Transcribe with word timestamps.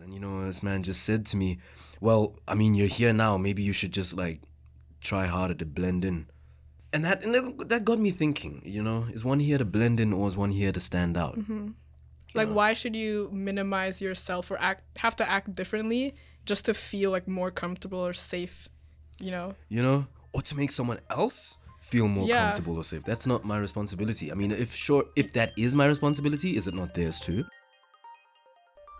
And 0.00 0.12
you 0.14 0.20
know, 0.20 0.46
this 0.46 0.62
man 0.62 0.82
just 0.82 1.02
said 1.02 1.26
to 1.26 1.36
me, 1.36 1.58
"Well, 2.00 2.38
I 2.48 2.54
mean, 2.54 2.74
you're 2.74 2.86
here 2.88 3.12
now. 3.12 3.36
Maybe 3.36 3.62
you 3.62 3.72
should 3.72 3.92
just 3.92 4.14
like 4.16 4.40
try 5.00 5.26
harder 5.26 5.54
to 5.54 5.66
blend 5.66 6.04
in." 6.04 6.26
And 6.92 7.04
that 7.04 7.24
and 7.24 7.34
that, 7.68 7.84
got 7.84 7.98
me 7.98 8.10
thinking. 8.10 8.62
You 8.64 8.82
know, 8.82 9.06
is 9.12 9.24
one 9.24 9.40
here 9.40 9.58
to 9.58 9.64
blend 9.64 10.00
in 10.00 10.12
or 10.12 10.26
is 10.26 10.36
one 10.36 10.50
here 10.50 10.72
to 10.72 10.80
stand 10.80 11.16
out? 11.16 11.38
Mm-hmm. 11.38 11.68
Like, 12.34 12.48
why 12.48 12.72
should 12.72 12.96
you 12.96 13.28
minimize 13.32 14.00
yourself 14.00 14.50
or 14.50 14.58
act 14.58 14.98
have 14.98 15.16
to 15.16 15.30
act 15.30 15.54
differently 15.54 16.14
just 16.46 16.64
to 16.64 16.74
feel 16.74 17.10
like 17.10 17.28
more 17.28 17.50
comfortable 17.50 17.98
or 17.98 18.14
safe? 18.14 18.68
You 19.20 19.30
know? 19.30 19.54
you 19.68 19.82
know, 19.82 20.06
or 20.32 20.42
to 20.42 20.56
make 20.56 20.70
someone 20.72 20.98
else 21.10 21.58
feel 21.80 22.08
more 22.08 22.26
Yeah. 22.26 22.44
comfortable 22.44 22.76
or 22.76 22.84
safe. 22.84 23.04
That's 23.04 23.26
not 23.26 23.44
my 23.44 23.58
responsibility. 23.58 24.32
I 24.32 24.34
mean, 24.34 24.50
if 24.50 24.74
sure, 24.74 25.04
if 25.14 25.32
that 25.34 25.52
is 25.56 25.74
my 25.74 25.86
responsibility, 25.86 26.56
is 26.56 26.66
it 26.66 26.74
not 26.74 26.94
theirs 26.94 27.20
too? 27.20 27.44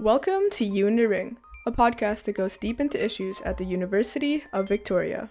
Welcome 0.01 0.45
to 0.53 0.65
You 0.65 0.87
in 0.87 0.97
the 0.97 1.07
Ring, 1.07 1.37
a 1.67 1.71
podcast 1.71 2.25
that 2.25 2.33
goes 2.33 2.57
deep 2.57 2.81
into 2.81 3.03
issues 3.03 3.41
at 3.43 3.59
the 3.59 3.65
University 3.65 4.43
of 4.53 4.67
Victoria. 4.67 5.31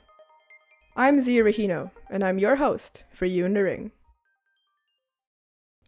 I'm 0.96 1.20
Zia 1.20 1.44
Rahino, 1.44 1.90
and 2.10 2.24
I'm 2.24 2.38
your 2.38 2.58
host 2.58 3.04
for 3.12 3.26
You 3.26 3.46
in 3.46 3.56
the 3.56 3.64
Ring. 3.64 3.92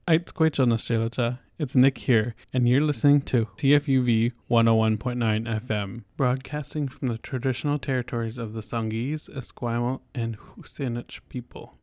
It's. 0.07 1.39
It's 1.59 1.75
Nick 1.75 1.99
here, 1.99 2.35
and 2.51 2.67
you're 2.67 2.81
listening 2.81 3.21
to 3.21 3.45
CFUV 3.57 4.33
101.9 4.49 5.61
FM, 5.61 6.03
broadcasting 6.17 6.87
from 6.87 7.09
the 7.09 7.19
traditional 7.19 7.77
territories 7.77 8.39
of 8.39 8.53
the 8.53 8.61
Songhees, 8.61 9.29
Esquimalt, 9.29 10.01
and 10.15 10.35
Husinich 10.37 11.19
people. 11.29 11.77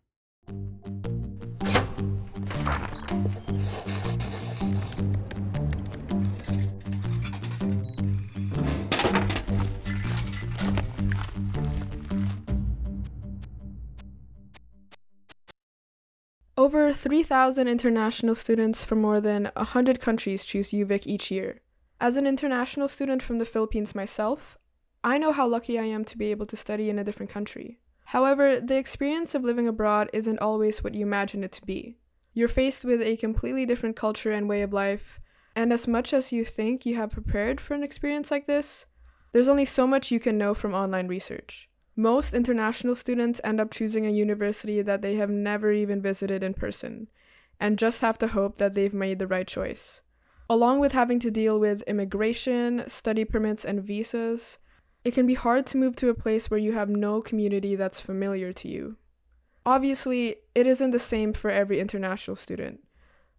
Over 16.60 16.92
3,000 16.92 17.68
international 17.68 18.34
students 18.34 18.84
from 18.84 19.00
more 19.00 19.18
than 19.18 19.50
100 19.56 19.98
countries 19.98 20.44
choose 20.44 20.72
UVic 20.72 21.06
each 21.06 21.30
year. 21.30 21.62
As 21.98 22.18
an 22.18 22.26
international 22.26 22.86
student 22.86 23.22
from 23.22 23.38
the 23.38 23.46
Philippines 23.46 23.94
myself, 23.94 24.58
I 25.02 25.16
know 25.16 25.32
how 25.32 25.48
lucky 25.48 25.78
I 25.78 25.84
am 25.84 26.04
to 26.04 26.18
be 26.18 26.30
able 26.30 26.44
to 26.44 26.58
study 26.58 26.90
in 26.90 26.98
a 26.98 27.02
different 27.02 27.32
country. 27.32 27.78
However, 28.04 28.60
the 28.60 28.76
experience 28.76 29.34
of 29.34 29.42
living 29.42 29.68
abroad 29.68 30.10
isn't 30.12 30.40
always 30.40 30.84
what 30.84 30.94
you 30.94 31.00
imagine 31.06 31.42
it 31.44 31.52
to 31.52 31.64
be. 31.64 31.96
You're 32.34 32.46
faced 32.46 32.84
with 32.84 33.00
a 33.00 33.16
completely 33.16 33.64
different 33.64 33.96
culture 33.96 34.30
and 34.30 34.46
way 34.46 34.60
of 34.60 34.74
life, 34.74 35.18
and 35.56 35.72
as 35.72 35.88
much 35.88 36.12
as 36.12 36.30
you 36.30 36.44
think 36.44 36.84
you 36.84 36.94
have 36.96 37.08
prepared 37.08 37.58
for 37.58 37.72
an 37.72 37.82
experience 37.82 38.30
like 38.30 38.46
this, 38.46 38.84
there's 39.32 39.48
only 39.48 39.64
so 39.64 39.86
much 39.86 40.10
you 40.10 40.20
can 40.20 40.36
know 40.36 40.52
from 40.52 40.74
online 40.74 41.08
research. 41.08 41.69
Most 42.00 42.32
international 42.32 42.94
students 42.94 43.42
end 43.44 43.60
up 43.60 43.70
choosing 43.70 44.06
a 44.06 44.10
university 44.10 44.80
that 44.80 45.02
they 45.02 45.16
have 45.16 45.28
never 45.28 45.70
even 45.70 46.00
visited 46.00 46.42
in 46.42 46.54
person, 46.54 47.08
and 47.60 47.78
just 47.78 48.00
have 48.00 48.16
to 48.20 48.28
hope 48.28 48.56
that 48.56 48.72
they've 48.72 48.94
made 48.94 49.18
the 49.18 49.26
right 49.26 49.46
choice. 49.46 50.00
Along 50.48 50.80
with 50.80 50.92
having 50.92 51.18
to 51.20 51.30
deal 51.30 51.60
with 51.60 51.82
immigration, 51.82 52.84
study 52.88 53.26
permits, 53.26 53.66
and 53.66 53.84
visas, 53.84 54.56
it 55.04 55.12
can 55.12 55.26
be 55.26 55.34
hard 55.34 55.66
to 55.66 55.76
move 55.76 55.94
to 55.96 56.08
a 56.08 56.14
place 56.14 56.50
where 56.50 56.58
you 56.58 56.72
have 56.72 56.88
no 56.88 57.20
community 57.20 57.76
that's 57.76 58.00
familiar 58.00 58.50
to 58.50 58.66
you. 58.66 58.96
Obviously, 59.66 60.36
it 60.54 60.66
isn't 60.66 60.92
the 60.92 60.98
same 60.98 61.34
for 61.34 61.50
every 61.50 61.80
international 61.80 62.34
student, 62.34 62.80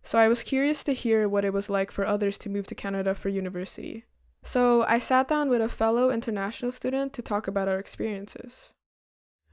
so 0.04 0.20
I 0.20 0.28
was 0.28 0.44
curious 0.44 0.84
to 0.84 0.94
hear 0.94 1.28
what 1.28 1.45
it 1.45 1.52
was 1.52 1.67
like 1.67 1.89
for 1.89 2.06
others 2.06 2.38
to 2.38 2.50
move 2.50 2.67
to 2.67 2.76
Canada 2.76 3.16
for 3.16 3.30
university. 3.30 4.06
So 4.44 4.84
I 4.84 5.00
sat 5.00 5.28
down 5.28 5.50
with 5.50 5.61
a 5.61 5.70
fellow 5.70 6.09
international 6.09 6.72
student 6.72 7.14
to 7.14 7.22
talk 7.22 7.47
about 7.47 7.67
our 7.67 7.80
experiences. 7.80 8.73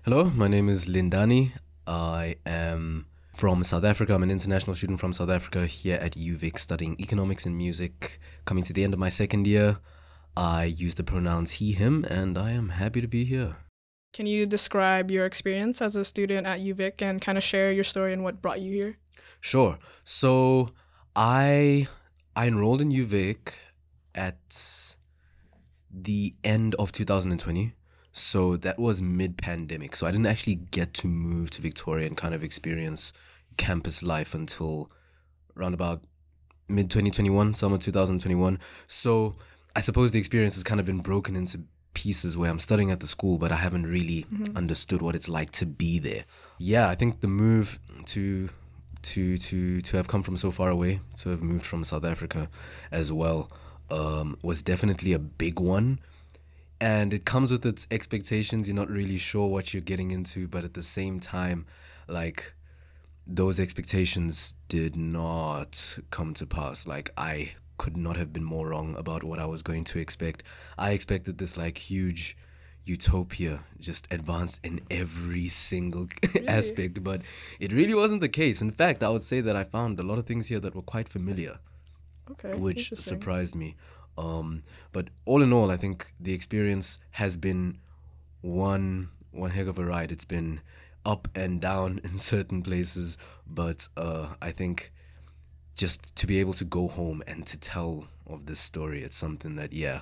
Hello, 0.02 0.24
my 0.24 0.48
name 0.48 0.68
is 0.68 0.86
Lindani. 0.86 1.52
I 1.86 2.36
am 2.46 3.06
from 3.34 3.62
South 3.62 3.84
Africa. 3.84 4.14
I'm 4.14 4.22
an 4.22 4.30
international 4.30 4.74
student 4.74 4.98
from 4.98 5.12
South 5.12 5.30
Africa 5.30 5.66
here 5.66 5.96
at 5.96 6.12
UVic 6.12 6.58
studying 6.58 6.96
economics 6.98 7.46
and 7.46 7.56
music. 7.56 8.18
Coming 8.44 8.64
to 8.64 8.72
the 8.72 8.82
end 8.82 8.94
of 8.94 9.00
my 9.00 9.10
second 9.10 9.46
year, 9.46 9.78
I 10.36 10.64
use 10.64 10.94
the 10.94 11.04
pronouns 11.04 11.52
he, 11.52 11.72
him, 11.72 12.04
and 12.08 12.38
I 12.38 12.52
am 12.52 12.70
happy 12.70 13.00
to 13.00 13.06
be 13.06 13.24
here. 13.24 13.56
Can 14.12 14.26
you 14.26 14.46
describe 14.46 15.10
your 15.10 15.26
experience 15.26 15.82
as 15.82 15.94
a 15.94 16.04
student 16.04 16.46
at 16.46 16.60
UVic 16.60 17.02
and 17.02 17.20
kind 17.20 17.36
of 17.36 17.44
share 17.44 17.70
your 17.70 17.84
story 17.84 18.12
and 18.12 18.24
what 18.24 18.40
brought 18.40 18.60
you 18.60 18.72
here? 18.72 18.98
Sure. 19.40 19.78
So 20.02 20.70
I 21.14 21.88
I 22.34 22.46
enrolled 22.46 22.80
in 22.80 22.90
UVic 22.90 23.54
at 24.14 24.94
the 25.90 26.34
end 26.44 26.74
of 26.76 26.92
2020. 26.92 27.74
So 28.12 28.56
that 28.56 28.78
was 28.78 29.00
mid 29.00 29.38
pandemic. 29.38 29.94
So 29.94 30.06
I 30.06 30.10
didn't 30.10 30.26
actually 30.26 30.56
get 30.56 30.92
to 30.94 31.06
move 31.06 31.50
to 31.50 31.62
Victoria 31.62 32.06
and 32.06 32.16
kind 32.16 32.34
of 32.34 32.42
experience 32.42 33.12
campus 33.56 34.02
life 34.02 34.34
until 34.34 34.90
around 35.56 35.74
about 35.74 36.02
mid 36.68 36.90
2021, 36.90 37.54
summer 37.54 37.78
2021. 37.78 38.58
So 38.86 39.36
I 39.76 39.80
suppose 39.80 40.10
the 40.10 40.18
experience 40.18 40.54
has 40.54 40.64
kind 40.64 40.80
of 40.80 40.86
been 40.86 40.98
broken 40.98 41.36
into 41.36 41.60
pieces 41.94 42.36
where 42.36 42.50
I'm 42.50 42.58
studying 42.58 42.90
at 42.90 43.00
the 43.00 43.06
school, 43.06 43.38
but 43.38 43.52
I 43.52 43.56
haven't 43.56 43.86
really 43.86 44.24
mm-hmm. 44.32 44.56
understood 44.56 45.02
what 45.02 45.14
it's 45.14 45.28
like 45.28 45.50
to 45.52 45.66
be 45.66 45.98
there. 45.98 46.24
Yeah, 46.58 46.88
I 46.88 46.94
think 46.94 47.20
the 47.20 47.28
move 47.28 47.78
to 48.06 48.48
to 49.02 49.38
to 49.38 49.80
to 49.80 49.96
have 49.96 50.08
come 50.08 50.22
from 50.22 50.36
so 50.36 50.50
far 50.50 50.70
away, 50.70 51.00
to 51.16 51.30
have 51.30 51.42
moved 51.42 51.64
from 51.64 51.84
South 51.84 52.04
Africa 52.04 52.48
as 52.90 53.12
well, 53.12 53.50
um, 53.90 54.38
was 54.42 54.62
definitely 54.62 55.12
a 55.12 55.18
big 55.18 55.60
one. 55.60 56.00
And 56.80 57.12
it 57.12 57.24
comes 57.24 57.50
with 57.50 57.66
its 57.66 57.86
expectations. 57.90 58.68
You're 58.68 58.76
not 58.76 58.90
really 58.90 59.18
sure 59.18 59.48
what 59.48 59.74
you're 59.74 59.80
getting 59.80 60.10
into, 60.10 60.46
but 60.46 60.64
at 60.64 60.74
the 60.74 60.82
same 60.82 61.18
time, 61.18 61.66
like 62.06 62.54
those 63.26 63.58
expectations 63.58 64.54
did 64.68 64.96
not 64.96 65.98
come 66.10 66.34
to 66.34 66.46
pass. 66.46 66.86
Like 66.86 67.10
I 67.16 67.52
could 67.78 67.96
not 67.96 68.16
have 68.16 68.32
been 68.32 68.44
more 68.44 68.68
wrong 68.68 68.94
about 68.96 69.24
what 69.24 69.38
I 69.38 69.46
was 69.46 69.62
going 69.62 69.84
to 69.84 69.98
expect. 69.98 70.42
I 70.76 70.90
expected 70.90 71.38
this 71.38 71.56
like 71.56 71.78
huge 71.78 72.36
utopia, 72.84 73.60
just 73.78 74.06
advanced 74.10 74.60
in 74.64 74.80
every 74.90 75.48
single 75.48 76.08
aspect, 76.46 77.02
but 77.04 77.22
it 77.60 77.72
really 77.72 77.94
wasn't 77.94 78.20
the 78.20 78.28
case. 78.28 78.62
In 78.62 78.70
fact, 78.70 79.02
I 79.02 79.10
would 79.10 79.24
say 79.24 79.40
that 79.40 79.56
I 79.56 79.64
found 79.64 79.98
a 79.98 80.02
lot 80.02 80.18
of 80.18 80.26
things 80.26 80.48
here 80.48 80.60
that 80.60 80.74
were 80.74 80.82
quite 80.82 81.08
familiar 81.08 81.58
Okay. 82.32 82.54
which 82.54 82.92
surprised 82.98 83.54
me. 83.54 83.76
Um, 84.16 84.64
but 84.92 85.08
all 85.24 85.42
in 85.42 85.52
all, 85.52 85.70
I 85.70 85.76
think 85.76 86.12
the 86.18 86.32
experience 86.32 86.98
has 87.12 87.36
been 87.36 87.78
one 88.40 89.10
one 89.30 89.50
heck 89.50 89.66
of 89.66 89.78
a 89.78 89.84
ride. 89.84 90.10
It's 90.10 90.24
been 90.24 90.60
up 91.06 91.28
and 91.34 91.60
down 91.60 92.00
in 92.04 92.18
certain 92.18 92.62
places, 92.62 93.16
but 93.46 93.88
uh, 93.96 94.28
I 94.42 94.50
think 94.50 94.92
just 95.76 96.14
to 96.16 96.26
be 96.26 96.40
able 96.40 96.54
to 96.54 96.64
go 96.64 96.88
home 96.88 97.22
and 97.26 97.46
to 97.46 97.58
tell 97.58 98.08
of 98.26 98.46
this 98.46 98.58
story, 98.58 99.02
it's 99.04 99.16
something 99.16 99.54
that 99.56 99.72
yeah, 99.72 100.00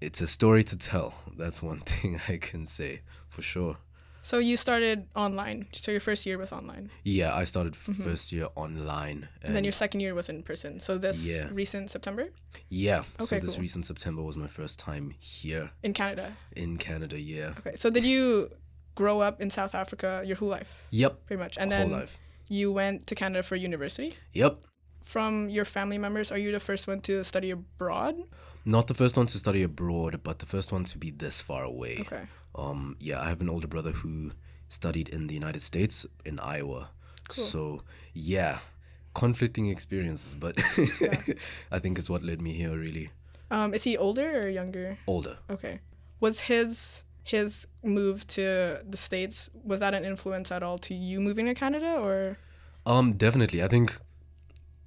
it's 0.00 0.20
a 0.20 0.26
story 0.26 0.62
to 0.64 0.76
tell. 0.76 1.14
That's 1.36 1.60
one 1.60 1.80
thing 1.86 2.20
I 2.28 2.36
can 2.36 2.66
say 2.66 3.00
for 3.28 3.42
sure. 3.42 3.78
So 4.22 4.38
you 4.38 4.56
started 4.56 5.06
online. 5.16 5.66
So 5.72 5.90
your 5.90 6.00
first 6.00 6.26
year 6.26 6.36
was 6.38 6.52
online. 6.52 6.90
Yeah, 7.04 7.34
I 7.34 7.44
started 7.44 7.74
f- 7.74 7.96
first 7.96 8.32
year 8.32 8.48
online, 8.54 9.28
Mm-hmm. 9.28 9.46
And 9.46 9.56
then 9.56 9.64
your 9.64 9.72
second 9.72 10.00
year 10.00 10.14
was 10.14 10.28
in 10.28 10.42
person. 10.42 10.80
So 10.80 10.98
this 10.98 11.26
Yeah. 11.26 11.48
recent 11.52 11.90
September 11.90 12.28
yeah. 12.68 12.98
Okay, 13.20 13.24
so 13.26 13.38
this 13.40 13.54
cool. 13.54 13.62
recent 13.62 13.86
September 13.86 14.22
was 14.22 14.36
my 14.36 14.46
first 14.48 14.78
time 14.78 15.14
here 15.18 15.70
in 15.82 15.92
Canada. 15.94 16.36
in 16.54 16.76
Canada. 16.76 17.18
Yeah. 17.18 17.54
Okay. 17.58 17.76
So 17.76 17.90
did 17.90 18.04
you 18.04 18.50
grow 18.94 19.20
up 19.20 19.40
in 19.40 19.48
South 19.50 19.74
Africa 19.74 20.22
your 20.26 20.36
whole 20.36 20.48
life, 20.48 20.70
Yep. 20.90 21.26
pretty 21.26 21.42
much? 21.42 21.56
And 21.58 21.72
whole 21.72 21.88
then 21.88 21.92
life. 22.00 22.18
you 22.48 22.72
went 22.72 23.06
to 23.06 23.14
Canada 23.14 23.42
for 23.42 23.56
university? 23.56 24.14
Yep. 24.34 24.54
From 25.10 25.48
your 25.48 25.64
family 25.64 25.98
members, 25.98 26.30
are 26.30 26.38
you 26.38 26.52
the 26.52 26.60
first 26.60 26.86
one 26.86 27.00
to 27.00 27.24
study 27.24 27.50
abroad? 27.50 28.14
Not 28.64 28.86
the 28.86 28.94
first 28.94 29.16
one 29.16 29.26
to 29.26 29.38
study 29.40 29.64
abroad, 29.64 30.20
but 30.22 30.38
the 30.38 30.46
first 30.46 30.70
one 30.70 30.84
to 30.84 30.98
be 30.98 31.10
this 31.10 31.40
far 31.40 31.64
away. 31.64 31.96
Okay. 32.02 32.22
Um, 32.54 32.96
yeah, 33.00 33.20
I 33.20 33.28
have 33.28 33.40
an 33.40 33.48
older 33.50 33.66
brother 33.66 33.90
who 33.90 34.30
studied 34.68 35.08
in 35.08 35.26
the 35.26 35.34
United 35.34 35.62
States 35.62 36.06
in 36.24 36.38
Iowa. 36.38 36.90
Cool. 37.28 37.44
So 37.44 37.82
yeah, 38.14 38.58
conflicting 39.14 39.66
experiences, 39.68 40.34
but 40.34 40.54
I 41.72 41.80
think 41.80 41.98
it's 41.98 42.08
what 42.08 42.22
led 42.22 42.40
me 42.40 42.52
here. 42.52 42.76
Really 42.78 43.10
Um, 43.50 43.74
is 43.74 43.82
he 43.82 43.96
older 43.96 44.44
or 44.44 44.48
younger? 44.48 44.98
older. 45.08 45.38
Okay. 45.50 45.80
Was 46.20 46.40
his 46.42 47.02
his 47.24 47.66
move 47.82 48.26
to 48.28 48.42
the 48.88 48.96
states 48.96 49.50
was 49.64 49.80
that 49.80 49.92
an 49.92 50.04
influence 50.04 50.52
at 50.52 50.62
all 50.62 50.78
to 50.78 50.94
you 50.94 51.20
moving 51.20 51.46
to 51.46 51.54
Canada 51.54 51.96
or 51.98 52.36
Um, 52.86 53.14
definitely. 53.14 53.60
I 53.62 53.68
think 53.68 53.98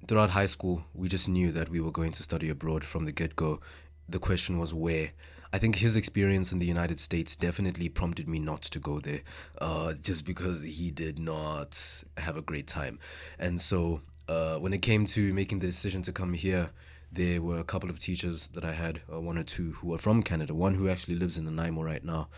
throughout 0.06 0.30
high 0.30 0.46
school, 0.46 0.84
we 0.94 1.08
just 1.08 1.28
knew 1.28 1.52
that 1.52 1.68
we 1.68 1.80
were 1.80 1.90
going 1.90 2.12
to 2.12 2.22
study 2.22 2.48
abroad 2.48 2.84
from 2.84 3.04
the 3.04 3.12
get 3.12 3.36
go. 3.36 3.60
The 4.08 4.18
question 4.18 4.58
was 4.58 4.74
where. 4.74 5.12
I 5.52 5.58
think 5.58 5.76
his 5.76 5.94
experience 5.94 6.50
in 6.50 6.58
the 6.58 6.66
United 6.66 6.98
States 6.98 7.36
definitely 7.36 7.88
prompted 7.88 8.28
me 8.28 8.40
not 8.40 8.62
to 8.62 8.80
go 8.80 8.98
there, 8.98 9.20
uh, 9.60 9.94
just 9.94 10.24
because 10.24 10.62
he 10.62 10.90
did 10.90 11.18
not 11.18 12.02
have 12.18 12.36
a 12.36 12.42
great 12.42 12.66
time. 12.66 12.98
And 13.38 13.60
so, 13.60 14.00
uh, 14.28 14.58
when 14.58 14.72
it 14.72 14.82
came 14.82 15.06
to 15.06 15.32
making 15.32 15.60
the 15.60 15.68
decision 15.68 16.02
to 16.02 16.12
come 16.12 16.32
here, 16.32 16.70
there 17.12 17.40
were 17.40 17.60
a 17.60 17.64
couple 17.64 17.88
of 17.88 18.00
teachers 18.00 18.48
that 18.48 18.64
I 18.64 18.72
had, 18.72 19.02
uh, 19.12 19.20
one 19.20 19.38
or 19.38 19.44
two, 19.44 19.72
who 19.74 19.88
were 19.88 19.98
from 19.98 20.24
Canada. 20.24 20.54
One 20.54 20.74
who 20.74 20.88
actually 20.88 21.14
lives 21.14 21.38
in 21.38 21.44
Nanaimo 21.44 21.84
right 21.84 22.04
now. 22.04 22.28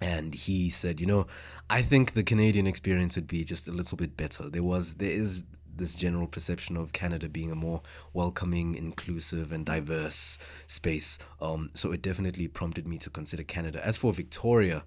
And 0.00 0.34
he 0.34 0.68
said, 0.68 1.00
you 1.00 1.06
know, 1.06 1.26
I 1.70 1.80
think 1.80 2.12
the 2.12 2.22
Canadian 2.22 2.66
experience 2.66 3.16
would 3.16 3.26
be 3.26 3.42
just 3.42 3.66
a 3.68 3.72
little 3.72 3.96
bit 3.96 4.18
better. 4.18 4.50
There 4.50 4.62
was, 4.62 4.94
there 4.94 5.10
is 5.10 5.44
this 5.76 5.94
general 5.94 6.26
perception 6.26 6.76
of 6.76 6.92
Canada 6.92 7.28
being 7.28 7.50
a 7.50 7.54
more 7.54 7.82
welcoming, 8.12 8.74
inclusive, 8.74 9.52
and 9.52 9.66
diverse 9.66 10.38
space. 10.66 11.18
Um, 11.40 11.70
so 11.74 11.92
it 11.92 12.02
definitely 12.02 12.48
prompted 12.48 12.86
me 12.86 12.98
to 12.98 13.10
consider 13.10 13.42
Canada. 13.42 13.84
As 13.84 13.96
for 13.96 14.12
Victoria, 14.12 14.84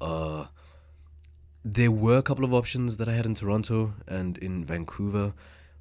uh, 0.00 0.46
there 1.64 1.90
were 1.90 2.16
a 2.16 2.22
couple 2.22 2.44
of 2.44 2.54
options 2.54 2.96
that 2.96 3.08
I 3.08 3.12
had 3.12 3.26
in 3.26 3.34
Toronto 3.34 3.94
and 4.06 4.38
in 4.38 4.64
Vancouver, 4.64 5.34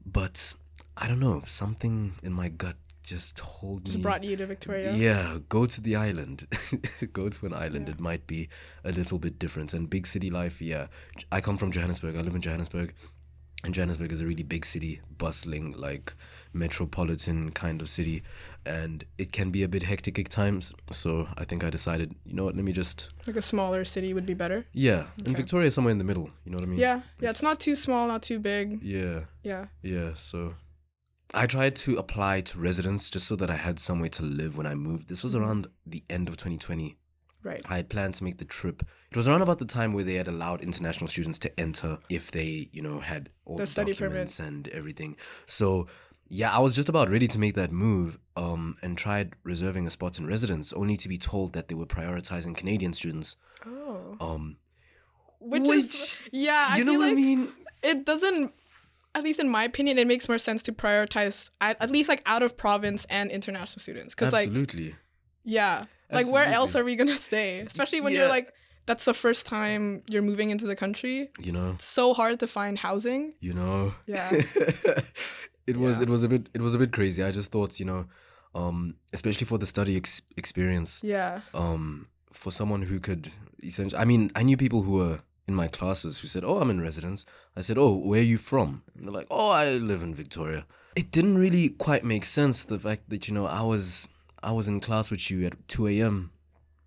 but 0.06 0.54
I 0.98 1.08
don't 1.08 1.20
know, 1.20 1.44
something 1.46 2.16
in 2.22 2.34
my 2.34 2.50
gut 2.50 2.76
just 3.10 3.38
told 3.38 3.88
me 3.88 4.00
brought 4.02 4.24
you 4.24 4.36
to 4.36 4.46
Victoria. 4.46 4.94
yeah, 4.94 5.40
go 5.50 5.66
to 5.66 5.82
the 5.82 5.96
island. 5.96 6.46
go 7.14 7.28
to 7.28 7.46
an 7.48 7.54
island. 7.54 7.88
Yeah. 7.88 7.94
It 7.96 8.00
might 8.00 8.28
be 8.28 8.50
a 8.84 8.92
little 8.92 9.18
bit 9.18 9.40
different. 9.40 9.74
And 9.74 9.90
big 9.90 10.06
city 10.06 10.30
life, 10.30 10.62
yeah. 10.62 10.88
I 11.32 11.42
come 11.42 11.58
from 11.58 11.72
Johannesburg. 11.72 12.16
I 12.16 12.22
live 12.22 12.36
in 12.36 12.42
Johannesburg. 12.42 12.94
And 13.64 13.74
Johannesburg 13.74 14.12
is 14.14 14.22
a 14.22 14.26
really 14.26 14.44
big 14.44 14.66
city, 14.66 15.02
bustling, 15.18 15.74
like 15.74 16.14
metropolitan 16.54 17.52
kind 17.52 17.82
of 17.82 17.90
city. 17.90 18.24
And 18.66 19.04
it 19.18 19.32
can 19.32 19.50
be 19.52 19.64
a 19.64 19.68
bit 19.68 19.84
hectic 19.84 20.18
at 20.20 20.30
times. 20.30 20.72
So 20.92 21.28
I 21.38 21.44
think 21.44 21.64
I 21.64 21.70
decided, 21.70 22.16
you 22.26 22.36
know 22.36 22.46
what, 22.46 22.56
let 22.56 22.64
me 22.64 22.72
just. 22.72 23.10
Like 23.28 23.36
a 23.36 23.42
smaller 23.42 23.84
city 23.84 24.14
would 24.14 24.26
be 24.26 24.34
better. 24.34 24.66
Yeah. 24.72 25.08
And 25.26 25.36
Victoria 25.36 25.68
is 25.68 25.76
somewhere 25.76 25.92
in 25.92 25.98
the 25.98 26.04
middle. 26.06 26.30
You 26.46 26.52
know 26.52 26.58
what 26.58 26.64
I 26.64 26.68
mean? 26.68 26.80
Yeah. 26.80 27.02
Yeah. 27.20 27.30
It's 27.30 27.40
It's- 27.40 27.44
not 27.44 27.60
too 27.60 27.76
small, 27.76 28.08
not 28.08 28.22
too 28.22 28.40
big. 28.40 28.82
Yeah. 28.82 29.22
Yeah. 29.44 29.66
Yeah. 29.82 30.14
So 30.16 30.56
I 31.34 31.46
tried 31.46 31.76
to 31.78 31.98
apply 31.98 32.42
to 32.42 32.60
residence 32.60 33.10
just 33.10 33.28
so 33.28 33.36
that 33.36 33.50
I 33.50 33.56
had 33.58 33.80
somewhere 33.80 34.10
to 34.10 34.24
live 34.24 34.56
when 34.58 34.68
I 34.68 34.76
moved. 34.76 35.10
This 35.10 35.24
was 35.24 35.36
Mhm. 35.36 35.42
around 35.42 35.68
the 35.86 36.04
end 36.10 36.30
of 36.30 36.38
2020. 36.38 36.98
Right. 37.42 37.62
I 37.66 37.78
had 37.78 37.90
planned 37.90 38.16
to 38.16 38.24
make 38.24 38.38
the 38.38 38.46
trip. 38.46 38.84
It 39.12 39.16
was 39.18 39.28
around 39.28 39.42
about 39.42 39.60
the 39.60 39.66
time 39.66 39.94
where 39.94 40.04
they 40.04 40.16
had 40.16 40.28
allowed 40.28 40.62
international 40.62 41.08
students 41.08 41.40
to 41.40 41.60
enter 41.60 41.98
if 42.10 42.32
they, 42.32 42.70
you 42.74 42.82
know, 42.82 43.00
had 43.00 43.30
all 43.46 43.56
The 43.56 43.64
the, 43.64 43.68
study 43.68 43.94
permit. 43.94 44.10
documents 44.10 44.40
and 44.40 44.68
everything. 44.70 45.16
So, 45.46 45.88
yeah, 46.28 46.54
I 46.54 46.60
was 46.60 46.76
just 46.76 46.90
about 46.90 47.10
ready 47.10 47.28
to 47.30 47.40
make 47.40 47.56
that 47.56 47.72
move 47.72 48.20
um, 48.36 48.76
and 48.82 48.98
tried 48.98 49.34
reserving 49.44 49.88
a 49.88 49.92
spot 49.92 50.20
in 50.20 50.28
residence, 50.28 50.74
only 50.74 50.98
to 50.98 51.08
be 51.08 51.18
told 51.18 51.54
that 51.54 51.70
they 51.70 51.76
were 51.76 51.86
prioritizing 51.86 52.56
Canadian 52.58 52.94
students. 52.94 53.36
Oh. 53.66 54.18
Um, 54.20 54.58
Which, 55.40 55.68
is 55.70 56.20
yeah. 56.32 56.68
I 56.70 56.78
you 56.78 56.84
know 56.84 56.92
feel 56.94 57.00
what 57.00 57.06
like 57.08 57.14
I 57.14 57.22
mean? 57.22 57.52
it 57.84 58.06
doesn't. 58.06 58.54
At 59.16 59.24
least 59.24 59.40
in 59.40 59.50
my 59.50 59.64
opinion, 59.64 59.98
it 59.98 60.08
makes 60.08 60.28
more 60.30 60.38
sense 60.38 60.62
to 60.64 60.72
prioritize 60.72 61.50
at, 61.62 61.78
at 61.82 61.90
least 61.90 62.10
like 62.10 62.22
out 62.28 62.44
of 62.44 62.56
province 62.58 63.06
and 63.10 63.32
international 63.32 63.80
students. 63.82 64.14
Like 64.20 64.34
Absolutely. 64.34 64.96
Yeah, 65.44 65.86
like 66.12 66.28
where 66.32 66.46
else 66.46 66.76
are 66.76 66.84
we 66.84 66.96
gonna 66.96 67.18
stay? 67.18 67.60
Especially 67.62 68.02
when 68.02 68.14
Yeah. 68.14 68.20
you're 68.22 68.30
like 68.30 68.54
that's 68.86 69.06
the 69.06 69.14
first 69.14 69.46
time 69.46 70.02
you're 70.08 70.24
moving 70.24 70.50
into 70.50 70.66
the 70.66 70.76
country. 70.76 71.30
you 71.40 71.52
know, 71.52 71.72
It's 71.76 71.86
so 71.86 72.14
hard 72.14 72.40
to 72.40 72.48
find 72.48 72.78
housing. 72.80 73.34
you 73.40 73.54
know. 73.54 73.94
Yeah. 74.08 74.30
it 75.68 75.78
was 75.78 75.98
Yeah. 75.98 76.04
it 76.04 76.10
was 76.10 76.24
a 76.24 76.28
bit 76.28 76.50
it 76.54 76.62
was 76.62 76.74
a 76.76 76.78
bit 76.78 76.92
crazy. 76.92 77.24
I 77.24 77.32
just 77.32 77.52
thought, 77.52 77.80
you 77.80 77.86
know, 77.86 78.06
um, 78.56 78.96
especially 79.14 79.46
for 79.46 79.58
the 79.58 79.68
study 79.68 79.96
ex- 79.96 80.22
experience, 80.38 81.02
Yeah. 81.04 81.42
um, 81.54 82.08
for 82.34 82.52
someone 82.52 82.82
who 82.84 83.00
could 83.00 83.32
essentially, 83.64 84.02
I 84.02 84.06
mean, 84.06 84.32
I 84.36 84.42
knew 84.44 84.58
people 84.58 84.82
who 84.84 84.94
were 84.94 85.20
in 85.48 85.54
my 85.56 85.68
classes 85.68 86.20
who 86.20 86.28
said, 86.28 86.44
"Oh, 86.44 86.60
I'm 86.60 86.70
in 86.70 86.80
residence." 86.82 87.26
I 87.56 87.62
said, 87.62 87.78
"Oh, 87.78 87.94
where 87.96 88.22
are 88.22 88.32
you 88.34 88.38
from?" 88.38 88.84
And 88.96 89.06
they're 89.06 89.14
like, 89.14 89.28
"Oh, 89.32 89.50
I 89.50 89.66
live 89.78 90.02
in 90.04 90.14
Victoria." 90.16 90.66
It 90.96 91.12
didn't 91.12 91.38
really 91.38 91.70
quite 91.70 92.04
make 92.04 92.26
sense 92.26 92.64
the 92.64 92.80
fact 92.80 93.10
that 93.10 93.28
you 93.28 93.34
know 93.36 93.46
I 93.46 93.62
was 93.62 94.08
I 94.44 94.52
was 94.52 94.68
in 94.68 94.80
class 94.80 95.12
with 95.12 95.30
you 95.30 95.46
at 95.46 95.54
two 95.68 95.88
a.m. 95.88 96.32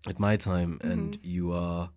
at 0.07 0.19
my 0.19 0.37
time, 0.37 0.79
and 0.83 1.13
Mm-hmm. 1.17 1.27
you 1.29 1.53
are, 1.53 1.89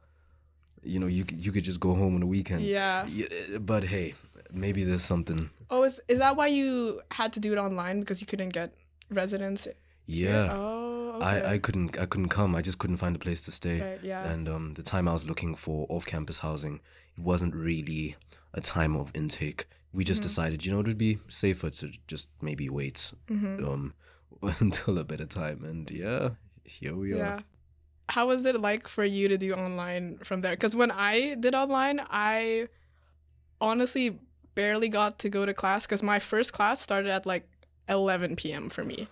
you 0.82 0.98
know, 1.00 1.06
you 1.06 1.24
you 1.36 1.52
could 1.52 1.64
just 1.64 1.80
go 1.80 1.94
home 1.94 2.14
on 2.14 2.20
the 2.20 2.26
weekend. 2.26 2.62
Yeah. 2.62 3.06
Yeah, 3.06 3.58
but 3.60 3.84
hey, 3.84 4.14
maybe 4.52 4.84
there's 4.84 5.04
something. 5.04 5.50
Oh, 5.70 5.82
is 5.84 6.00
is 6.08 6.18
that 6.18 6.36
why 6.36 6.46
you 6.48 7.00
had 7.12 7.32
to 7.32 7.40
do 7.40 7.52
it 7.52 7.58
online 7.58 8.00
because 8.00 8.20
you 8.20 8.26
couldn't 8.26 8.50
get 8.50 8.72
residence? 9.10 9.66
Yeah, 10.06 10.48
Oh. 10.52 10.82
Okay. 11.16 11.24
I 11.24 11.52
I 11.54 11.58
couldn't 11.58 11.98
I 11.98 12.06
couldn't 12.06 12.28
come. 12.28 12.54
I 12.54 12.62
just 12.62 12.78
couldn't 12.78 12.98
find 12.98 13.16
a 13.16 13.18
place 13.18 13.42
to 13.46 13.50
stay. 13.50 13.80
Right. 13.80 14.00
Yeah. 14.04 14.30
And 14.32 14.48
um, 14.48 14.74
the 14.74 14.82
time 14.82 15.08
I 15.08 15.12
was 15.12 15.26
looking 15.26 15.56
for 15.56 15.86
off-campus 15.88 16.40
housing, 16.40 16.80
it 17.16 17.22
wasn't 17.24 17.54
really 17.54 18.16
a 18.52 18.60
time 18.60 18.94
of 18.96 19.10
intake. 19.14 19.66
We 19.92 20.04
just 20.04 20.20
Mhm. 20.20 20.28
decided, 20.28 20.66
you 20.66 20.72
know, 20.72 20.80
it 20.80 20.86
would 20.86 20.98
be 20.98 21.18
safer 21.28 21.70
to 21.70 21.90
just 22.06 22.28
maybe 22.42 22.68
wait 22.68 23.12
Mm-hmm. 23.30 23.64
um 23.66 23.94
until 24.60 24.98
a 24.98 25.04
better 25.04 25.26
time. 25.26 25.64
And 25.64 25.90
yeah, 25.90 26.30
here 26.64 26.94
we 26.94 27.14
Yeah. 27.14 27.36
are. 27.36 27.38
How 28.08 28.28
was 28.28 28.46
it 28.46 28.60
like 28.60 28.86
for 28.86 29.04
you 29.04 29.26
to 29.28 29.36
do 29.36 29.52
online 29.54 30.18
from 30.22 30.40
there? 30.40 30.52
Because 30.52 30.76
when 30.76 30.90
I 30.92 31.34
did 31.34 31.54
online, 31.54 32.00
I 32.08 32.68
honestly 33.60 34.18
barely 34.54 34.88
got 34.88 35.18
to 35.20 35.28
go 35.28 35.44
to 35.44 35.52
class 35.52 35.86
because 35.86 36.02
my 36.02 36.18
first 36.18 36.52
class 36.52 36.80
started 36.80 37.10
at 37.10 37.26
like 37.26 37.48
11 37.88 38.36
p.m. 38.36 38.68
for 38.68 38.84
me. 38.84 39.08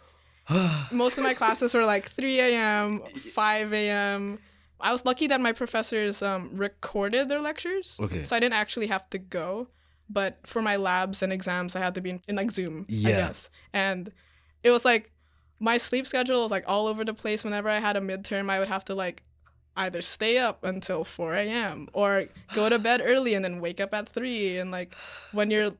Most 0.92 1.18
of 1.18 1.24
my 1.24 1.34
classes 1.34 1.74
were 1.74 1.84
like 1.84 2.08
3 2.08 2.40
a.m., 2.40 3.02
5 3.32 3.72
a.m. 3.72 4.38
I 4.80 4.92
was 4.92 5.04
lucky 5.04 5.26
that 5.28 5.40
my 5.40 5.52
professors 5.52 6.22
um, 6.22 6.50
recorded 6.54 7.28
their 7.28 7.40
lectures. 7.40 7.98
Okay. 8.00 8.24
So 8.24 8.36
I 8.36 8.40
didn't 8.40 8.54
actually 8.54 8.88
have 8.88 9.08
to 9.10 9.18
go. 9.18 9.68
But 10.08 10.38
for 10.44 10.60
my 10.60 10.76
labs 10.76 11.22
and 11.22 11.32
exams, 11.32 11.74
I 11.74 11.80
had 11.80 11.94
to 11.94 12.00
be 12.00 12.10
in, 12.10 12.20
in 12.28 12.36
like 12.36 12.50
Zoom, 12.50 12.86
I 12.88 12.92
Yeah. 12.92 13.16
guess. 13.16 13.48
And 13.72 14.12
it 14.64 14.70
was 14.70 14.84
like 14.84 15.12
my 15.60 15.76
sleep 15.78 16.06
schedule 16.06 16.42
was 16.42 16.50
like 16.50 16.64
all 16.66 16.86
over 16.88 17.04
the 17.04 17.14
place. 17.14 17.44
Whenever 17.44 17.68
I 17.68 17.78
had 17.78 17.96
a 17.96 18.00
midterm, 18.00 18.50
I 18.50 18.58
would 18.58 18.68
have 18.68 18.84
to 18.86 18.94
like 18.94 19.22
either 19.76 20.00
stay 20.02 20.38
up 20.38 20.62
until 20.64 21.04
4 21.04 21.34
a.m. 21.34 21.88
or 21.92 22.26
go 22.54 22.68
to 22.68 22.78
bed 22.78 23.00
early 23.12 23.34
and 23.34 23.44
then 23.44 23.60
wake 23.60 23.80
up 23.80 23.92
at 23.94 24.08
3. 24.08 24.58
And 24.58 24.70
like 24.70 24.94
when 25.32 25.50
you're 25.50 25.72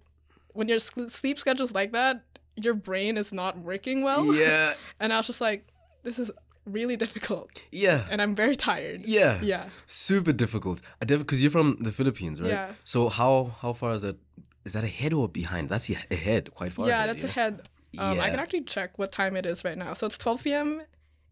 when 0.52 0.68
your 0.68 0.78
sl- 0.78 1.08
sleep 1.08 1.38
schedule's 1.38 1.72
like 1.72 1.92
that, 1.92 2.22
your 2.56 2.74
brain 2.74 3.16
is 3.18 3.32
not 3.32 3.58
working 3.58 4.02
well. 4.02 4.32
yeah, 4.44 4.74
And 5.00 5.12
I 5.12 5.16
was 5.16 5.26
just 5.26 5.40
like, 5.40 5.66
this 6.04 6.18
is 6.18 6.30
really 6.66 6.96
difficult. 6.96 7.50
yeah, 7.72 8.06
And 8.10 8.22
I'm 8.22 8.34
very 8.34 8.56
tired. 8.56 9.02
yeah, 9.04 9.40
Yeah. 9.42 9.68
Super 9.86 10.32
difficult. 10.32 10.80
I 11.02 11.04
because 11.04 11.42
you're 11.42 11.50
from 11.50 11.76
the 11.80 11.92
Philippines, 11.92 12.40
right? 12.40 12.50
Yeah. 12.50 12.72
So 12.84 13.08
how 13.08 13.52
how 13.62 13.72
far 13.72 13.94
is 13.94 14.02
that? 14.02 14.16
Is 14.64 14.72
that 14.72 14.84
ahead 14.84 15.12
or 15.12 15.28
behind? 15.28 15.68
That's 15.68 15.90
yeah, 15.90 16.02
ahead, 16.10 16.54
quite 16.54 16.72
far. 16.72 16.86
yeah, 16.88 16.94
ahead, 17.04 17.08
that's 17.10 17.24
ahead. 17.24 17.68
Um, 17.98 18.20
I 18.20 18.30
can 18.30 18.38
actually 18.40 18.62
check 18.62 18.98
what 18.98 19.12
time 19.12 19.36
it 19.36 19.46
is 19.46 19.64
right 19.64 19.76
now. 19.78 19.94
So 19.94 20.06
it's 20.06 20.18
12 20.18 20.44
p.m. 20.44 20.82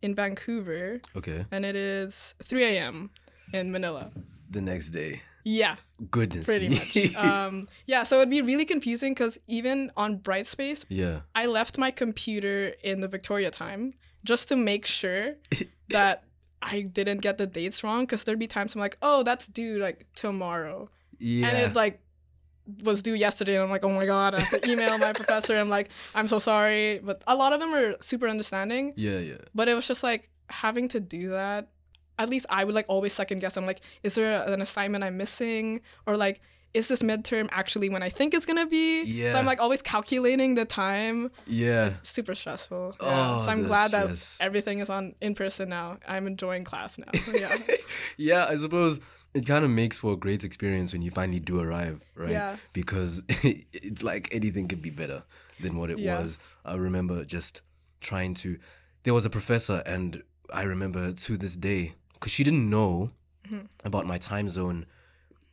in 0.03 0.14
Vancouver, 0.14 1.00
Okay. 1.17 1.46
and 1.51 1.65
it 1.65 1.77
is 1.77 2.34
3 2.44 2.65
a.m. 2.65 3.10
in 3.53 3.70
Manila. 3.72 4.10
The 4.51 4.60
next 4.60 4.91
day. 4.91 5.22
Yeah, 5.44 5.75
Goodness 6.10 6.46
pretty 6.46 6.69
me. 6.69 6.77
much. 6.77 7.15
Um, 7.17 7.67
yeah, 7.87 8.05
so 8.05 8.17
it'd 8.19 8.31
be 8.31 8.43
really 8.43 8.65
confusing 8.65 9.13
because 9.13 9.39
even 9.48 9.91
on 9.96 10.19
Brightspace, 10.19 10.84
yeah. 10.89 11.20
I 11.34 11.46
left 11.46 11.79
my 11.79 11.91
computer 11.91 12.75
in 12.84 13.01
the 13.01 13.08
Victoria 13.08 13.51
time 13.51 13.94
just 14.25 14.46
to 14.48 14.56
make 14.56 14.87
sure 14.87 15.34
that 15.89 16.22
I 16.63 16.82
didn't 16.82 17.22
get 17.22 17.39
the 17.39 17.46
dates 17.48 17.82
wrong. 17.82 18.03
Because 18.05 18.22
there'd 18.22 18.39
be 18.39 18.46
times 18.46 18.77
I'm 18.77 18.81
like, 18.81 18.98
oh, 19.03 19.25
that's 19.25 19.48
due 19.48 19.79
like 19.79 20.06
tomorrow. 20.15 20.91
Yeah. 21.19 21.48
and 21.48 21.58
it 21.58 21.75
like 21.77 22.01
was 22.85 23.03
due 23.03 23.15
yesterday 23.15 23.55
and 23.57 23.65
i'm 23.65 23.71
like 23.71 23.85
oh 23.85 23.89
my 23.91 24.07
god 24.07 24.35
i 24.35 24.41
have 24.41 24.63
to 24.63 24.71
email 24.71 24.97
my 24.99 25.13
professor 25.13 25.59
i'm 25.59 25.69
like 25.69 25.89
i'm 26.15 26.29
so 26.29 26.39
sorry 26.39 26.99
but 27.01 27.21
a 27.27 27.35
lot 27.35 27.53
of 27.53 27.59
them 27.61 27.75
are 27.75 27.97
super 28.01 28.29
understanding 28.29 28.93
yeah, 28.97 29.19
yeah. 29.19 29.35
but 29.55 29.69
it 29.69 29.75
was 29.75 29.87
just 29.87 30.03
like 30.03 30.31
having 30.49 30.87
to 30.89 31.01
do 31.01 31.31
that 31.31 31.69
at 32.19 32.29
least 32.29 32.47
i 32.51 32.63
would 32.63 32.75
like 32.75 32.87
always 32.89 33.13
second 33.13 33.41
guess 33.41 33.57
i'm 33.57 33.67
like 33.67 33.81
is 34.05 34.15
there 34.15 34.43
an 34.47 34.63
assignment 34.63 35.03
i'm 35.03 35.17
missing 35.17 35.81
or 36.07 36.17
like 36.17 36.41
is 36.73 36.87
this 36.87 37.03
midterm 37.03 37.49
actually 37.51 37.89
when 37.91 38.03
i 38.03 38.09
think 38.09 38.33
it's 38.33 38.47
gonna 38.47 38.65
be 38.67 39.03
Yeah. 39.03 39.33
so 39.33 39.39
i'm 39.39 39.45
like 39.47 39.61
always 39.61 39.83
calculating 39.83 40.55
the 40.55 40.65
time 40.65 41.31
Yeah. 41.47 41.95
super 42.03 42.35
stressful 42.35 42.97
yeah. 43.03 43.09
Oh, 43.41 43.43
so 43.45 43.51
i'm 43.51 43.65
glad 43.65 43.89
stress. 43.89 44.39
that 44.39 44.45
everything 44.45 44.79
is 44.79 44.89
on 44.89 45.15
in 45.21 45.35
person 45.35 45.69
now 45.69 45.99
i'm 46.07 46.27
enjoying 46.29 46.65
class 46.65 46.97
now 46.97 47.11
yeah 47.35 47.59
yeah, 48.17 48.47
I 48.49 48.57
suppose 48.57 49.01
it 49.34 49.46
kind 49.46 49.65
of 49.65 49.70
makes 49.70 49.98
for 49.98 50.12
a 50.12 50.17
great 50.17 50.44
experience 50.44 50.93
when 50.93 51.03
you 51.03 51.10
finally 51.10 51.41
do 51.41 51.58
arrive, 51.60 52.01
right? 52.15 52.31
Yeah. 52.31 52.56
Because 52.72 53.22
it's 53.29 54.03
like 54.03 54.29
anything 54.32 54.69
could 54.69 54.82
be 54.82 54.91
better 54.91 55.22
than 55.60 55.77
what 55.79 55.91
it 55.91 55.98
Yeah. 55.98 56.20
was. 56.20 56.39
I 56.65 56.74
remember 56.74 57.24
just 57.24 57.62
trying 58.01 58.34
to. 58.34 58.58
There 59.05 59.15
was 59.15 59.24
a 59.24 59.31
professor, 59.31 59.82
and 59.86 60.22
I 60.53 60.62
remember 60.62 61.12
to 61.12 61.36
this 61.36 61.56
day, 61.56 61.94
because 62.15 62.32
she 62.32 62.44
didn't 62.44 62.69
know 62.69 63.10
Mhm. 63.51 63.67
about 63.84 64.06
my 64.06 64.19
time 64.19 64.48
zone 64.48 64.86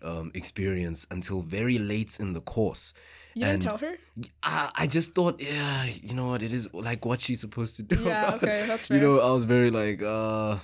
um, 0.01 0.31
experience 0.33 1.05
until 1.11 1.41
very 1.41 1.77
late 1.77 2.19
in 2.19 2.31
the 2.33 2.39
course. 2.41 2.93
you 3.33 3.41
didn't 3.41 3.53
And- 3.55 3.61
tell 3.63 3.77
her 3.79 3.97
I, 4.43 4.69
I 4.75 4.87
just 4.87 5.13
thought, 5.13 5.41
yeah, 5.41 5.85
you 5.85 6.13
know 6.13 6.27
what, 6.27 6.41
it 6.41 6.53
is 6.53 6.67
like 6.73 7.03
what 7.05 7.19
she's 7.21 7.41
supposed 7.41 7.75
to 7.77 7.83
do. 7.83 8.03
yeah 8.05 8.33
okay 8.35 8.63
that's 8.67 8.89
right. 8.89 8.95
you 9.01 9.01
know, 9.05 9.19
I 9.19 9.31
was 9.31 9.43
very 9.43 9.71
like, 9.71 10.01
uh, 10.01 10.57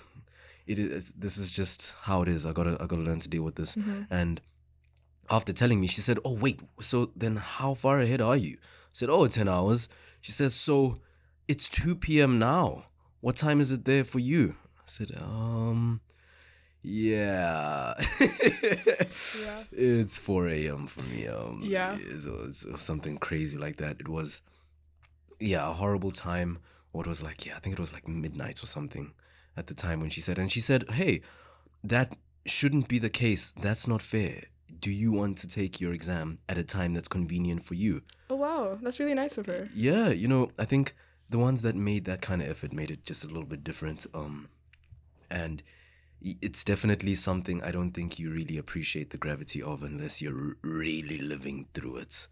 it 0.67 0.79
is. 0.79 1.11
This 1.17 1.37
is 1.37 1.51
just 1.51 1.93
how 2.01 2.21
it 2.23 2.27
is. 2.27 2.45
I 2.45 2.51
gotta, 2.53 2.73
I 2.79 2.85
gotta 2.87 3.01
learn 3.03 3.19
to 3.19 3.29
deal 3.29 3.43
with 3.43 3.55
this. 3.55 3.75
Mhm. 3.75 4.07
And 4.09 4.41
after 5.29 5.53
telling 5.53 5.79
me, 5.81 5.87
she 5.87 6.01
said, 6.01 6.19
"Oh 6.25 6.33
wait, 6.33 6.59
so 6.81 7.11
then 7.15 7.35
how 7.37 7.73
far 7.73 7.99
ahead 7.99 8.21
are 8.21 8.37
you?" 8.37 8.57
I 8.57 8.93
said, 8.93 9.09
"Oh, 9.09 9.27
10 9.27 9.47
hours." 9.47 9.87
She 10.21 10.31
says, 10.31 10.53
"So 10.55 10.99
it's 11.47 11.69
2 11.69 11.95
p.m. 11.95 12.39
now. 12.39 12.85
What 13.21 13.35
time 13.35 13.59
is 13.61 13.71
it 13.71 13.85
there 13.85 14.03
for 14.03 14.19
you? 14.19 14.55
I 14.77 14.83
said, 14.87 15.11
um, 15.19 16.01
yeah. 16.83 17.93
Yeah. 17.99 19.03
It's 19.71 20.17
4 20.17 20.47
a.m. 20.49 20.87
for 20.87 21.03
me. 21.03 21.27
Um, 21.27 21.61
Yeah. 21.63 21.97
It 21.97 22.25
was, 22.27 22.63
it 22.63 22.71
was 22.71 22.81
something 22.81 23.17
crazy 23.17 23.57
like 23.57 23.77
that. 23.77 23.99
It 23.99 24.07
was, 24.07 24.41
yeah, 25.39 25.69
a 25.69 25.73
horrible 25.73 26.11
time. 26.11 26.59
What 26.91 27.07
was 27.07 27.21
like, 27.23 27.45
yeah, 27.45 27.55
I 27.57 27.59
think 27.59 27.73
it 27.73 27.79
was 27.81 27.93
like 27.93 28.07
midnight 28.07 28.61
or 28.63 28.67
something 28.67 29.13
at 29.57 29.67
the 29.67 29.73
time 29.73 29.99
when 30.01 30.09
she 30.09 30.21
said, 30.21 30.37
and 30.37 30.51
she 30.51 30.61
said, 30.61 30.89
hey, 30.91 31.21
that 31.83 32.15
shouldn't 32.45 32.87
be 32.87 32.99
the 32.99 33.09
case. 33.09 33.53
That's 33.61 33.87
not 33.87 34.01
fair. 34.01 34.43
Do 34.79 34.91
you 34.91 35.11
want 35.11 35.37
to 35.39 35.47
take 35.47 35.79
your 35.79 35.93
exam 35.93 36.39
at 36.49 36.57
a 36.57 36.63
time 36.63 36.93
that's 36.93 37.07
convenient 37.07 37.63
for 37.63 37.75
you? 37.75 38.01
Oh 38.29 38.35
wow, 38.35 38.77
that's 38.81 38.99
really 38.99 39.13
nice 39.13 39.37
of 39.37 39.45
her. 39.45 39.69
Yeah, 39.73 40.09
you 40.09 40.27
know, 40.27 40.51
I 40.59 40.65
think 40.65 40.95
the 41.29 41.39
ones 41.39 41.61
that 41.61 41.75
made 41.75 42.05
that 42.05 42.21
kind 42.21 42.41
of 42.41 42.49
effort 42.49 42.73
made 42.73 42.91
it 42.91 43.05
just 43.05 43.23
a 43.23 43.27
little 43.27 43.45
bit 43.45 43.63
different. 43.63 44.05
Um, 44.13 44.49
and 45.29 45.63
it's 46.21 46.63
definitely 46.63 47.15
something 47.15 47.63
I 47.63 47.71
don't 47.71 47.91
think 47.91 48.19
you 48.19 48.31
really 48.31 48.57
appreciate 48.57 49.11
the 49.11 49.17
gravity 49.17 49.61
of 49.61 49.83
unless 49.83 50.21
you're 50.21 50.37
r- 50.49 50.55
really 50.61 51.19
living 51.19 51.67
through 51.73 51.97
it. 51.97 52.27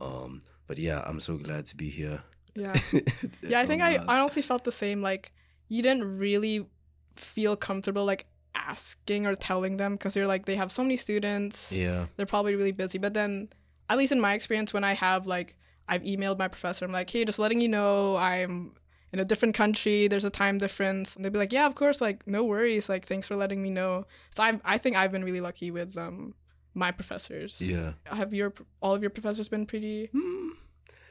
Um, 0.00 0.42
but 0.66 0.78
yeah, 0.78 1.02
I'm 1.06 1.20
so 1.20 1.36
glad 1.36 1.66
to 1.66 1.76
be 1.76 1.88
here. 1.88 2.22
Yeah. 2.54 2.74
Yeah, 3.42 3.60
I 3.60 3.66
think 3.66 3.82
I 3.82 3.98
honestly 3.98 4.42
felt 4.42 4.64
the 4.64 4.72
same. 4.72 5.00
Like, 5.02 5.32
you 5.68 5.82
didn't 5.82 6.18
really 6.18 6.66
feel 7.16 7.56
comfortable, 7.56 8.04
like, 8.04 8.26
asking 8.54 9.26
or 9.26 9.34
telling 9.34 9.76
them 9.76 9.92
because 9.94 10.16
you're 10.16 10.26
like, 10.26 10.46
they 10.46 10.56
have 10.56 10.72
so 10.72 10.82
many 10.82 10.96
students. 10.96 11.72
Yeah, 11.72 12.06
They're 12.16 12.26
probably 12.26 12.54
really 12.54 12.72
busy. 12.72 12.98
But 12.98 13.14
then, 13.14 13.48
at 13.90 13.98
least 13.98 14.12
in 14.12 14.20
my 14.20 14.34
experience, 14.34 14.72
when 14.72 14.84
I 14.84 14.94
have, 14.94 15.26
like, 15.26 15.56
I've 15.88 16.02
emailed 16.02 16.38
my 16.38 16.48
professor, 16.48 16.84
I'm 16.84 16.92
like, 16.92 17.08
hey, 17.10 17.24
just 17.24 17.38
letting 17.38 17.60
you 17.60 17.68
know 17.68 18.16
I'm 18.16 18.72
in 19.12 19.20
a 19.20 19.24
different 19.24 19.54
country. 19.54 20.08
There's 20.08 20.24
a 20.24 20.30
time 20.30 20.58
difference. 20.58 21.14
And 21.14 21.24
they'd 21.24 21.32
be 21.32 21.38
like, 21.38 21.52
yeah, 21.52 21.66
of 21.66 21.74
course. 21.76 22.00
Like, 22.00 22.26
no 22.26 22.42
worries. 22.44 22.88
Like, 22.88 23.06
thanks 23.06 23.26
for 23.28 23.36
letting 23.36 23.62
me 23.62 23.70
know. 23.70 24.06
So 24.30 24.42
I, 24.42 24.60
I 24.64 24.78
think 24.78 24.96
I've 24.96 25.12
been 25.12 25.24
really 25.24 25.40
lucky 25.40 25.70
with 25.70 25.96
um 25.96 26.34
my 26.74 26.90
professors. 26.90 27.60
yeah. 27.60 27.92
Have 28.04 28.34
your 28.34 28.52
all 28.80 28.94
of 28.94 29.00
your 29.00 29.10
professors 29.10 29.48
been 29.48 29.64
pretty? 29.66 30.06
Hmm. 30.12 30.48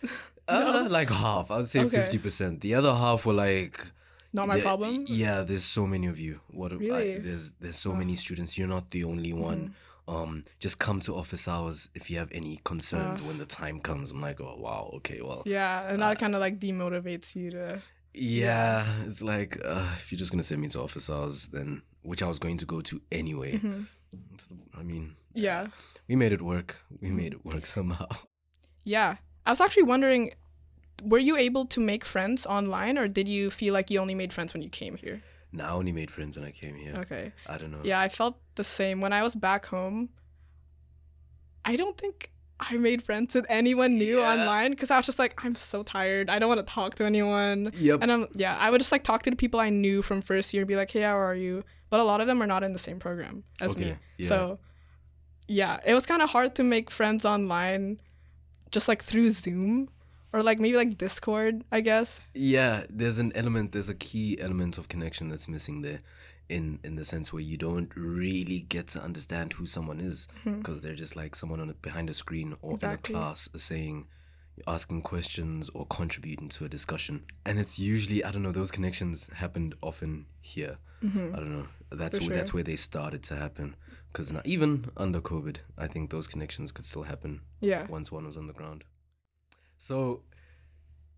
Uh, 0.48 0.86
like 0.92 1.10
half. 1.10 1.50
I 1.50 1.58
would 1.58 1.68
say 1.68 1.80
Okay. 1.80 2.02
fifty 2.02 2.20
percent. 2.20 2.62
The 2.62 2.76
other 2.76 2.94
half 2.94 3.26
were 3.26 3.34
like 3.34 3.88
Not 4.36 4.48
my 4.48 4.56
there- 4.56 4.63
problem. 4.63 5.06
Yeah, 5.08 5.42
there's 5.44 5.65
so 5.65 5.88
many 5.88 6.08
of 6.08 6.20
you. 6.20 6.39
What 6.60 6.72
a- 6.72 6.75
I- 6.75 6.77
Really? 6.80 7.18
there's 7.20 7.51
there's 7.62 7.77
so 7.77 7.92
Wow. 7.92 7.98
many 8.01 8.15
students. 8.15 8.58
You're 8.58 8.68
not 8.77 8.92
the 8.92 9.04
only 9.04 9.34
one. 9.34 9.75
Um, 10.08 10.44
just 10.60 10.77
come 10.77 11.00
to 11.01 11.15
office 11.15 11.48
hours 11.48 11.89
if 11.96 12.12
you 12.12 12.20
have 12.20 12.30
any 12.32 12.60
concerns 12.63 13.22
Uh. 13.22 13.25
when 13.27 13.38
the 13.39 13.46
time 13.46 13.80
comes. 13.80 14.12
I'm 14.12 14.22
like, 14.22 14.39
oh 14.42 14.56
wow, 14.65 14.92
okay, 14.98 15.20
well, 15.22 15.42
Yeah, 15.48 15.89
and 15.89 16.00
that 16.01 16.20
kind 16.20 16.36
of 16.36 16.42
like 16.42 16.60
demotivates 16.60 17.36
you 17.36 17.50
to. 17.51 17.82
yeah. 18.13 18.86
It's 19.08 19.22
like 19.22 19.58
uh, 19.65 19.89
if 19.98 20.12
you're 20.12 20.20
just 20.20 20.32
gonna 20.32 20.44
send 20.44 20.62
me 20.62 20.68
to 20.70 20.82
office 20.82 21.10
hours, 21.10 21.48
then 21.48 21.82
which 22.04 22.22
I 22.22 22.27
was 22.27 22.38
going 22.39 22.58
to 22.58 22.65
go 22.65 22.82
to 22.82 23.01
anyway. 23.12 23.58
Mhm. 23.58 23.88
I 24.80 24.84
mean, 24.84 25.15
Yeah, 25.34 25.68
we 26.08 26.15
made 26.15 26.34
it 26.34 26.42
work. 26.42 26.75
We 27.01 27.10
made 27.12 27.34
it 27.34 27.44
work 27.44 27.65
somehow. 27.65 28.08
yeah. 28.84 29.18
I 29.48 29.51
was 29.51 29.62
actually 29.62 29.84
wondering, 29.84 30.32
were 31.04 31.18
you 31.20 31.36
able 31.38 31.66
to 31.68 31.80
make 31.80 32.06
friends 32.06 32.46
online, 32.46 32.98
or 32.98 33.08
did 33.08 33.28
you 33.28 33.52
feel 33.52 33.74
like 33.74 33.90
you 33.90 34.00
only 34.00 34.16
made 34.16 34.32
friends 34.34 34.54
when 34.54 34.62
you 34.62 34.70
came 34.70 34.96
here? 34.98 35.22
No, 35.52 35.64
I 35.66 35.70
only 35.72 35.92
made 35.92 36.12
friends 36.12 36.38
when 36.38 36.46
I 36.46 36.52
came 36.52 36.75
here. 36.75 36.96
Okay. 36.98 37.32
I 37.48 37.58
don't 37.58 37.72
know. 37.72 37.80
Yeah, 37.84 38.00
I 38.00 38.10
felt 38.10 38.38
the 38.56 38.64
same 38.64 39.00
when 39.02 39.14
I 39.14 39.24
was 39.24 39.36
back 39.36 39.66
home. 39.68 40.10
I 41.64 41.75
don't 41.75 41.98
think 41.98 42.32
I 42.60 42.78
made 42.78 43.04
friends 43.04 43.36
with 43.36 43.46
anyone 43.50 43.98
new 43.98 44.20
Yeah. 44.20 44.32
online 44.34 44.72
because 44.72 44.92
I 44.92 44.98
was 44.98 45.06
just 45.06 45.20
like, 45.20 45.34
I'm 45.44 45.56
so 45.56 45.84
tired. 45.84 46.30
I 46.30 46.40
don't 46.40 46.48
want 46.50 46.66
to 46.66 46.74
talk 46.74 46.96
to 46.96 47.04
anyone. 47.06 47.72
Yep. 47.78 48.00
And 48.02 48.12
I'm 48.12 48.28
yeah, 48.34 48.56
I 48.58 48.70
would 48.70 48.80
just 48.80 48.92
like 48.92 49.04
talk 49.04 49.24
to 49.24 49.30
the 49.30 49.36
people 49.36 49.60
I 49.60 49.70
knew 49.70 50.02
from 50.02 50.22
first 50.22 50.54
year 50.54 50.62
and 50.64 50.68
be 50.68 50.75
like, 50.75 50.92
hey, 50.92 51.02
how 51.02 51.18
are 51.18 51.36
you? 51.36 51.64
But 51.90 52.00
a 52.00 52.04
lot 52.04 52.22
of 52.22 52.28
them 52.28 52.42
are 52.42 52.48
not 52.48 52.64
in 52.64 52.74
the 52.74 52.80
same 52.80 53.00
program 53.00 53.44
as 53.62 53.75
me. 53.75 53.96
Yeah. 54.18 54.28
So 54.28 54.60
yeah, 55.48 55.80
it 55.86 55.94
was 55.94 56.06
kind 56.06 56.22
of 56.22 56.30
hard 56.30 56.56
to 56.56 56.64
make 56.64 56.90
friends 56.90 57.25
online, 57.25 58.00
just 58.72 58.88
like 58.88 59.04
through 59.04 59.32
Zoom 59.32 59.90
or 60.36 60.44
like 60.44 60.60
maybe 60.60 60.75
like 60.75 60.98
Discord, 60.98 61.63
I 61.72 61.80
guess. 61.82 62.20
Yeah, 62.34 62.84
there's 62.89 63.20
an 63.20 63.32
element, 63.36 63.72
there's 63.72 63.89
a 63.89 63.94
key 63.96 64.38
element 64.39 64.77
of 64.77 64.89
connection 64.89 65.30
that's 65.30 65.48
missing 65.48 65.82
there, 65.82 66.01
in 66.50 66.80
in 66.84 66.96
the 66.98 67.06
sense 67.06 67.32
where 67.34 67.42
you 67.42 67.56
don't 67.56 67.89
really 67.96 68.60
get 68.60 68.88
to 68.88 69.00
understand 69.01 69.54
who 69.54 69.65
someone 69.65 70.00
is 70.01 70.27
mm-hmm. 70.39 70.58
because 70.60 70.82
they're 70.82 71.01
just 71.06 71.15
like 71.15 71.36
someone 71.36 71.62
on 71.62 71.70
a, 71.70 71.74
behind 71.74 72.10
a 72.10 72.13
screen 72.13 72.56
or 72.62 72.74
Exactly. 72.74 73.15
in 73.15 73.20
a 73.20 73.24
class 73.24 73.50
saying, 73.56 74.08
asking 74.68 75.01
questions 75.04 75.70
or 75.74 75.86
contributing 75.88 76.50
to 76.50 76.65
a 76.65 76.70
discussion, 76.70 77.24
and 77.46 77.58
it's 77.58 77.80
usually 77.80 78.24
I 78.25 78.32
don't 78.32 78.44
know 78.44 78.51
those 78.51 78.72
connections 78.72 79.30
happened 79.34 79.74
often 79.82 80.25
here. 80.42 80.77
Mm-hmm. 81.04 81.34
I 81.36 81.38
don't 81.39 81.54
know. 81.58 81.68
That's 81.92 82.20
where, 82.20 82.36
that's 82.36 82.54
where 82.54 82.63
they 82.63 82.75
started 82.75 83.24
to 83.24 83.36
happen. 83.36 83.75
Because 84.12 84.34
even 84.46 84.86
under 84.96 85.20
COVID, 85.20 85.58
I 85.77 85.88
think 85.88 86.10
those 86.10 86.25
connections 86.25 86.72
could 86.72 86.86
still 86.86 87.04
happen 87.04 87.42
Yeah. 87.60 87.86
once 87.88 88.12
one 88.13 88.25
was 88.25 88.38
on 88.38 88.48
the 88.48 88.54
ground. 88.54 88.86
So 89.86 90.22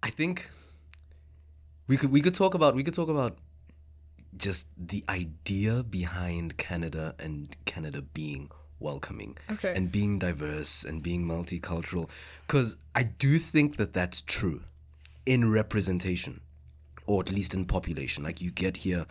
I 0.03 0.09
think 0.09 0.49
we 1.87 1.95
could 1.95 2.11
we 2.11 2.19
could 2.19 2.35
talk 2.35 2.53
about 2.53 2.75
we 2.75 2.83
could 2.83 2.93
talk 2.93 3.07
about 3.07 3.37
just 4.35 4.67
the 4.75 5.05
idea 5.07 5.83
behind 5.83 6.57
Canada 6.57 7.15
and 7.17 7.55
Canada 7.63 8.01
being 8.01 8.51
welcoming 8.81 9.37
Okay. 9.49 9.73
and 9.73 9.89
being 9.89 10.19
diverse 10.19 10.83
and 10.83 11.01
being 11.01 11.23
multicultural 11.25 12.09
cuz 12.47 12.75
I 12.93 13.03
do 13.03 13.39
think 13.39 13.77
that 13.77 13.93
that's 13.93 14.21
true 14.21 14.59
in 15.25 15.49
representation 15.49 16.41
or 17.05 17.21
at 17.21 17.31
least 17.31 17.53
in 17.53 17.63
population 17.63 18.21
like 18.21 18.41
you 18.41 18.51
get 18.51 18.77
here 18.87 19.05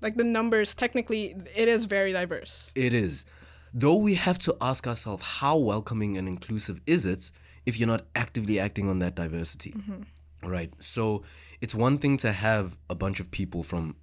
like 0.00 0.16
the 0.16 0.24
numbers, 0.24 0.74
technically, 0.74 1.36
it 1.54 1.68
is 1.68 1.84
very 1.84 2.12
diverse. 2.12 2.72
It 2.74 2.92
is. 2.92 3.24
Though 3.72 3.94
we 4.08 4.14
have 4.14 4.38
to 4.46 4.56
ask 4.60 4.86
ourselves 4.86 5.24
how 5.40 5.56
welcoming 5.58 6.16
and 6.18 6.26
inclusive 6.26 6.80
is 6.86 7.04
it 7.06 7.30
if 7.66 7.78
you're 7.78 7.88
not 7.88 8.06
actively 8.14 8.58
acting 8.58 8.88
on 8.88 8.98
that 9.00 9.14
diversity? 9.14 9.72
Mm-hmm. 9.72 10.48
Right. 10.48 10.72
So 10.80 11.22
it's 11.60 11.74
one 11.74 11.98
thing 11.98 12.16
to 12.18 12.32
have 12.32 12.76
a 12.90 12.94
bunch 12.94 13.20
of 13.20 13.30
people 13.30 13.62
from 13.62 13.96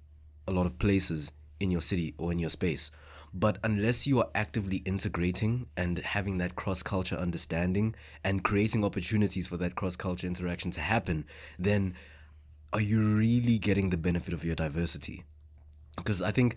a 0.48 0.52
lot 0.52 0.66
of 0.66 0.78
places 0.78 1.32
in 1.58 1.70
your 1.70 1.82
city 1.82 2.14
or 2.16 2.32
in 2.32 2.38
your 2.38 2.50
space. 2.50 2.90
But 3.32 3.58
unless 3.62 4.06
you 4.06 4.18
are 4.18 4.28
actively 4.34 4.78
integrating 4.78 5.66
and 5.76 5.98
having 5.98 6.38
that 6.38 6.56
cross 6.56 6.82
culture 6.82 7.16
understanding 7.16 7.94
and 8.24 8.42
creating 8.42 8.84
opportunities 8.84 9.46
for 9.46 9.56
that 9.58 9.76
cross 9.76 9.94
culture 9.96 10.26
interaction 10.26 10.70
to 10.72 10.80
happen, 10.80 11.26
then 11.58 11.94
are 12.72 12.80
you 12.80 13.00
really 13.00 13.58
getting 13.58 13.90
the 13.90 13.96
benefit 13.96 14.32
of 14.32 14.44
your 14.44 14.54
diversity? 14.54 15.24
because 15.96 16.22
I 16.22 16.32
think 16.32 16.56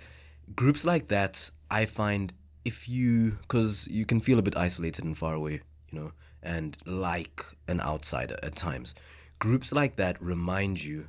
groups 0.55 0.85
like 0.85 1.07
that, 1.09 1.51
I 1.69 1.85
find 1.85 2.33
if 2.65 2.87
you, 2.87 3.37
because 3.41 3.87
you 3.87 4.05
can 4.05 4.19
feel 4.19 4.39
a 4.39 4.41
bit 4.41 4.57
isolated 4.57 5.03
and 5.05 5.17
far 5.17 5.33
away, 5.33 5.61
you 5.91 5.99
know, 5.99 6.11
and 6.43 6.77
like 6.85 7.45
an 7.67 7.81
outsider 7.81 8.37
at 8.43 8.55
times. 8.55 8.93
Groups 9.39 9.71
like 9.71 9.95
that 9.95 10.21
remind 10.21 10.83
you 10.83 11.07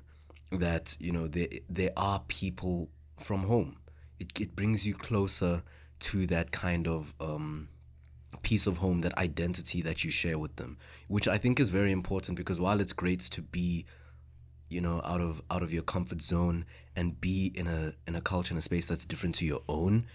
that 0.51 0.97
you 0.99 1.13
know 1.13 1.27
there 1.27 1.49
there 1.69 1.93
are 1.97 2.23
people 2.29 2.89
from 3.19 3.45
home. 3.45 3.77
It 4.19 4.39
it 4.41 4.57
brings 4.57 4.87
you 4.87 4.95
closer 4.95 5.63
to 6.01 6.27
that 6.27 6.53
kind 6.53 6.89
of 6.89 7.15
um, 7.21 7.69
piece 8.43 8.67
of 8.67 8.79
home, 8.79 9.01
that 9.03 9.17
identity 9.17 9.83
that 9.83 10.05
you 10.05 10.11
share 10.11 10.39
with 10.39 10.57
them, 10.57 10.77
which 11.09 11.29
I 11.29 11.39
think 11.39 11.61
is 11.61 11.69
very 11.71 11.93
important 11.93 12.37
because 12.37 12.61
while 12.61 12.81
it's 12.81 12.93
great 12.93 13.21
to 13.21 13.43
be 13.43 13.87
you 14.69 14.81
know 14.81 15.01
out 15.05 15.21
of 15.21 15.43
out 15.51 15.63
of 15.63 15.73
your 15.73 15.83
comfort 15.83 16.23
zone 16.23 16.65
and 16.97 17.21
be 17.21 17.53
in 17.55 17.67
a 17.67 17.95
in 18.07 18.15
a 18.15 18.21
culture 18.21 18.53
and 18.53 18.59
a 18.59 18.63
space 18.63 18.87
that's 18.87 19.05
different 19.05 19.35
to 19.35 19.45
your 19.45 19.61
own 19.69 20.07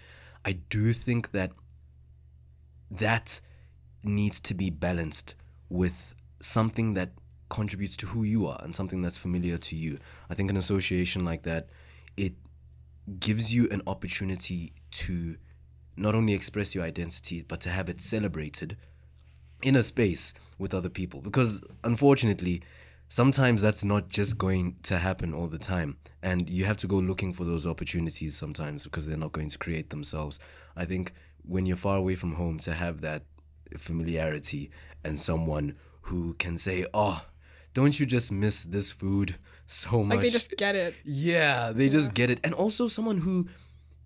i 0.44 0.52
do 0.52 0.92
think 0.92 1.30
that 1.30 1.52
that 2.90 3.40
needs 4.02 4.40
to 4.40 4.54
be 4.54 4.70
balanced 4.70 5.34
with 5.68 6.14
something 6.40 6.94
that 6.94 7.10
contributes 7.48 7.96
to 7.98 8.06
who 8.06 8.22
you 8.22 8.46
are 8.46 8.60
and 8.62 8.74
something 8.74 9.02
that's 9.02 9.16
familiar 9.16 9.58
to 9.58 9.76
you. 9.76 9.98
I 10.28 10.34
think 10.34 10.50
an 10.50 10.56
association 10.56 11.24
like 11.24 11.42
that 11.42 11.68
it 12.16 12.34
gives 13.18 13.52
you 13.52 13.68
an 13.70 13.82
opportunity 13.86 14.72
to 14.92 15.36
not 15.96 16.14
only 16.14 16.32
express 16.32 16.74
your 16.74 16.84
identity 16.84 17.42
but 17.42 17.60
to 17.60 17.68
have 17.68 17.88
it 17.88 18.00
celebrated 18.00 18.76
in 19.62 19.76
a 19.76 19.82
space 19.82 20.32
with 20.58 20.72
other 20.72 20.88
people. 20.88 21.20
Because 21.20 21.60
unfortunately 21.84 22.62
sometimes 23.08 23.60
that's 23.60 23.84
not 23.84 24.08
just 24.08 24.38
going 24.38 24.76
to 24.84 24.98
happen 24.98 25.34
all 25.34 25.48
the 25.48 25.58
time. 25.58 25.96
And 26.22 26.48
you 26.48 26.64
have 26.64 26.76
to 26.78 26.86
go 26.86 26.96
looking 26.96 27.32
for 27.32 27.44
those 27.44 27.66
opportunities 27.66 28.36
sometimes 28.36 28.84
because 28.84 29.06
they're 29.06 29.16
not 29.16 29.32
going 29.32 29.48
to 29.48 29.58
create 29.58 29.90
themselves. 29.90 30.38
I 30.76 30.84
think 30.84 31.12
when 31.42 31.66
you're 31.66 31.76
far 31.76 31.96
away 31.96 32.14
from 32.14 32.36
home 32.36 32.60
to 32.60 32.74
have 32.74 33.00
that 33.00 33.24
familiarity 33.78 34.70
and 35.04 35.18
someone 35.20 35.74
who 36.02 36.34
can 36.34 36.58
say 36.58 36.86
oh 36.94 37.24
don't 37.72 38.00
you 38.00 38.06
just 38.06 38.32
miss 38.32 38.62
this 38.64 38.90
food 38.90 39.36
so 39.66 40.02
much 40.02 40.16
Like 40.16 40.22
they 40.22 40.30
just 40.30 40.56
get 40.56 40.74
it. 40.74 40.94
yeah 41.04 41.70
they 41.72 41.88
just 41.88 42.14
get 42.14 42.30
it. 42.30 42.40
And 42.42 42.52
also 42.54 42.88
someone 42.88 43.18
who 43.18 43.46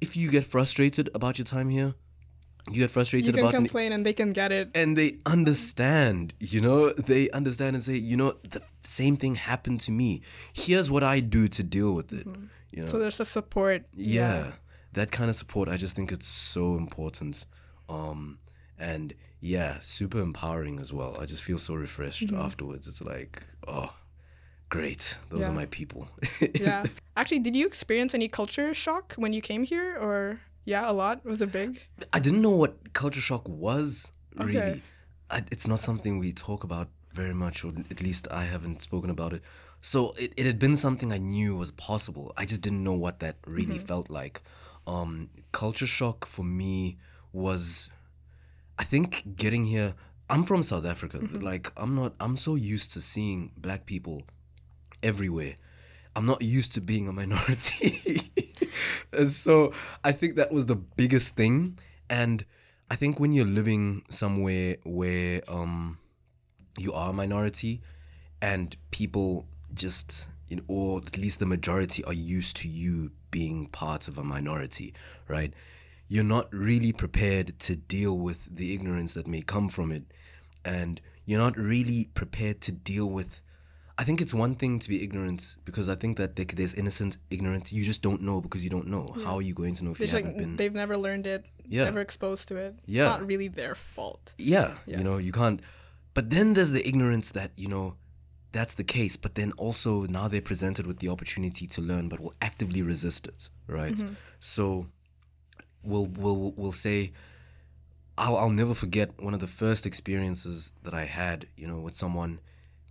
if 0.01 0.17
you 0.17 0.31
get 0.31 0.45
frustrated 0.45 1.09
about 1.15 1.39
your 1.39 1.47
time 1.47 1.71
here 1.71 1.95
you 2.71 2.81
get 2.81 2.91
frustrated 2.91 3.27
you 3.29 3.33
can 3.33 3.41
about 3.41 3.55
complain 3.55 3.93
and 3.93 4.05
they 4.07 4.13
can 4.13 4.33
get 4.33 4.51
it. 4.53 4.71
and 4.75 4.97
they 4.99 5.19
understand 5.27 6.35
you 6.41 6.61
know? 6.61 6.91
They 6.91 7.31
understand 7.31 7.77
and 7.77 7.83
say 7.85 7.95
you 7.97 8.17
know 8.17 8.35
the 8.51 8.63
same 8.83 9.17
thing 9.17 9.35
happened 9.37 9.81
to 9.81 9.91
me. 9.91 10.21
Here's 10.53 10.91
what 10.91 11.03
i 11.03 11.21
do 11.21 11.49
to 11.49 11.63
deal 11.63 11.93
with 11.93 12.13
it 12.13 12.27
you 12.73 12.83
know? 12.83 12.87
So 12.87 12.99
there's 12.99 13.21
a 13.21 13.25
support. 13.25 13.85
yeah, 13.95 14.53
that 14.93 15.11
kind 15.11 15.31
of 15.31 15.37
support 15.37 15.69
i 15.69 15.77
just 15.77 15.97
think 15.97 16.13
it's 16.13 16.27
so 16.27 16.77
important. 16.77 17.47
Um 17.89 18.39
and 18.79 19.15
yeah 19.41 19.79
super 19.81 20.21
empowering 20.21 20.79
as 20.81 20.93
well 20.93 21.17
i 21.21 21.25
just 21.27 21.43
feel 21.43 21.59
so 21.59 21.75
refreshed 21.75 22.33
afterwards 22.33 22.87
it's 22.89 23.03
like 23.03 23.43
oh 23.69 23.93
great 24.71 25.17
those 25.31 25.43
Yeah. 25.43 25.51
are 25.51 25.55
my 25.55 25.67
people 25.67 26.09
Yeah. 26.55 26.85
Actually, 27.17 27.41
did 27.41 27.55
you 27.55 27.67
experience 27.67 28.13
any 28.15 28.29
culture 28.29 28.75
shock 28.75 29.15
when 29.17 29.33
you 29.33 29.41
came 29.41 29.63
here, 29.65 29.97
or 29.97 30.41
yeah, 30.65 30.91
a 30.91 30.93
lot? 30.93 31.25
Was 31.25 31.41
it 31.43 31.53
big? 31.53 31.81
I 32.13 32.19
didn't 32.19 32.43
know 32.43 32.51
what 32.63 32.93
culture 32.93 33.21
shock 33.21 33.47
was 33.49 34.11
really. 34.37 34.57
Okay. 34.59 34.83
I, 35.31 35.45
it's 35.53 35.67
not 35.69 35.79
something 35.81 36.19
we 36.19 36.33
talk 36.33 36.65
about 36.65 36.89
very 37.13 37.35
much, 37.35 37.65
or 37.65 37.73
at 37.91 38.01
least 38.03 38.27
I 38.31 38.45
haven't 38.47 38.83
spoken 38.83 39.11
about 39.11 39.33
it. 39.33 39.43
So 39.81 40.13
it, 40.19 40.33
it 40.37 40.45
had 40.47 40.59
been 40.59 40.77
something 40.77 41.13
I 41.13 41.19
knew 41.19 41.55
was 41.55 41.71
possible. 41.71 42.33
I 42.37 42.45
just 42.47 42.63
didn't 42.63 42.83
know 42.83 42.95
what 42.95 43.21
that 43.21 43.37
really 43.47 43.79
felt 43.79 44.11
like. 44.11 44.43
Um, 44.89 45.29
culture 45.53 45.87
shock 45.87 46.27
for 46.27 46.43
me 46.45 46.97
was, 47.33 47.91
I 48.79 48.85
think, 48.85 49.37
getting 49.37 49.67
here. 49.67 49.95
I'm 50.29 50.45
from 50.45 50.63
South 50.63 50.87
Africa. 50.87 51.21
Like 51.33 51.71
I'm 51.77 51.95
not. 51.95 52.15
I'm 52.19 52.37
so 52.37 52.55
used 52.55 52.93
to 52.93 53.01
seeing 53.01 53.53
black 53.57 53.87
people 53.87 54.23
everywhere. 55.03 55.55
I'm 56.17 56.27
not 56.27 56.43
used 56.43 56.73
to 56.75 56.81
being 56.81 57.09
a 57.09 57.13
minority. 57.13 58.31
and 59.13 59.31
so 59.31 59.73
I 60.03 60.13
think 60.13 60.37
that 60.37 60.53
was 60.53 60.67
the 60.67 60.77
biggest 60.77 61.37
thing. 61.37 61.79
And 62.09 62.45
I 62.91 62.97
think 62.97 63.19
when 63.21 63.33
you're 63.33 63.45
living 63.45 64.05
somewhere 64.09 64.77
where 64.85 65.43
um 65.49 65.99
you 66.79 66.93
are 66.93 67.11
a 67.11 67.13
minority 67.13 67.83
and 68.41 68.77
people 68.91 69.47
just 69.73 70.29
you 70.49 70.57
know, 70.57 70.63
or 70.69 70.99
at 70.99 71.17
least 71.17 71.39
the 71.39 71.47
majority 71.47 72.05
are 72.05 72.13
used 72.13 72.57
to 72.57 72.69
you 72.69 73.11
being 73.31 73.67
part 73.67 74.09
of 74.09 74.19
a 74.19 74.23
minority, 74.23 74.95
right? 75.27 75.53
You're 76.09 76.25
not 76.25 76.53
really 76.53 76.93
prepared 76.93 77.59
to 77.61 77.77
deal 77.77 78.19
with 78.19 78.39
the 78.55 78.75
ignorance 78.75 79.15
that 79.15 79.27
may 79.27 79.41
come 79.43 79.69
from 79.69 79.91
it. 79.93 80.03
And 80.65 81.01
you're 81.27 81.41
not 81.41 81.57
really 81.57 82.11
prepared 82.15 82.61
to 82.63 82.73
deal 82.73 83.07
with 83.07 83.41
I 83.97 84.03
think 84.03 84.21
it's 84.21 84.35
one 84.35 84.57
thing 84.57 84.81
to 84.81 84.89
be 84.89 85.05
ignorant 85.05 85.55
because 85.65 85.89
I 85.89 85.95
think 85.95 86.17
that 86.17 86.35
there's 86.35 86.75
innocent 86.75 87.19
ignorance. 87.31 87.73
You 87.73 87.85
just 87.85 88.03
don't 88.03 88.23
know 88.23 88.41
because 88.41 88.65
you 88.65 88.71
don't 88.71 88.89
know. 88.89 89.07
How 89.25 89.37
are 89.37 89.43
you 89.43 89.55
going 89.55 89.75
to 89.75 89.85
know 89.85 89.93
if 89.93 90.01
It's 90.01 90.11
you 90.13 90.17
like 90.19 90.25
haven't 90.25 90.41
been? 90.41 90.57
they've 90.57 90.75
never 90.75 90.97
learned 90.97 91.29
it, 91.29 91.45
Yeah. 91.65 91.85
never 91.85 92.01
exposed 92.01 92.49
to 92.49 92.57
it. 92.57 92.75
Yeah. 92.87 93.03
It's 93.03 93.19
not 93.21 93.27
really 93.27 93.47
their 93.47 93.77
fault. 93.77 94.35
Yeah, 94.37 94.75
Yeah. 94.87 94.99
you 94.99 95.05
know, 95.05 95.19
you 95.19 95.31
can't. 95.31 95.61
But 96.13 96.31
then 96.31 96.55
there's 96.55 96.73
the 96.73 96.87
ignorance 96.89 97.31
that, 97.31 97.53
you 97.57 97.69
know, 97.69 97.95
that's 98.51 98.75
the 98.75 98.83
case. 98.83 99.17
But 99.17 99.37
then 99.37 99.53
also 99.53 100.07
now 100.07 100.27
they're 100.27 100.41
presented 100.41 100.89
with 100.89 100.99
the 100.99 101.09
opportunity 101.09 101.69
to 101.69 101.81
learn, 101.81 102.09
but 102.09 102.19
will 102.19 102.35
actively 102.43 102.83
resist 102.83 103.29
it, 103.29 103.49
right? 103.69 103.95
Mm-hmm. 103.95 104.15
So 104.41 104.89
we'll, 105.85 106.07
we'll, 106.07 106.53
we'll 106.57 106.73
say, 106.73 107.13
I'll, 108.17 108.37
I'll 108.37 108.51
never 108.51 108.75
forget 108.75 109.21
one 109.21 109.35
of 109.35 109.41
the 109.41 109.47
first 109.47 109.87
experiences 109.87 110.73
that 110.83 110.95
I 110.95 111.05
had, 111.05 111.47
you 111.57 111.67
know, 111.67 111.79
with 111.79 111.95
someone 111.95 112.41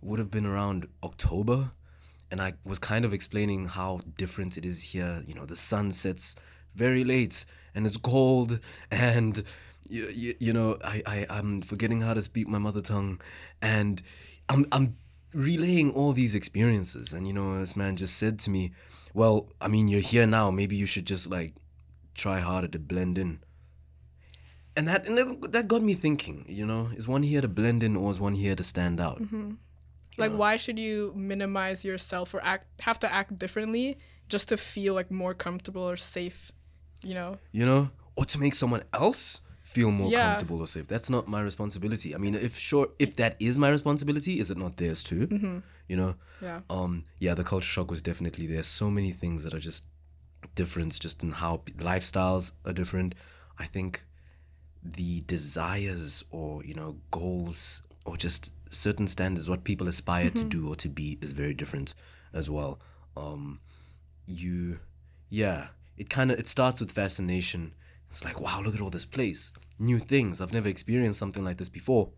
would 0.02 0.18
have 0.18 0.30
been 0.30 0.46
around 0.46 0.86
October. 1.02 1.72
And 2.30 2.40
I 2.40 2.54
was 2.64 2.78
kind 2.78 3.04
of 3.04 3.12
explaining 3.12 3.66
how 3.66 4.00
different 4.16 4.58
it 4.58 4.64
is 4.64 4.82
here. 4.82 5.22
You 5.26 5.34
know, 5.34 5.46
the 5.46 5.56
sun 5.56 5.92
sets 5.92 6.34
very 6.74 7.04
late 7.04 7.44
and 7.74 7.86
it's 7.86 7.96
cold 7.96 8.60
and 8.90 9.44
you, 9.88 10.08
you, 10.08 10.34
you 10.38 10.52
know 10.52 10.78
I, 10.82 11.02
I 11.06 11.26
i'm 11.30 11.62
forgetting 11.62 12.00
how 12.00 12.14
to 12.14 12.22
speak 12.22 12.48
my 12.48 12.58
mother 12.58 12.80
tongue 12.80 13.20
and 13.60 14.02
i'm 14.48 14.66
i'm 14.72 14.96
relaying 15.32 15.92
all 15.92 16.12
these 16.12 16.34
experiences 16.34 17.12
and 17.12 17.26
you 17.26 17.32
know 17.32 17.58
this 17.58 17.76
man 17.76 17.96
just 17.96 18.16
said 18.16 18.38
to 18.40 18.50
me 18.50 18.72
well 19.12 19.48
i 19.60 19.68
mean 19.68 19.88
you're 19.88 20.00
here 20.00 20.26
now 20.26 20.50
maybe 20.50 20.76
you 20.76 20.86
should 20.86 21.06
just 21.06 21.28
like 21.28 21.54
try 22.14 22.40
harder 22.40 22.68
to 22.68 22.78
blend 22.78 23.18
in 23.18 23.40
and 24.76 24.88
that 24.88 25.06
and 25.06 25.16
that, 25.52 25.68
got 25.68 25.82
me 25.82 25.94
thinking 25.94 26.44
you 26.48 26.66
know 26.66 26.90
is 26.96 27.06
one 27.06 27.22
here 27.22 27.40
to 27.40 27.48
blend 27.48 27.82
in 27.82 27.96
or 27.96 28.10
is 28.10 28.20
one 28.20 28.34
here 28.34 28.54
to 28.56 28.62
stand 28.64 29.00
out 29.00 29.22
Like, 30.16 30.32
why 30.32 30.56
should 30.56 30.78
you 30.78 31.12
minimize 31.16 31.84
yourself 31.84 32.34
or 32.34 32.40
act 32.42 32.66
have 32.82 32.98
to 33.00 33.12
act 33.12 33.36
differently 33.36 33.98
just 34.28 34.48
to 34.50 34.56
feel 34.56 34.94
like 34.94 35.10
more 35.10 35.34
comfortable 35.34 35.82
or 35.82 35.96
safe? 35.96 36.52
You 37.02 37.14
know? 37.14 37.38
you 37.50 37.66
know, 37.66 37.90
or 38.16 38.24
to 38.32 38.38
make 38.38 38.54
someone 38.54 38.82
else 38.92 39.40
feel 39.62 39.90
more 39.90 40.10
Yeah. 40.12 40.22
comfortable 40.24 40.60
or 40.60 40.68
safe. 40.68 40.86
That's 40.86 41.10
not 41.10 41.26
my 41.26 41.40
responsibility. 41.50 42.14
I 42.14 42.18
mean, 42.18 42.34
if 42.48 42.56
sure, 42.56 42.86
if 42.98 43.16
that 43.16 43.34
is 43.40 43.58
my 43.58 43.70
responsibility, 43.70 44.38
is 44.42 44.50
it 44.52 44.56
not 44.64 44.76
theirs 44.76 45.02
too? 45.02 45.26
You 45.88 45.96
know, 45.96 46.14
Yeah. 46.40 46.60
um, 46.70 46.92
yeah, 47.18 47.34
the 47.34 47.44
culture 47.44 47.72
shock 47.76 47.90
was 47.90 48.00
definitely 48.00 48.46
there. 48.46 48.62
So 48.62 48.90
many 48.98 49.10
things 49.22 49.42
that 49.44 49.52
are 49.52 49.64
just 49.70 49.84
different, 50.54 50.98
just 51.00 51.22
in 51.22 51.32
how 51.32 51.62
lifestyles 51.78 52.52
are 52.64 52.72
different. 52.72 53.14
I 53.58 53.66
think 53.66 54.04
the 54.82 55.22
desires 55.22 56.24
or 56.30 56.64
you 56.64 56.74
know 56.74 56.96
goals 57.10 57.82
or 58.04 58.16
just 58.16 58.52
certain 58.70 59.06
standards, 59.06 59.48
what 59.48 59.64
people 59.64 59.88
aspire 59.88 60.30
to 60.30 60.44
do 60.44 60.68
or 60.68 60.76
to 60.76 60.88
be, 60.88 61.18
is 61.22 61.32
very 61.32 61.54
different 61.54 61.94
as 62.32 62.50
well. 62.50 62.80
Um, 63.16 63.60
you 64.26 64.78
yeah 65.28 65.68
it 65.96 66.08
kind 66.10 66.30
of 66.30 66.38
it 66.38 66.48
starts 66.48 66.80
with 66.80 66.90
fascination. 66.90 67.74
It's 68.10 68.24
like 68.24 68.40
wow 68.40 68.60
look 68.60 68.74
at 68.74 68.80
all 68.80 68.90
this 68.90 69.04
place 69.04 69.52
new 69.78 69.98
things. 69.98 70.40
I've 70.40 70.52
never 70.52 70.68
experienced 70.68 71.18
something 71.18 71.44
like 71.44 71.58
this 71.58 71.68
before. 71.68 72.10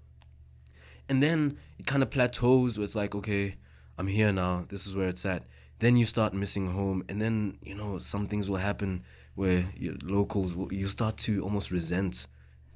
And 1.08 1.22
then 1.22 1.58
it 1.78 1.86
kind 1.86 2.02
of 2.02 2.10
plateaus 2.10 2.76
where 2.76 2.84
it's 2.84 2.94
like 2.94 3.14
okay 3.14 3.56
i'm 3.98 4.06
here 4.06 4.32
now. 4.32 4.66
This 4.68 4.86
is 4.86 4.94
where 4.94 5.08
it's 5.08 5.24
at 5.24 5.44
then 5.78 5.96
you 5.96 6.06
start 6.06 6.32
missing 6.32 6.72
home 6.72 7.04
and 7.08 7.20
then 7.20 7.58
you 7.62 7.74
know 7.74 7.98
some 7.98 8.26
things 8.26 8.48
will 8.48 8.56
happen 8.56 9.04
where 9.34 9.66
your 9.76 9.94
locals 10.02 10.54
will 10.54 10.72
you 10.72 10.88
start 10.88 11.16
to 11.16 11.42
almost 11.42 11.70
resent 11.70 12.26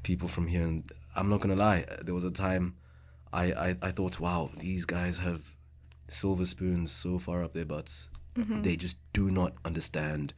people 0.03 0.29
from 0.29 0.47
here. 0.47 0.63
And 0.63 0.91
i'm 1.17 1.29
not 1.29 1.41
gonna 1.41 1.57
lie 1.57 1.85
uh, 1.91 1.97
there 2.03 2.15
was 2.15 2.25
a 2.25 2.31
time 2.31 2.75
i 3.33 3.53
i, 3.53 3.77
I 3.83 3.91
thought 3.91 4.21
wow 4.21 4.51
these 4.59 4.85
guys 4.85 5.19
have 5.19 5.43
silver 6.13 6.45
spoons 6.45 6.91
so 6.91 7.19
far 7.19 7.43
up 7.43 7.53
their 7.53 7.65
butts. 7.65 8.09
Mm-hmm. 8.37 8.63
They 8.63 8.77
just 8.77 8.99
do 9.13 9.31
not 9.31 9.55
understand 9.65 10.35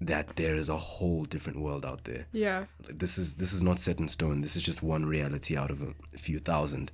that 0.00 0.36
there 0.36 0.56
is 0.56 0.68
a 0.68 0.76
whole 0.76 1.24
different 1.24 1.60
world 1.60 1.84
out 1.84 2.04
there. 2.04 2.26
Yeah. 2.32 2.66
this 2.88 3.18
is 3.18 3.34
this 3.34 3.52
is 3.52 3.62
not 3.62 3.78
set 3.78 3.98
in 3.98 4.08
stone. 4.08 4.40
This 4.40 4.56
is 4.56 4.62
just 4.62 4.82
one 4.82 5.06
reality 5.06 5.56
out 5.56 5.70
of 5.70 5.82
a, 5.82 5.94
few 6.18 6.38
thousand. 6.38 6.92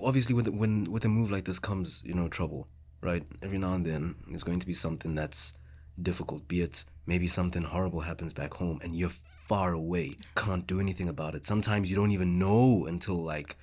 Obviously 0.00 0.34
with 0.34 0.48
when 0.48 0.84
with 0.84 1.04
a 1.04 1.08
move 1.08 1.30
like 1.30 1.44
this 1.44 1.58
comes 1.58 2.02
you 2.04 2.14
know 2.14 2.28
trouble 2.28 2.68
right? 3.00 3.24
Every 3.42 3.58
now 3.58 3.74
and 3.74 3.84
then 3.84 4.16
there's 4.28 4.44
going 4.44 4.60
to 4.60 4.66
be 4.66 4.74
something 4.74 5.14
that's 5.14 5.52
difficult 6.00 6.48
be 6.48 6.62
it 6.62 6.84
maybe 7.06 7.28
something 7.28 7.62
horrible 7.62 8.00
happens 8.00 8.32
back 8.32 8.54
home 8.54 8.80
and 8.82 8.96
you're 8.96 9.10
far 9.46 9.72
away 9.72 10.12
can't 10.34 10.66
do 10.66 10.80
anything 10.80 11.08
about 11.08 11.34
it. 11.34 11.44
Sometimes 11.44 11.90
you 11.90 11.96
don't 11.96 12.12
even 12.12 12.38
know 12.38 12.86
until 12.86 13.16
like 13.16 13.56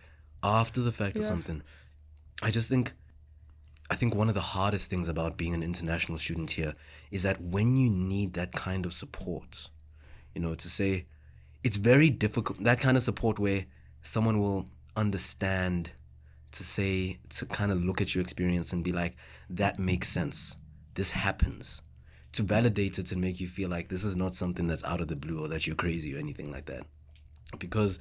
after 0.44 0.82
the 0.82 0.92
fact 0.92 1.18
or 1.18 1.24
something. 1.24 1.64
I 2.42 2.52
just 2.52 2.70
think 2.70 2.94
I 3.90 3.96
think 3.96 4.14
one 4.14 4.28
of 4.28 4.36
the 4.36 4.42
hardest 4.42 4.90
things 4.90 5.08
about 5.08 5.38
being 5.38 5.54
an 5.54 5.64
international 5.64 6.18
student 6.18 6.52
here 6.52 6.76
is 7.10 7.24
that 7.24 7.42
when 7.42 7.78
you 7.78 7.90
need 7.90 8.34
that 8.34 8.52
kind 8.52 8.86
of 8.86 8.94
support, 8.94 9.70
you 10.36 10.42
know, 10.42 10.56
to 10.56 10.68
say 10.70 11.06
it's 11.64 11.78
very 11.78 12.10
difficult, 12.10 12.62
that 12.64 12.82
kind 12.82 12.98
of 12.98 13.04
support 13.04 13.40
where 13.40 13.66
someone 14.04 14.40
will 14.40 14.68
understand 14.98 15.92
to 16.58 16.64
say, 16.64 17.18
to 17.30 17.46
kind 17.46 17.72
of 17.72 17.84
look 17.84 18.02
at 18.02 18.14
your 18.14 18.22
experience 18.22 18.74
and 18.74 18.84
be 18.84 18.92
like, 18.92 19.16
that 19.50 19.80
makes 19.80 20.08
sense. 20.10 20.56
This 20.96 21.12
happens. 21.12 21.82
To 22.34 22.44
validate 22.44 23.00
it 23.00 23.12
and 23.12 23.22
make 23.22 23.40
you 23.40 23.48
feel 23.48 23.70
like 23.70 23.90
this 23.90 24.04
is 24.04 24.16
not 24.16 24.36
something 24.36 24.68
that's 24.68 24.84
out 24.84 25.02
of 25.02 25.08
the 25.08 25.16
blue 25.16 25.40
or 25.44 25.48
that 25.48 25.66
you're 25.66 25.76
crazy 25.76 26.16
or 26.16 26.20
anything 26.20 26.52
like 26.52 26.66
that. 26.66 26.84
Because 27.58 27.98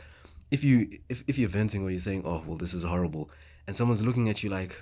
if 0.50 0.62
you 0.64 0.98
if, 1.08 1.22
if 1.26 1.38
you're 1.38 1.48
venting 1.48 1.82
or 1.82 1.90
you're 1.90 1.98
saying, 2.00 2.22
Oh, 2.24 2.42
well, 2.46 2.56
this 2.56 2.74
is 2.74 2.82
horrible, 2.84 3.30
and 3.66 3.76
someone's 3.76 4.02
looking 4.02 4.28
at 4.28 4.42
you 4.42 4.50
like, 4.50 4.80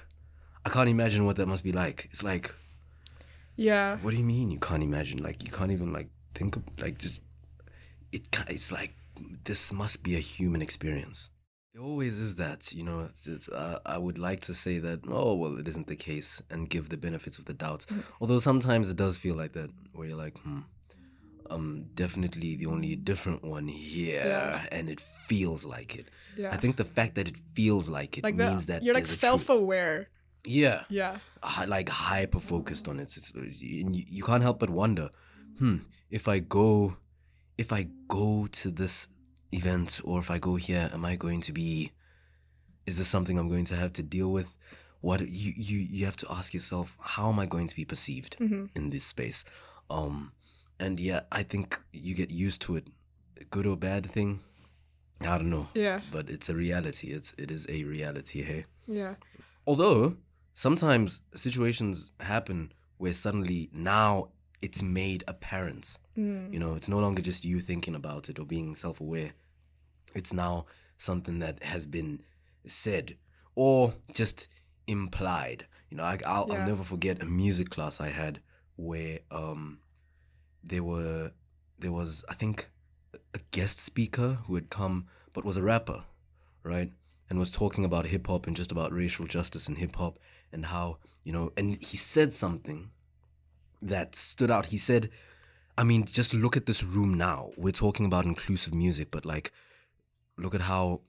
I 0.65 0.71
can't 0.71 0.89
imagine 0.89 1.25
what 1.27 1.37
that 1.37 1.47
must 1.47 1.63
be 1.63 1.73
like. 1.73 2.09
It's 2.11 2.23
like, 2.25 2.55
Yeah. 3.57 3.99
what 3.99 4.11
do 4.13 4.17
you 4.17 4.25
mean 4.25 4.51
you 4.51 4.59
can't 4.59 4.83
imagine? 4.83 5.23
Like 5.23 5.43
you 5.45 5.51
can't 5.51 5.71
even 5.73 5.93
like 5.93 6.09
think 6.35 6.57
of 6.57 6.63
like 6.81 6.99
just 6.99 7.21
it. 8.13 8.23
It's 8.49 8.73
like 8.73 8.95
this 9.45 9.73
must 9.73 10.03
be 10.03 10.17
a 10.17 10.21
human 10.21 10.63
experience. 10.63 11.29
There 11.75 11.83
always 11.83 12.21
is 12.21 12.37
that, 12.37 12.73
you 12.73 12.85
know. 12.85 13.01
It's, 13.01 13.27
it's 13.27 13.49
uh, 13.49 13.81
I 13.85 13.99
would 13.99 14.17
like 14.17 14.39
to 14.41 14.55
say 14.55 14.79
that 14.79 15.01
oh 15.09 15.35
well, 15.35 15.59
it 15.59 15.67
isn't 15.67 15.89
the 15.89 15.97
case 15.97 16.41
and 16.49 16.71
give 16.71 16.89
the 16.89 16.97
benefits 16.97 17.37
of 17.39 17.47
the 17.47 17.55
doubt. 17.55 17.85
Although 18.21 18.39
sometimes 18.39 18.89
it 18.89 18.97
does 18.97 19.17
feel 19.17 19.35
like 19.35 19.55
that, 19.55 19.71
where 19.93 20.07
you're 20.07 20.17
like, 20.17 20.39
hmm, 20.39 20.61
I'm 21.51 21.89
definitely 21.97 22.55
the 22.55 22.67
only 22.67 22.95
different 22.95 23.43
one 23.43 23.67
here, 23.67 24.23
Yeah. 24.25 24.67
and 24.71 24.89
it 24.89 25.01
feels 25.01 25.65
like 25.65 25.97
it. 25.97 26.07
Yeah. 26.37 26.53
I 26.53 26.59
think 26.59 26.77
the 26.77 26.85
fact 26.85 27.17
that 27.17 27.27
it 27.27 27.39
feels 27.55 27.89
like 27.89 28.19
it 28.19 28.25
like 28.25 28.37
means 28.37 28.67
the, 28.67 28.75
that 28.75 28.83
you're 28.85 28.95
like 28.95 29.05
there's 29.05 29.19
a 29.19 29.21
truth. 29.21 29.31
self-aware. 29.47 30.09
Yeah 30.47 30.85
Yeah. 30.91 31.19
hi- 31.43 31.65
like 31.65 31.89
hyper 31.89 32.39
focused 32.39 32.87
on 32.87 33.01
it. 33.01 33.05
It's, 33.17 33.17
it's 33.35 33.61
and 33.63 33.97
you, 33.97 34.05
you 34.07 34.23
can't 34.23 34.43
help 34.43 34.61
but 34.61 34.71
wonder, 34.71 35.11
hmm, 35.59 35.79
if 36.11 36.29
I 36.29 36.39
go, 36.39 36.97
if 37.59 37.73
I 37.73 37.89
go 38.09 38.47
to 38.47 38.71
this 38.71 39.09
event 39.55 40.01
or 40.05 40.19
if 40.19 40.31
I 40.31 40.38
go 40.38 40.57
here, 40.57 40.90
am 40.93 41.05
I 41.05 41.17
going 41.17 41.40
to 41.43 41.53
be 41.53 41.93
is 42.87 42.99
this 42.99 43.09
something 43.09 43.38
I'm 43.38 43.49
going 43.49 43.64
to 43.67 43.77
have 43.77 43.93
to 43.95 44.03
deal 44.03 44.31
with? 44.31 44.49
What 45.01 45.21
you 45.21 45.53
you 45.57 45.79
you 45.79 46.05
have 46.07 46.17
to 46.17 46.27
ask 46.31 46.55
yourself, 46.55 46.97
how 47.01 47.29
am 47.33 47.38
I 47.38 47.47
going 47.47 47.69
to 47.69 47.77
be 47.77 47.85
perceived 47.85 48.37
hmm 48.38 48.67
in 48.75 48.90
this 48.90 49.05
space? 49.05 49.45
Um 49.90 50.33
and 50.81 50.99
yeah, 51.01 51.21
I 51.31 51.43
think 51.43 51.79
you 51.93 52.14
get 52.14 52.31
used 52.31 52.61
to 52.62 52.77
it. 52.77 52.87
Good 53.51 53.67
or 53.67 53.77
bad 53.77 54.11
thing, 54.11 54.40
I 55.21 55.38
don't 55.38 55.51
know. 55.51 55.69
Yeah. 55.75 56.01
But 56.11 56.29
it's 56.31 56.49
a 56.49 56.55
reality. 56.55 57.09
It's 57.12 57.35
it 57.38 57.51
is 57.51 57.67
a 57.69 57.85
reality, 57.85 58.43
hey. 58.43 58.64
Yeah. 58.87 59.14
Although 59.67 60.17
sometimes 60.55 61.23
situations 61.35 62.12
happen 62.21 62.73
where 62.99 63.12
suddenly 63.12 63.71
now 63.73 64.29
it's 64.62 64.83
made 64.83 65.25
apparent. 65.29 65.99
Mm. 66.17 66.53
You 66.53 66.59
know, 66.59 66.75
it's 66.75 66.88
no 66.88 66.99
longer 66.99 67.23
just 67.23 67.45
you 67.45 67.61
thinking 67.61 67.95
about 67.95 68.29
it 68.29 68.38
or 68.38 68.47
being 68.47 68.75
self 68.77 69.01
aware. 69.01 69.33
It's 70.14 70.33
now 70.33 70.66
something 70.98 71.38
that 71.40 71.62
has 71.62 71.87
been 71.87 72.22
said 72.66 73.16
or 73.55 73.94
just 74.12 74.48
implied. 74.87 75.66
You 75.90 75.96
know, 75.98 76.05
I, 76.05 76.18
I'll, 76.27 76.46
Yeah. 76.48 76.61
I'll 76.61 76.66
never 76.68 76.85
forget 76.85 77.22
a 77.22 77.27
music 77.27 77.70
class 77.70 78.00
I 78.00 78.09
had 78.09 78.40
where 78.77 79.20
um 79.31 79.79
there 80.62 80.83
were 80.83 81.31
there 81.79 81.92
was 81.92 82.24
I 82.29 82.35
think 82.35 82.70
a 83.35 83.38
guest 83.50 83.79
speaker 83.81 84.38
who 84.46 84.55
had 84.55 84.70
come 84.70 85.07
but 85.33 85.44
was 85.44 85.57
a 85.57 85.62
rapper, 85.62 86.05
right? 86.62 86.90
And 87.29 87.38
was 87.38 87.50
talking 87.50 87.85
about 87.85 88.07
hip 88.07 88.27
hop 88.27 88.46
and 88.46 88.57
just 88.57 88.72
about 88.72 88.92
racial 88.92 89.27
justice 89.27 89.68
and 89.68 89.79
hip 89.79 89.96
hop 89.96 90.18
and 90.53 90.66
how, 90.66 90.98
you 91.24 91.33
know, 91.33 91.53
and 91.57 91.83
he 91.83 91.96
said 91.96 92.33
something 92.33 92.90
that 93.83 94.14
stood 94.14 94.50
out. 94.50 94.66
He 94.66 94.77
said, 94.77 95.11
I 95.77 95.83
mean, 95.85 96.05
just 96.05 96.33
look 96.35 96.57
at 96.57 96.66
this 96.66 96.83
room 96.85 97.14
now. 97.14 97.50
We're 97.57 97.72
talking 97.72 98.07
about 98.07 98.24
inclusive 98.27 98.74
music, 98.74 99.11
but 99.11 99.24
like, 99.24 99.53
look 100.37 100.55
at 100.55 100.62
how, 100.62 101.01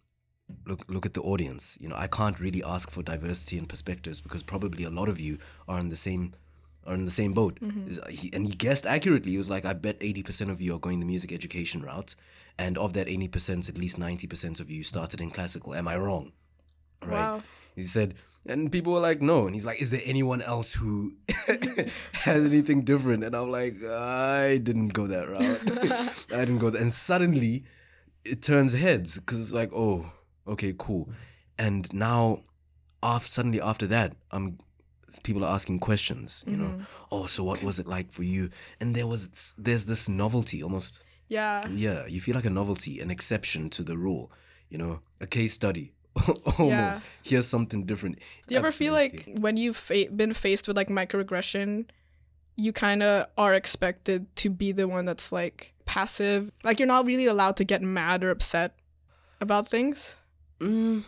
look 0.66 0.86
look 0.88 1.06
at 1.06 1.14
the 1.14 1.22
audience. 1.22 1.78
You 1.82 1.90
know, 1.90 1.96
I 1.96 2.08
can't 2.08 2.40
really 2.40 2.64
ask 2.64 2.92
for 2.92 3.02
diversity 3.04 3.58
and 3.58 3.68
perspectives 3.68 4.22
because 4.22 4.44
probably 4.44 4.84
a 4.84 4.90
lot 4.90 5.10
of 5.10 5.20
you 5.20 5.38
are 5.68 5.80
in 5.80 5.90
the 5.90 5.96
same, 5.96 6.34
are 6.86 6.94
in 6.94 7.06
the 7.06 7.12
same 7.12 7.34
boat. 7.34 7.60
Mm-hmm. 7.62 7.90
Is- 7.90 8.00
uh, 8.00 8.08
He, 8.10 8.30
and 8.34 8.46
he 8.48 8.54
guessed 8.54 8.86
accurately. 8.86 9.32
He 9.32 9.38
was 9.38 9.50
like, 9.50 9.66
I 9.66 9.74
bet 9.74 9.98
eighty 10.02 10.24
percent 10.24 10.52
of 10.52 10.62
you 10.62 10.76
are 10.76 10.80
going 10.80 11.00
the 11.00 11.06
music 11.06 11.32
education 11.32 11.82
route, 11.82 12.16
and 12.58 12.78
of 12.78 12.94
that 12.94 13.08
eighty 13.08 13.28
percent, 13.28 13.68
at 13.70 13.78
least 13.78 13.98
ninety 13.98 14.28
percent 14.28 14.60
of 14.60 14.70
you 14.70 14.84
started 14.84 15.20
in 15.22 15.32
classical. 15.32 15.74
Am 15.74 15.88
I 15.88 15.98
wrong? 15.98 16.32
Wow. 17.08 17.44
He 17.76 17.84
said, 17.84 18.16
and 18.48 18.72
people 18.72 18.94
were 18.94 19.00
like, 19.00 19.22
no. 19.22 19.46
And 19.48 19.54
he's 19.56 19.66
like, 19.66 19.82
is 19.82 19.90
there 19.90 20.02
anyone 20.06 20.42
else 20.42 20.74
who 20.74 21.14
has 22.14 22.44
anything 22.46 22.84
different? 22.84 23.24
And 23.24 23.36
I'm 23.36 23.52
like, 23.52 23.84
I 23.84 24.58
didn't 24.58 24.90
go 24.90 25.08
that 25.08 25.28
route. 25.30 25.62
I 26.32 26.46
didn't 26.46 26.60
go 26.60 26.70
that. 26.70 26.82
And 26.82 26.94
suddenly 26.94 27.64
it 28.26 28.42
turns 28.42 28.74
heads 28.74 29.16
because 29.16 29.40
it's 29.40 29.54
like, 29.54 29.72
oh, 29.74 30.12
okay, 30.48 30.74
cool. 30.78 31.10
And 31.58 31.92
now, 31.94 32.42
off 33.02 33.26
suddenly 33.28 33.62
after 33.62 33.88
that, 33.88 34.14
I'm 34.32 34.58
people 35.24 35.46
are 35.46 35.54
asking 35.54 35.80
questions. 35.80 36.44
You 36.48 36.58
know, 36.58 36.66
mm-hmm. 36.66 36.84
oh, 37.12 37.26
so 37.26 37.44
what 37.44 37.64
was 37.64 37.80
it 37.80 37.88
like 37.88 38.12
for 38.12 38.24
you? 38.24 38.50
And 38.80 38.96
there 38.96 39.08
was 39.08 39.54
there's 39.58 39.86
this 39.86 40.10
novelty 40.10 40.62
almost. 40.64 41.00
Yeah. 41.28 41.68
Yeah, 41.68 42.06
you 42.06 42.22
feel 42.22 42.36
like 42.36 42.46
a 42.46 42.50
novelty, 42.50 43.00
an 43.00 43.10
exception 43.10 43.70
to 43.72 43.84
the 43.84 43.98
rule. 43.98 44.32
You 44.70 44.78
know, 44.78 45.00
a 45.22 45.28
case 45.28 45.54
study. 45.54 45.94
Almost. 46.58 46.70
Yeah. 46.70 47.00
Here's 47.24 47.48
something 47.48 47.86
different. 47.86 48.20
Do 48.48 48.56
you 48.56 48.60
ever 48.60 48.72
feel 48.72 48.94
like 48.94 49.30
when 49.38 49.58
you've 49.58 49.76
fa- 49.76 50.08
been 50.16 50.34
faced 50.34 50.66
with 50.68 50.78
like 50.78 50.88
microaggression, 50.88 51.90
you 52.56 52.72
kind 52.72 53.04
of 53.04 53.28
are 53.38 53.54
expected 53.54 54.34
to 54.38 54.50
be 54.50 54.72
the 54.72 54.88
one 54.88 55.04
that's 55.04 55.34
like 55.34 55.75
passive? 55.86 56.52
Like 56.64 56.80
you're 56.80 56.88
not 56.88 57.06
really 57.06 57.26
allowed 57.26 57.58
to 57.58 57.64
get 57.64 57.82
mad 57.82 58.24
or 58.24 58.30
upset 58.30 58.76
about 59.42 59.68
things? 59.70 60.16
Mm, 60.60 61.04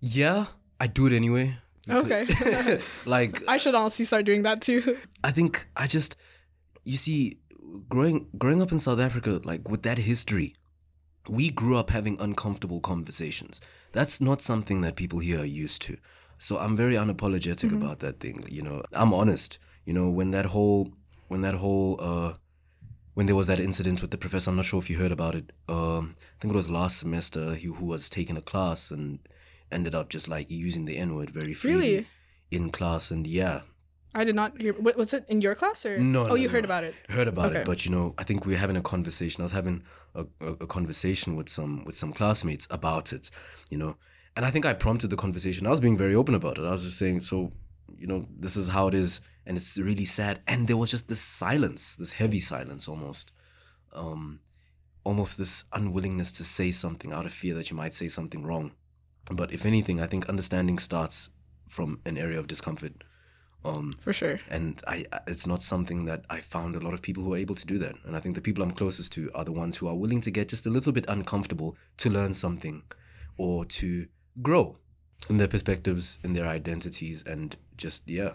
yeah, 0.00 0.46
I 0.80 0.86
do 0.86 1.06
it 1.06 1.12
anyway. 1.12 1.56
Okay. 1.88 2.80
like 3.06 3.42
I 3.48 3.56
should 3.56 3.74
honestly 3.74 4.04
start 4.04 4.24
doing 4.24 4.42
that 4.42 4.60
too. 4.60 4.98
I 5.24 5.30
think 5.30 5.66
I 5.76 5.86
just 5.86 6.16
you 6.84 6.96
see 6.96 7.38
growing 7.88 8.26
growing 8.38 8.62
up 8.62 8.72
in 8.72 8.78
South 8.78 9.00
Africa 9.00 9.40
like 9.44 9.68
with 9.68 9.82
that 9.82 9.98
history 9.98 10.54
we 11.28 11.50
grew 11.50 11.76
up 11.78 11.90
having 11.90 12.20
uncomfortable 12.20 12.80
conversations. 12.80 13.60
That's 13.92 14.20
not 14.20 14.42
something 14.42 14.82
that 14.82 14.96
people 14.96 15.20
here 15.20 15.40
are 15.40 15.46
used 15.46 15.80
to. 15.82 15.96
So 16.38 16.58
I'm 16.58 16.76
very 16.76 16.94
unapologetic 16.94 17.72
about 17.74 18.00
that 18.00 18.20
thing, 18.20 18.44
you 18.48 18.60
know. 18.60 18.82
I'm 18.92 19.14
honest. 19.14 19.58
You 19.86 19.94
know, 19.94 20.10
when 20.10 20.32
that 20.32 20.46
whole 20.46 20.92
when 21.28 21.40
that 21.42 21.54
whole 21.54 21.98
uh 22.00 22.34
when 23.14 23.26
there 23.26 23.36
was 23.36 23.46
that 23.46 23.60
incident 23.60 24.02
with 24.02 24.10
the 24.10 24.18
professor, 24.18 24.50
I'm 24.50 24.56
not 24.56 24.64
sure 24.64 24.78
if 24.80 24.90
you 24.90 24.98
heard 24.98 25.12
about 25.12 25.34
it. 25.34 25.52
Um 25.68 26.14
I 26.18 26.36
think 26.40 26.52
it 26.54 26.56
was 26.56 26.68
last 26.70 26.98
semester 26.98 27.54
he, 27.54 27.68
who 27.68 27.86
was 27.86 28.08
taking 28.08 28.36
a 28.36 28.42
class 28.52 28.90
and 28.90 29.18
ended 29.72 29.94
up 29.94 30.08
just 30.08 30.28
like 30.28 30.50
using 30.50 30.84
the 30.84 30.96
N-word 30.98 31.30
very 31.30 31.54
freely 31.54 31.78
Really? 31.94 32.06
in 32.50 32.70
class 32.70 33.10
and 33.10 33.26
yeah, 33.26 33.60
I 34.14 34.22
did 34.22 34.36
not 34.36 34.50
hear. 34.60 34.72
What, 34.74 34.96
was 34.96 35.12
it 35.12 35.24
in 35.28 35.40
your 35.40 35.56
class 35.56 35.84
or? 35.84 35.98
No, 35.98 36.22
Oh, 36.24 36.28
no, 36.28 36.34
you 36.36 36.48
heard 36.48 36.64
about 36.64 36.84
it. 36.84 36.94
heard 37.08 37.26
about 37.28 37.46
Okay. 37.46 37.60
it 37.60 37.66
but 37.70 37.84
you 37.84 37.90
know 37.90 38.14
i 38.18 38.24
think 38.28 38.38
we 38.46 38.52
were 38.52 38.58
having 38.66 38.76
a 38.76 38.86
conversation 38.94 39.38
i 39.42 39.46
was 39.48 39.52
having 39.60 39.76
a, 40.14 40.22
a, 40.48 40.50
a 40.64 40.68
conversation 40.76 41.34
with 41.38 41.48
some 41.56 41.72
with 41.86 41.96
some 42.02 42.12
classmates 42.18 42.64
about 42.78 43.06
it 43.16 43.24
you 43.72 43.78
know 43.82 43.92
and 44.36 44.42
i 44.48 44.50
think 44.52 44.64
i 44.70 44.72
prompted 44.84 45.08
the 45.10 45.16
conversation 45.24 45.66
i 45.66 45.70
was 45.76 45.80
being 45.86 45.96
very 46.04 46.14
open 46.20 46.34
about 46.40 46.56
it 46.58 46.64
i 46.70 46.70
was 46.76 46.84
just 46.88 46.98
saying 47.02 47.18
so 47.30 47.36
you 48.02 48.06
know 48.10 48.20
this 48.44 48.54
is 48.60 48.66
how 48.76 48.84
it 48.90 48.94
is 49.04 49.20
and 49.46 49.56
it's 49.56 49.78
really 49.78 50.04
sad 50.04 50.40
and 50.46 50.68
there 50.68 50.76
was 50.76 50.90
just 50.90 51.08
this 51.08 51.20
silence 51.20 51.94
this 51.96 52.12
heavy 52.12 52.40
silence 52.40 52.88
almost 52.88 53.30
um 53.92 54.40
almost 55.04 55.36
this 55.36 55.64
unwillingness 55.72 56.32
to 56.32 56.44
say 56.44 56.70
something 56.70 57.12
out 57.12 57.26
of 57.26 57.32
fear 57.32 57.54
that 57.54 57.70
you 57.70 57.76
might 57.76 57.94
say 57.94 58.08
something 58.08 58.44
wrong 58.44 58.72
but 59.30 59.52
if 59.52 59.64
anything 59.66 60.00
i 60.00 60.06
think 60.06 60.28
understanding 60.28 60.78
starts 60.78 61.30
from 61.68 62.00
an 62.04 62.16
area 62.16 62.38
of 62.38 62.46
discomfort 62.46 63.04
um 63.64 63.96
For 64.00 64.12
sure. 64.12 64.40
and 64.50 64.80
I 64.86 65.06
it's 65.26 65.46
not 65.46 65.62
something 65.62 66.04
that 66.04 66.24
I 66.28 66.40
found 66.40 66.76
a 66.76 66.80
lot 66.80 66.92
of 66.92 67.00
people 67.00 67.22
who 67.24 67.32
are 67.32 67.38
able 67.38 67.54
to 67.54 67.66
do 67.66 67.78
that. 67.78 67.94
And 68.04 68.14
I 68.14 68.20
think 68.20 68.34
the 68.34 68.42
people 68.42 68.62
I'm 68.62 68.72
closest 68.72 69.12
to 69.14 69.30
are 69.34 69.44
the 69.44 69.52
ones 69.52 69.78
who 69.78 69.88
are 69.88 69.94
willing 69.94 70.20
to 70.20 70.30
get 70.30 70.50
just 70.50 70.66
a 70.66 70.70
little 70.70 70.92
bit 70.92 71.06
uncomfortable 71.08 71.74
to 71.96 72.10
learn 72.10 72.34
something 72.34 72.82
or 73.38 73.64
to 73.64 74.06
grow 74.42 74.76
in 75.30 75.38
their 75.38 75.48
perspectives, 75.48 76.18
in 76.22 76.34
their 76.34 76.46
identities, 76.46 77.22
and 77.26 77.56
just 77.78 78.06
yeah. 78.06 78.32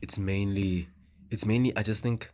It's 0.00 0.18
mainly 0.18 0.88
it's 1.30 1.44
mainly 1.44 1.76
I 1.76 1.82
just 1.82 2.02
think 2.02 2.30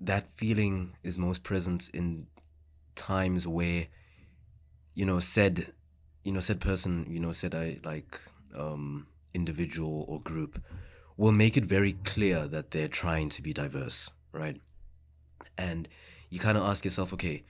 that 0.00 0.30
feeling 0.32 0.94
is 1.02 1.18
most 1.18 1.42
present 1.42 1.88
in 1.92 2.26
times 2.94 3.46
where 3.46 3.86
you 4.94 5.04
know 5.04 5.20
said 5.20 5.72
you 6.24 6.32
know 6.32 6.40
said 6.40 6.60
person 6.60 7.06
you 7.08 7.20
know 7.20 7.32
said 7.32 7.54
i 7.54 7.78
like 7.84 8.20
um 8.56 9.06
individual 9.34 10.04
or 10.08 10.20
group 10.20 10.60
will 11.16 11.32
make 11.32 11.56
it 11.56 11.64
very 11.64 11.92
clear 12.04 12.46
that 12.46 12.70
they're 12.70 12.88
trying 12.88 13.28
to 13.28 13.42
be 13.42 13.52
diverse 13.52 14.10
right? 14.32 14.60
And 15.56 15.88
you 16.30 16.38
kind 16.38 16.56
of 16.58 16.64
ask 16.64 16.84
yourself 16.84 17.12
okay 17.12 17.44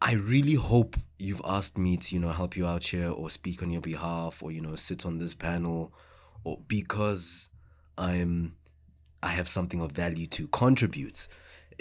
i 0.00 0.12
really 0.12 0.54
hope 0.54 0.96
you've 1.18 1.42
asked 1.44 1.76
me 1.78 1.96
to 1.96 2.14
you 2.14 2.20
know 2.20 2.30
help 2.30 2.56
you 2.56 2.66
out 2.66 2.84
here 2.84 3.10
or 3.10 3.30
speak 3.30 3.62
on 3.62 3.70
your 3.70 3.80
behalf 3.80 4.42
or 4.42 4.52
you 4.52 4.60
know 4.60 4.76
sit 4.76 5.04
on 5.04 5.18
this 5.18 5.34
panel 5.34 5.92
because 6.56 7.48
i'm 7.96 8.54
i 9.22 9.28
have 9.28 9.48
something 9.48 9.80
of 9.80 9.92
value 9.92 10.26
to 10.26 10.46
contribute 10.48 11.28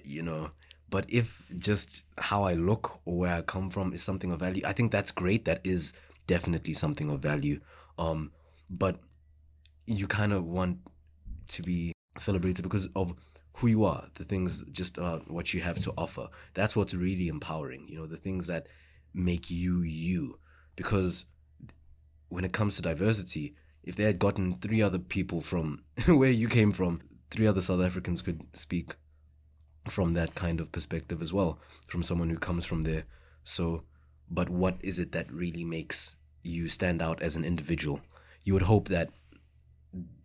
you 0.03 0.21
know? 0.21 0.51
But 0.89 1.06
if 1.10 1.43
just 1.58 2.06
how 2.17 2.43
i 2.43 2.53
look 2.53 2.99
or 3.06 3.17
where 3.17 3.34
i 3.34 3.41
come 3.41 3.69
from 3.69 3.93
is 3.93 4.01
something 4.01 4.32
of 4.32 4.39
value 4.39 4.62
i 4.65 4.73
think 4.73 4.91
that's 4.91 5.12
great. 5.12 5.45
That 5.45 5.62
is 5.63 5.93
definitely 6.27 6.73
something 6.73 7.10
of 7.10 7.19
value. 7.19 7.60
Um 7.97 8.32
but 8.69 8.99
you 9.86 10.08
kind 10.08 10.34
of 10.34 10.45
want 10.45 10.80
to 11.49 11.62
be 11.62 11.93
celebrated 12.17 12.62
because 12.62 12.88
of 12.95 13.13
who 13.58 13.67
you 13.67 13.86
are 13.86 14.06
the 14.15 14.23
things 14.23 14.63
just 14.71 14.97
about 14.97 15.30
what 15.30 15.53
you 15.53 15.62
have 15.62 15.77
to 15.80 15.93
offer. 15.97 16.30
That's 16.53 16.75
what's 16.75 16.93
really 16.93 17.27
empowering 17.27 17.88
you 17.89 17.97
know 17.97 18.08
the 18.08 18.17
things 18.17 18.47
that 18.47 18.67
make 19.13 19.51
you 19.51 19.82
you. 19.82 20.39
Because 20.77 21.25
when 22.30 22.45
it 22.45 22.53
comes 22.53 22.75
to 22.77 22.82
diversity 22.82 23.56
if 23.88 23.95
they 23.95 24.04
had 24.04 24.19
gotten 24.19 24.58
three 24.60 24.82
other 24.82 25.00
people 25.00 25.39
from 25.41 25.84
where 26.08 26.30
you 26.41 26.47
came 26.47 26.71
from 26.71 27.02
three 27.32 27.47
other 27.47 27.62
south 27.62 27.82
africans 27.82 28.21
could 28.21 28.41
speak 28.54 28.95
from 29.89 30.13
that 30.13 30.36
kind 30.36 30.60
of 30.60 30.71
perspective 30.71 31.21
as 31.21 31.32
well 31.34 31.60
from 31.88 32.04
someone 32.04 32.30
who 32.30 32.38
comes 32.38 32.65
from 32.65 32.84
there. 32.84 33.04
So 33.43 33.84
but 34.30 34.50
what 34.50 34.76
is 34.82 35.00
it 35.00 35.12
that 35.13 35.32
really 35.32 35.63
makes 35.63 36.15
you 36.43 36.67
stand 36.67 37.02
out 37.02 37.21
as 37.21 37.36
an 37.38 37.45
individual? 37.45 38.02
You 38.43 38.54
would 38.54 38.63
hope 38.63 38.89
that 38.89 39.10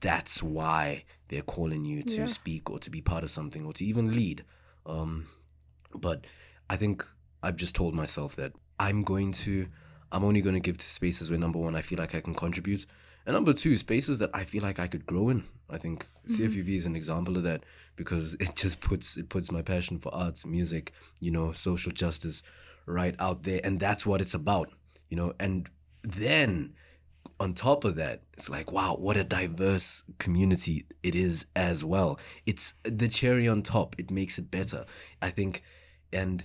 that's 0.00 0.42
why 0.42 1.04
they're 1.28 1.42
calling 1.42 1.84
you 1.84 2.02
to 2.02 2.22
Yeah. 2.22 2.26
speak 2.26 2.68
or 2.70 2.78
to 2.80 2.90
be 2.90 3.00
part 3.00 3.22
of 3.24 3.30
something 3.30 3.64
or 3.64 3.72
to 3.74 3.84
even 3.84 4.12
lead. 4.12 4.44
Um 4.84 5.26
but 5.94 6.26
i 6.70 6.76
think 6.76 7.06
i've 7.42 7.56
just 7.56 7.74
told 7.74 7.94
myself 7.94 8.34
that 8.34 8.52
i'm 8.80 9.04
going 9.04 9.30
to 9.30 9.66
i'm 10.10 10.24
only 10.24 10.40
going 10.40 10.54
to 10.54 10.60
give 10.60 10.78
to 10.78 10.86
spaces 10.86 11.28
where 11.28 11.38
number 11.38 11.58
one 11.58 11.76
i 11.76 11.82
feel 11.82 11.98
like 11.98 12.14
i 12.14 12.20
can 12.20 12.34
contribute 12.34 12.86
And 13.26 13.34
number 13.34 13.52
two, 13.52 13.76
spaces 13.76 14.18
that 14.18 14.30
I 14.34 14.44
feel 14.44 14.62
like 14.62 14.78
I 14.78 14.86
could 14.88 15.06
grow 15.06 15.28
in. 15.28 15.44
I 15.70 15.78
think 15.78 16.06
Mhm. 16.28 16.36
CFUV 16.36 16.76
is 16.76 16.86
an 16.86 16.96
example 16.96 17.36
of 17.36 17.42
that 17.44 17.64
because 17.96 18.34
it 18.40 18.56
just 18.56 18.80
puts 18.80 19.16
it 19.16 19.28
puts 19.28 19.50
my 19.50 19.62
passion 19.62 19.98
for 19.98 20.14
arts, 20.14 20.44
music, 20.44 20.92
you 21.20 21.30
know, 21.30 21.52
social 21.52 21.92
justice 21.92 22.42
right 22.86 23.14
out 23.18 23.42
there. 23.44 23.60
And 23.64 23.78
that's 23.80 24.04
what 24.04 24.20
it's 24.20 24.34
about. 24.34 24.72
You 25.08 25.16
know, 25.16 25.34
and 25.38 25.68
then 26.02 26.74
on 27.38 27.54
top 27.54 27.84
of 27.84 27.96
that, 27.96 28.22
it's 28.34 28.48
like, 28.48 28.72
wow, 28.72 28.94
what 28.96 29.16
a 29.16 29.24
diverse 29.24 30.02
community 30.18 30.86
it 31.02 31.14
is 31.14 31.46
as 31.54 31.84
well. 31.84 32.18
It's 32.46 32.74
the 32.82 33.08
cherry 33.08 33.48
on 33.48 33.62
top. 33.62 33.94
It 33.98 34.10
makes 34.10 34.38
it 34.38 34.50
better. 34.50 34.84
I 35.20 35.30
think 35.30 35.62
and 36.12 36.44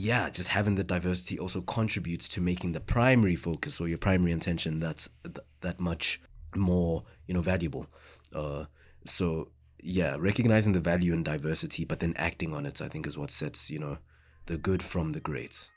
yeah, 0.00 0.30
just 0.30 0.48
having 0.48 0.76
the 0.76 0.84
diversity 0.84 1.38
also 1.38 1.60
contributes 1.60 2.28
to 2.30 2.40
making 2.40 2.72
the 2.72 2.80
primary 2.80 3.36
focus 3.36 3.80
or 3.80 3.88
your 3.88 3.98
primary 3.98 4.32
intention 4.32 4.80
that's 4.80 5.08
th- 5.24 5.38
that 5.60 5.80
much 5.80 6.20
more, 6.54 7.04
you 7.26 7.34
know, 7.34 7.40
valuable. 7.40 7.86
Uh, 8.34 8.64
so 9.04 9.48
yeah, 9.82 10.16
recognizing 10.18 10.72
the 10.72 10.80
value 10.80 11.12
in 11.12 11.22
diversity, 11.22 11.84
but 11.84 12.00
then 12.00 12.14
acting 12.16 12.54
on 12.54 12.66
it, 12.66 12.80
I 12.80 12.88
think, 12.88 13.06
is 13.06 13.18
what 13.18 13.30
sets 13.30 13.70
you 13.70 13.78
know 13.78 13.98
the 14.46 14.56
good 14.56 14.82
from 14.82 15.10
the 15.10 15.20
great. 15.20 15.68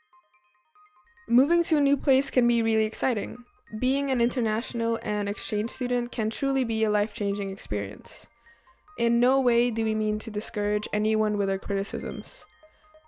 Moving 1.28 1.62
to 1.64 1.76
a 1.76 1.80
new 1.80 1.96
place 1.96 2.30
can 2.30 2.46
be 2.48 2.62
really 2.62 2.84
exciting. 2.84 3.38
Being 3.78 4.10
an 4.10 4.20
international 4.20 4.98
and 5.02 5.28
exchange 5.28 5.70
student 5.70 6.12
can 6.12 6.30
truly 6.30 6.64
be 6.64 6.84
a 6.84 6.90
life 6.90 7.14
changing 7.14 7.50
experience. 7.50 8.26
In 8.98 9.20
no 9.20 9.40
way 9.40 9.70
do 9.70 9.84
we 9.84 9.94
mean 9.94 10.18
to 10.18 10.30
discourage 10.30 10.88
anyone 10.92 11.38
with 11.38 11.48
our 11.48 11.58
criticisms. 11.58 12.44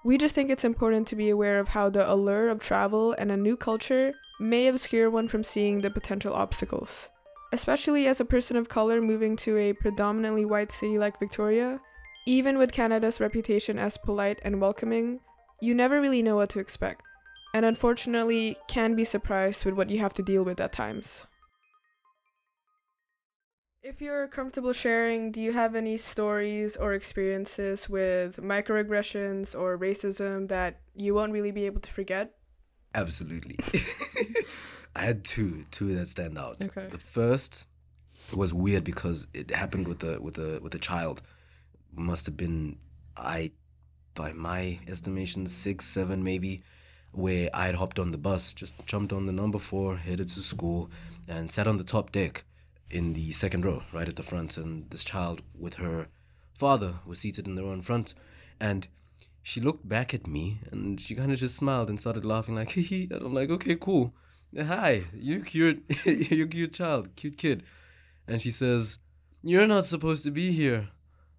We 0.05 0.19
just 0.19 0.35
think 0.35 0.51
it's 0.51 0.65
important 0.65 1.09
to 1.09 1.17
be 1.17 1.31
aware 1.31 1.59
of 1.59 1.69
how 1.69 1.89
the 1.89 2.11
allure 2.11 2.49
of 2.49 2.61
travel 2.61 3.15
and 3.17 3.33
a 3.33 3.37
new 3.37 3.57
culture 3.57 4.13
may 4.39 4.67
obscure 4.67 5.09
one 5.09 5.29
from 5.29 5.43
seeing 5.43 5.81
the 5.81 5.91
potential 5.91 6.35
obstacles. 6.35 7.09
Especially 7.53 8.07
as 8.07 8.21
a 8.21 8.25
person 8.25 8.57
of 8.57 8.69
color 8.69 9.01
moving 9.01 9.35
to 9.37 9.57
a 9.57 9.73
predominantly 9.73 10.45
white 10.45 10.73
city 10.73 10.99
like 10.99 11.19
Victoria, 11.19 11.81
even 12.27 12.59
with 12.59 12.73
Canada's 12.73 13.21
reputation 13.21 13.79
as 13.79 13.97
polite 13.97 14.41
and 14.45 14.61
welcoming, 14.61 15.21
you 15.63 15.75
never 15.75 16.01
really 16.01 16.23
know 16.23 16.37
what 16.37 16.51
to 16.51 16.59
expect 16.59 17.03
and 17.55 17.65
unfortunately 17.65 18.57
can 18.67 18.97
be 18.97 19.05
surprised 19.05 19.65
with 19.65 19.75
what 19.75 19.89
you 19.89 20.01
have 20.01 20.13
to 20.13 20.23
deal 20.23 20.43
with 20.43 20.61
at 20.61 20.73
times. 20.73 21.27
If 23.85 24.01
you're 24.01 24.27
comfortable 24.29 24.73
sharing, 24.73 25.31
do 25.31 25.43
you 25.43 25.53
have 25.53 25.75
any 25.75 25.99
stories 25.99 26.75
or 26.75 26.95
experiences 26.95 27.87
with 27.87 28.39
microaggressions 28.39 29.55
or 29.55 29.77
racism 29.77 30.49
that 30.49 30.81
you 30.97 31.15
won't 31.15 31.33
really 31.33 31.51
be 31.51 31.67
able 31.67 31.83
to 31.83 31.91
forget? 31.93 32.31
Absolutely. 32.95 33.57
I 34.97 35.03
had 35.03 35.23
two, 35.23 35.67
two 35.71 35.95
that 35.97 36.09
stand 36.09 36.39
out. 36.39 36.57
Okay. 36.63 36.87
The 36.89 36.97
first 36.97 37.67
was 38.35 38.55
weird 38.55 38.85
because 38.85 39.27
it 39.35 39.51
happened 39.51 39.87
with 39.87 40.03
a 40.03 40.19
with 40.19 40.39
a 40.39 40.61
with 40.63 40.75
a 40.75 40.79
child. 40.79 41.21
Must 41.95 42.25
have 42.25 42.39
been 42.39 42.79
I 43.19 43.51
by 44.15 44.33
my 44.33 44.79
estimation 44.89 45.47
six, 45.47 45.85
seven 45.85 46.25
maybe, 46.25 46.63
where 47.13 47.51
I 47.53 47.67
had 47.67 47.75
hopped 47.75 47.99
on 47.99 48.13
the 48.13 48.19
bus, 48.19 48.55
just 48.55 48.75
jumped 48.87 49.13
on 49.13 49.27
the 49.27 49.33
number 49.33 49.59
four, 49.59 49.99
headed 49.99 50.29
to 50.29 50.41
school, 50.41 50.91
and 51.29 51.53
sat 51.53 51.67
on 51.67 51.77
the 51.77 51.85
top 51.85 52.13
deck 52.13 52.47
in 52.91 53.15
the 53.15 53.33
second 53.33 53.65
row, 53.65 53.83
right 53.93 54.09
at 54.09 54.17
the 54.17 54.23
front, 54.23 54.57
and 54.57 54.91
this 54.91 55.05
child 55.05 55.43
with 55.59 55.75
her 55.75 56.09
father 56.59 56.97
was 57.07 57.19
seated 57.19 57.47
in 57.47 57.55
the 57.55 57.65
row 57.65 57.73
in 57.73 57.83
front, 57.83 58.15
and 58.61 58.89
she 59.43 59.61
looked 59.61 59.87
back 59.87 60.15
at 60.15 60.27
me 60.27 60.61
and 60.73 60.99
she 60.99 61.15
kind 61.15 61.31
of 61.31 61.39
just 61.39 61.55
smiled 61.55 61.91
and 61.91 62.01
started 62.01 62.25
laughing 62.25 62.55
like 62.55 62.71
hee 62.77 62.83
hee 62.83 63.09
and 63.11 63.23
I'm 63.23 63.35
like 63.35 63.51
okay 63.51 63.77
cool. 63.77 64.15
Hi 64.57 65.05
you 65.13 65.41
cute 65.43 65.85
you 66.07 66.47
cute 66.47 66.73
child 66.73 67.15
cute 67.15 67.37
kid. 67.37 67.63
And 68.27 68.41
she 68.41 68.51
says 68.51 68.99
you're 69.43 69.67
not 69.67 69.85
supposed 69.85 70.25
to 70.25 70.31
be 70.31 70.51
here. 70.53 70.89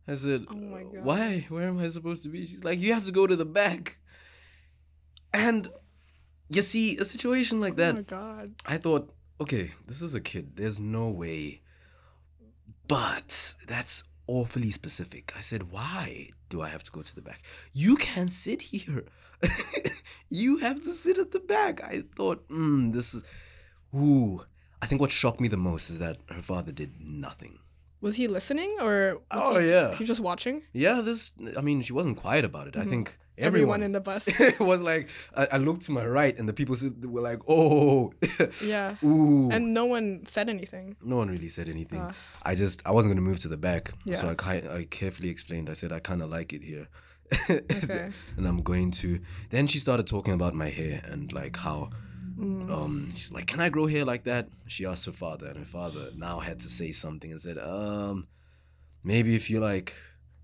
I 0.07 0.15
said 0.15 0.45
Oh 0.49 0.55
my 0.55 0.83
God. 0.83 1.03
why 1.03 1.45
where 1.49 1.67
am 1.67 1.79
I 1.79 1.87
supposed 1.87 2.21
to 2.23 2.29
be? 2.29 2.45
She's 2.45 2.63
like 2.63 2.79
you 2.79 2.93
have 2.93 3.05
to 3.07 3.11
go 3.11 3.25
to 3.25 3.35
the 3.35 3.45
back. 3.45 3.97
And 5.33 5.67
you 6.49 6.61
see 6.61 6.97
a 6.97 7.05
situation 7.05 7.59
like 7.59 7.73
oh 7.73 7.77
that 7.77 7.91
Oh 7.91 7.97
my 7.97 8.01
god. 8.03 8.53
I 8.67 8.77
thought, 8.77 9.11
okay, 9.39 9.71
this 9.87 10.01
is 10.01 10.15
a 10.15 10.21
kid. 10.21 10.55
There's 10.55 10.79
no 10.79 11.07
way. 11.09 11.61
But 12.87 13.55
that's 13.67 14.03
awfully 14.27 14.71
specific. 14.71 15.33
I 15.35 15.41
said, 15.41 15.71
why 15.71 16.29
do 16.49 16.61
I 16.61 16.69
have 16.69 16.83
to 16.83 16.91
go 16.91 17.01
to 17.01 17.15
the 17.15 17.21
back? 17.21 17.43
You 17.73 17.95
can 17.95 18.29
sit 18.29 18.61
here. 18.61 19.05
you 20.29 20.57
have 20.57 20.81
to 20.83 20.91
sit 20.91 21.17
at 21.17 21.31
the 21.31 21.39
back. 21.39 21.83
I 21.83 22.03
thought, 22.15 22.45
hmm, 22.49 22.91
this 22.91 23.13
is. 23.13 23.23
Ooh. 23.95 24.43
I 24.81 24.87
think 24.87 25.01
what 25.01 25.11
shocked 25.11 25.39
me 25.39 25.47
the 25.47 25.57
most 25.57 25.89
is 25.89 25.99
that 25.99 26.17
her 26.29 26.41
father 26.41 26.71
did 26.71 26.93
nothing. 26.99 27.59
Was 28.05 28.15
he 28.21 28.25
listening 28.37 28.71
or 28.85 28.95
was 29.15 29.21
Oh, 29.31 29.59
he, 29.59 29.69
yeah. 29.75 29.95
he 29.97 30.03
just 30.05 30.21
watching? 30.21 30.61
Yeah, 30.73 31.01
this. 31.07 31.31
I 31.59 31.61
mean, 31.67 31.81
she 31.81 31.93
wasn't 31.99 32.17
quiet 32.25 32.45
about 32.45 32.65
it. 32.69 32.75
I 32.77 32.85
think 32.85 33.05
Everyone 33.37 33.47
everyone, 33.47 33.81
in 33.87 33.91
the 33.91 33.99
bus. 34.09 34.23
it 34.49 34.59
was 34.71 34.79
like 34.91 35.05
I, 35.41 35.43
I 35.55 35.57
looked 35.67 35.83
to 35.87 35.91
my 35.99 36.05
right, 36.19 36.35
and 36.39 36.45
the 36.47 36.53
people 36.59 36.75
were 37.15 37.25
like, 37.31 37.41
"Oh, 37.49 38.13
yeah. 38.73 38.95
ooh." 39.03 39.49
And 39.51 39.73
no 39.73 39.85
one 39.95 40.07
said 40.35 40.47
anything. 40.55 40.95
No 41.03 41.15
one 41.21 41.29
really 41.35 41.49
said 41.57 41.67
anything. 41.67 41.99
Ah. 42.01 42.13
I 42.51 42.55
just 42.63 42.77
I 42.85 42.91
wasn't 42.91 43.11
gonna 43.13 43.27
move 43.29 43.39
to 43.45 43.49
the 43.55 43.61
back, 43.69 43.91
yeah. 44.05 44.15
so 44.21 44.25
I 44.29 44.53
I 44.79 44.87
carefully 44.99 45.29
explained. 45.35 45.67
I 45.69 45.73
said 45.81 45.91
I 45.91 45.99
kind 45.99 46.21
of 46.21 46.29
like 46.37 46.49
it 46.57 46.63
here, 46.71 46.87
Okay. 47.49 48.11
and 48.37 48.43
I'm 48.47 48.61
going 48.71 48.91
to. 49.01 49.19
Then 49.49 49.67
she 49.67 49.79
started 49.79 50.05
talking 50.07 50.33
about 50.39 50.53
my 50.53 50.69
hair 50.79 51.01
and 51.11 51.33
like 51.33 51.57
how, 51.57 51.89
Mm. 52.37 52.69
um, 52.69 53.11
she's 53.15 53.31
like, 53.31 53.47
"Can 53.47 53.59
I 53.61 53.69
grow 53.69 53.87
hair 53.87 54.03
like 54.05 54.23
that?" 54.25 54.49
She 54.67 54.85
asked 54.85 55.05
her 55.05 55.11
father, 55.13 55.47
and 55.47 55.57
her 55.57 55.65
father 55.65 56.11
now 56.15 56.39
had 56.39 56.59
to 56.59 56.69
say 56.69 56.91
something 56.91 57.31
and 57.31 57.41
said, 57.41 57.57
"Um, 57.57 58.27
maybe 59.03 59.35
if 59.35 59.49
you 59.49 59.59
like, 59.59 59.93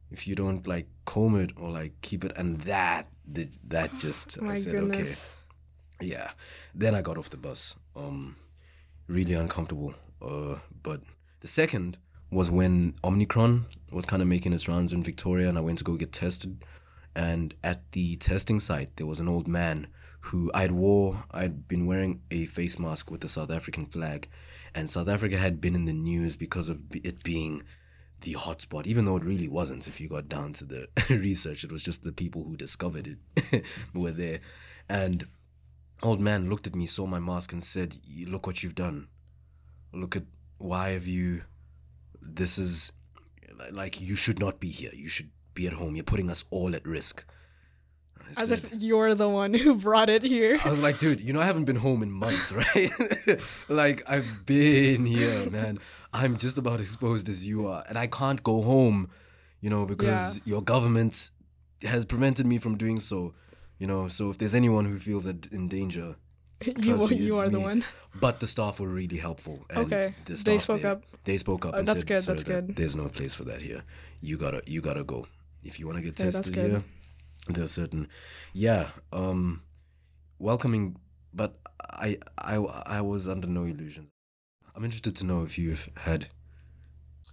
if 0.10 0.26
you 0.28 0.36
don't 0.36 0.66
like 0.66 0.88
comb 1.06 1.36
it 1.40 1.52
or 1.58 1.70
like 1.70 1.94
keep 2.02 2.24
it," 2.24 2.32
and 2.38 2.62
that 2.62 3.08
that 3.34 3.58
that 3.68 3.98
just 4.06 4.38
Oh 4.42 4.50
I 4.50 4.56
said, 4.56 4.72
goodness. 4.74 5.36
"Okay." 5.36 5.38
yeah 6.04 6.32
then 6.74 6.96
i 6.96 7.02
got 7.04 7.16
off 7.16 7.30
the 7.30 7.38
bus 7.38 7.76
um 7.96 8.36
really 9.08 9.34
uncomfortable 9.36 9.94
uh 10.20 10.56
but 10.82 11.00
the 11.42 11.48
second 11.48 11.96
was 12.32 12.50
when 12.50 12.96
omicron 13.04 13.68
was 13.92 14.04
kind 14.08 14.20
of 14.20 14.28
making 14.28 14.52
its 14.52 14.68
rounds 14.68 14.92
in 14.92 15.04
victoria 15.04 15.48
and 15.48 15.60
i 15.60 15.62
went 15.62 15.78
to 15.78 15.84
go 15.84 15.96
get 15.96 16.12
tested 16.12 16.64
and 17.16 17.54
at 17.64 17.92
the 17.92 18.16
testing 18.16 18.60
site 18.60 18.96
there 18.96 19.06
was 19.06 19.20
an 19.20 19.28
old 19.28 19.48
man 19.48 19.86
who 20.26 20.52
i'd 20.54 20.72
wore 20.72 21.24
i'd 21.32 21.68
been 21.68 21.86
wearing 21.86 22.22
a 22.30 22.46
face 22.46 22.78
mask 22.78 23.10
with 23.10 23.22
the 23.22 23.28
south 23.28 23.50
african 23.50 23.86
flag 23.86 24.28
and 24.74 24.90
south 24.90 25.08
africa 25.08 25.38
had 25.38 25.60
been 25.60 25.76
in 25.76 25.86
the 25.86 25.94
news 25.94 26.36
because 26.36 26.70
of 26.70 26.80
it 26.94 27.24
being 27.24 27.64
the 28.22 28.36
hotspot, 28.36 28.88
even 28.88 29.06
though 29.06 29.18
it 29.18 29.24
really 29.24 29.48
wasn't. 29.48 29.88
If 29.88 30.00
you 30.00 30.08
got 30.08 30.30
down 30.30 30.54
to 30.54 30.66
the 30.66 30.88
research, 31.10 31.64
it 31.64 31.72
was 31.72 31.84
just 31.84 32.04
the 32.04 32.12
people 32.12 32.44
who 32.44 32.56
discovered 32.56 33.18
it 33.36 33.66
were 33.94 34.12
there. 34.12 34.40
And 34.88 35.28
old 36.02 36.20
man 36.20 36.50
looked 36.50 36.68
at 36.68 36.76
me, 36.76 36.86
saw 36.86 37.06
my 37.06 37.20
mask, 37.20 37.52
and 37.52 37.64
said, 37.64 37.98
"Look 38.28 38.48
what 38.48 38.64
you've 38.64 38.76
done. 38.76 39.08
Look 39.94 40.16
at 40.16 40.24
why 40.58 40.90
have 40.90 41.08
you? 41.08 41.44
This 42.22 42.58
is 42.58 42.92
like 43.72 44.00
you 44.00 44.16
should 44.16 44.40
not 44.40 44.60
be 44.60 44.70
here. 44.70 44.92
You 44.94 45.10
should 45.10 45.32
be 45.54 45.68
at 45.68 45.74
home. 45.74 45.96
You're 45.96 46.04
putting 46.04 46.30
us 46.30 46.46
all 46.52 46.76
at 46.76 46.86
risk." 46.86 47.26
As 48.38 48.50
said- 48.50 48.64
if 48.64 48.82
you're 48.82 49.14
the 49.16 49.30
one 49.30 49.54
who 49.54 49.76
brought 49.76 50.10
it 50.10 50.24
here. 50.24 50.60
I 50.64 50.70
was 50.70 50.82
like, 50.82 51.00
dude, 51.00 51.22
you 51.22 51.34
know, 51.34 51.42
I 51.42 51.46
haven't 51.46 51.66
been 51.66 51.76
home 51.78 52.04
in 52.04 52.12
months, 52.12 52.52
right? 52.62 52.92
like, 53.70 54.04
I've 54.08 54.46
been 54.46 55.06
here, 55.06 55.50
man. 55.58 55.80
I'm 56.14 56.38
just 56.38 56.58
about 56.58 56.80
exposed 56.82 57.30
as 57.30 57.46
you 57.48 57.68
are. 57.68 57.84
And 57.88 57.98
I 57.98 58.08
can't 58.08 58.42
go 58.44 58.62
home, 58.62 59.10
you 59.62 59.70
know, 59.70 59.86
because 59.86 60.42
your 60.46 60.62
government 60.62 61.32
has 61.84 62.06
prevented 62.06 62.46
me 62.46 62.58
from 62.58 62.78
doing 62.78 63.00
so, 63.00 63.34
you 63.80 63.88
know. 63.88 64.08
So 64.08 64.30
if 64.30 64.38
there's 64.38 64.54
anyone 64.56 64.86
who 64.86 65.00
feels 65.00 65.24
that 65.24 65.48
in 65.52 65.68
danger, 65.68 66.16
you 66.78 66.96
me, 67.08 67.16
you 67.16 67.36
are 67.38 67.50
the 67.50 67.60
one. 67.60 67.84
but 68.20 68.40
the 68.40 68.48
staff 68.48 68.80
were 68.80 68.88
really 68.90 69.18
helpful. 69.18 69.66
And 69.70 69.80
Okay. 69.86 70.14
the 70.26 70.34
They 70.36 70.58
spoke 70.60 70.82
there- 70.84 70.92
up. 70.92 71.04
They 71.24 71.38
spoke 71.38 71.66
up 71.68 71.74
oh, 71.76 71.80
and 71.80 71.88
that's 71.88 72.00
said, 72.00 72.08
good, 72.08 72.24
that's 72.24 72.44
good. 72.44 72.76
There's 72.76 72.96
no 72.96 73.08
place 73.08 73.34
for 73.36 73.44
that 73.46 73.62
here. 73.62 73.84
You 74.22 74.38
gotta, 74.38 74.62
you 74.66 74.82
gotta 74.82 75.04
go. 75.04 75.28
If 75.64 75.80
you 75.80 75.86
want 75.86 75.98
to 76.00 76.02
get 76.04 76.16
that's 76.16 76.36
tested 76.38 76.56
here, 76.56 76.84
there's 77.48 77.72
certain, 77.72 78.08
yeah, 78.54 78.90
um, 79.12 79.64
welcoming. 80.40 80.98
But 81.34 81.58
I, 81.90 82.18
I, 82.38 82.56
I 82.56 83.02
was 83.02 83.28
under 83.28 83.48
no 83.48 83.64
illusions. 83.64 84.10
I'm 84.76 84.84
interested 84.86 85.16
to 85.18 85.26
know 85.26 85.44
if 85.44 85.58
you've 85.58 85.90
had 85.98 86.28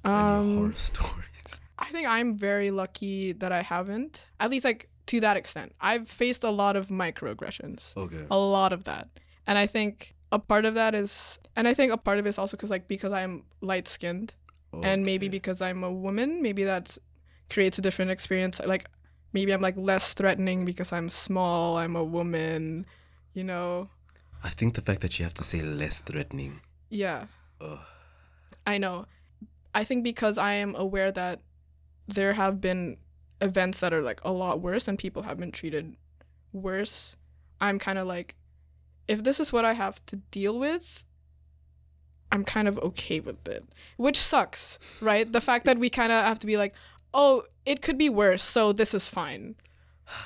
any 0.05 0.14
Um, 0.14 0.57
horror 0.57 0.73
stories. 0.77 1.61
I 1.79 1.87
think 1.90 2.07
I'm 2.09 2.37
very 2.37 2.71
lucky 2.71 3.33
that 3.33 3.53
I 3.53 3.62
haven't. 3.62 4.25
At 4.40 4.51
least 4.51 4.64
like 4.64 4.88
to 5.07 5.21
that 5.21 5.37
extent. 5.37 5.75
I've 5.81 6.09
faced 6.09 6.44
a 6.44 6.51
lot 6.51 6.77
of 6.77 6.88
microaggressions. 6.88 7.97
Okay. 7.97 8.25
A 8.31 8.37
lot 8.37 8.73
of 8.73 8.85
that. 8.85 9.09
And 9.47 9.57
I 9.59 9.66
think 9.66 10.14
a 10.31 10.38
part 10.38 10.64
of 10.64 10.75
that 10.75 10.94
is 10.94 11.38
and 11.57 11.66
I 11.66 11.73
think 11.75 11.90
a 11.92 11.97
part 11.97 12.18
of 12.18 12.27
it 12.27 12.29
is 12.31 12.38
also 12.38 12.57
cuz 12.57 12.68
like 12.71 12.87
because 12.88 13.12
I'm 13.12 13.44
light 13.61 13.88
skinned 13.88 14.35
and 14.83 15.03
maybe 15.05 15.29
because 15.29 15.62
I'm 15.62 15.83
a 15.83 15.90
woman, 15.90 16.42
maybe 16.42 16.62
that 16.64 16.99
creates 17.49 17.79
a 17.79 17.83
different 17.83 18.11
experience. 18.11 18.61
Like 18.64 18.90
maybe 19.33 19.53
I'm 19.53 19.61
like 19.61 19.77
less 19.77 20.14
threatening 20.14 20.64
because 20.64 20.93
I'm 20.93 21.09
small, 21.09 21.77
I'm 21.77 21.97
a 21.97 22.05
woman, 22.05 22.87
you 23.35 23.45
know. 23.45 23.88
I 24.43 24.51
think 24.51 24.75
the 24.75 24.83
fact 24.83 25.01
that 25.01 25.19
you 25.19 25.25
have 25.25 25.35
to 25.35 25.43
say 25.43 25.62
less 25.62 25.99
threatening 25.99 26.61
Yeah. 26.91 27.27
Ugh. 27.61 27.79
I 28.67 28.79
know. 28.79 29.07
I 29.75 29.85
think 29.85 30.05
because 30.05 30.38
I 30.38 30.53
am 30.55 30.75
aware 30.75 31.11
that 31.12 31.41
there 32.07 32.35
have 32.35 32.61
been 32.61 32.97
events 33.41 33.81
that 33.81 33.93
are 33.93 34.03
like 34.03 34.21
a 34.25 34.31
lot 34.31 34.61
worse 34.61 34.88
and 34.88 34.99
people 34.99 35.23
have 35.23 35.38
been 35.38 35.53
treated 35.53 35.97
worse, 36.53 37.17
I'm 37.61 37.79
kind 37.79 37.99
of 37.99 38.07
like, 38.07 38.37
if 39.07 39.25
this 39.25 39.41
is 39.41 39.53
what 39.53 39.64
I 39.64 39.75
have 39.75 40.05
to 40.07 40.17
deal 40.31 40.59
with, 40.59 41.05
I'm 42.31 42.45
kind 42.45 42.69
of 42.69 42.79
okay 42.79 43.21
with 43.21 43.47
it. 43.49 43.64
Which 43.97 44.19
sucks, 44.19 44.79
right? 45.01 45.31
The 45.31 45.41
fact 45.41 45.64
that 45.64 45.79
we 45.79 45.88
kind 45.88 46.12
of 46.12 46.25
have 46.25 46.38
to 46.41 46.47
be 46.47 46.57
like, 46.57 46.75
oh, 47.14 47.44
it 47.66 47.83
could 47.83 47.99
be 47.99 48.09
worse, 48.09 48.42
so 48.42 48.73
this 48.73 48.94
is 48.94 49.09
fine. 49.09 49.55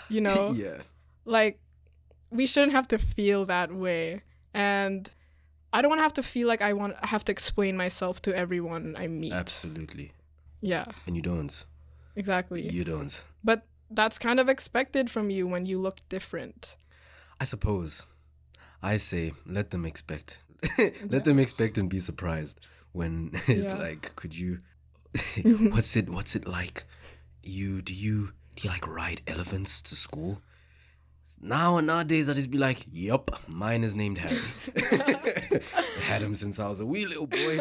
You 0.09 0.21
know? 0.27 0.53
yeah. 0.53 0.79
like 1.25 1.59
we 2.31 2.47
shouldn't 2.47 2.73
have 2.73 2.89
to 2.89 2.99
feel 2.99 3.45
that 3.45 3.71
way 3.75 4.23
and 4.55 5.11
i 5.73 5.81
don't 5.83 5.89
want 5.91 5.99
to 5.99 6.03
have 6.03 6.15
to 6.15 6.23
feel 6.23 6.49
like 6.49 6.63
i 6.63 6.73
want 6.73 6.95
have 7.05 7.23
to 7.25 7.31
explain 7.33 7.77
myself 7.77 8.23
to 8.23 8.35
everyone 8.35 8.97
i 8.99 9.07
meet 9.07 9.33
Absolutely. 9.33 10.13
yeah 10.61 10.87
And 11.07 11.15
you 11.17 11.23
don't. 11.23 11.65
exactly 12.17 12.63
You 12.63 12.85
don't. 12.85 13.23
but 13.45 13.67
that's 13.91 14.19
kind 14.19 14.41
of 14.41 14.49
expected 14.49 15.11
from 15.11 15.31
you 15.31 15.47
when 15.47 15.67
you 15.67 15.79
look 15.81 15.99
different 16.09 16.77
I 17.41 17.45
suppose. 17.45 18.07
I 18.83 18.97
say 18.99 19.33
let 19.47 19.71
them 19.71 19.85
expect. 19.85 20.39
Yeah. 20.79 20.91
let 21.11 21.25
them 21.25 21.39
expect 21.39 21.77
and 21.79 21.89
be 21.91 21.99
surprised 21.99 22.61
when 22.93 23.31
it's 23.47 23.67
Yeah. 23.67 23.75
like, 23.87 24.13
could 24.17 24.35
you? 24.39 24.61
Mm-hmm. 25.15 25.71
what's 25.75 25.97
it? 25.97 26.09
What's 26.09 26.35
it 26.35 26.47
like? 26.47 26.85
You 27.43 27.83
do 27.83 27.93
you 27.93 28.33
do 28.57 28.67
you 28.67 28.71
like 28.71 28.87
ride 28.87 29.21
elephants 29.27 29.83
to 29.83 29.95
school? 29.95 30.43
Now 31.41 31.77
and 31.79 31.87
nowadays 31.87 32.29
I 32.29 32.35
just 32.35 32.51
be 32.51 32.59
like, 32.59 32.87
yup, 32.93 33.41
mine 33.53 33.85
is 33.85 33.95
named 33.95 34.19
Harry. 34.19 34.41
Had 36.03 36.23
him 36.23 36.35
since 36.35 36.59
I 36.59 36.69
was 36.69 36.81
a 36.81 36.87
wee 36.87 37.07
little 37.07 37.27
boy. 37.27 37.59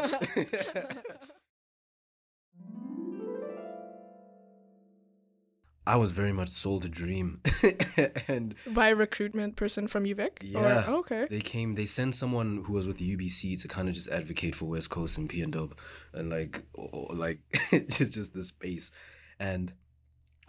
I 5.86 5.96
was 5.96 6.12
very 6.12 6.32
much 6.32 6.50
sold 6.50 6.86
a 6.86 6.89
dream, 6.89 7.41
and 8.28 8.54
by 8.67 8.89
a 8.89 8.96
recruitment 8.96 9.56
person 9.56 9.88
from 9.88 10.04
uvic 10.04 10.38
Yeah. 10.41 10.89
or, 10.89 10.96
okay. 11.00 11.26
They 11.30 11.39
came 11.41 11.74
they 11.76 11.88
sent 11.88 12.15
someone 12.15 12.63
who 12.65 12.74
was 12.74 12.86
with 12.86 12.98
the 13.00 13.17
UBC 13.17 13.60
to 13.62 13.67
kind 13.67 13.89
of 13.89 13.96
just 13.96 14.08
advocate 14.10 14.54
for 14.56 14.65
West 14.65 14.89
Coast 14.91 15.17
and 15.17 15.28
P 15.28 15.41
and 15.41 15.52
Dub 15.54 15.76
and 16.13 16.30
like 16.30 16.63
or, 16.74 17.08
like 17.15 17.39
just 17.89 18.12
just 18.13 18.34
the 18.34 18.44
space. 18.44 18.91
And 19.39 19.74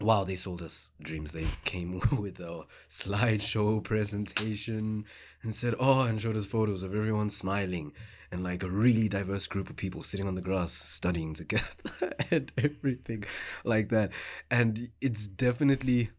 wow 0.01 0.25
they 0.25 0.37
sold 0.37 0.63
us 0.63 0.91
dreams 1.01 1.33
they 1.33 1.47
came 1.65 2.01
with 2.19 2.41
a 2.41 2.63
slideshow 2.89 3.83
presentation 3.83 5.05
and 5.43 5.55
said 5.55 5.75
oh 5.79 6.03
and 6.03 6.21
showed 6.21 6.37
us 6.37 6.47
photos 6.47 6.83
of 6.83 6.95
everyone 6.95 7.31
smiling 7.31 7.93
and 8.33 8.43
like 8.43 8.63
a 8.63 8.69
really 8.69 9.09
diverse 9.09 9.47
group 9.47 9.69
of 9.69 9.77
people 9.77 10.03
sitting 10.03 10.27
on 10.27 10.35
the 10.35 10.41
grass 10.41 10.73
studying 10.73 11.35
together 11.43 12.15
and 12.31 12.51
everything 12.57 13.25
like 13.63 13.91
that. 13.91 14.11
And 14.51 14.91
it's 15.01 15.27
definitely 15.27 16.11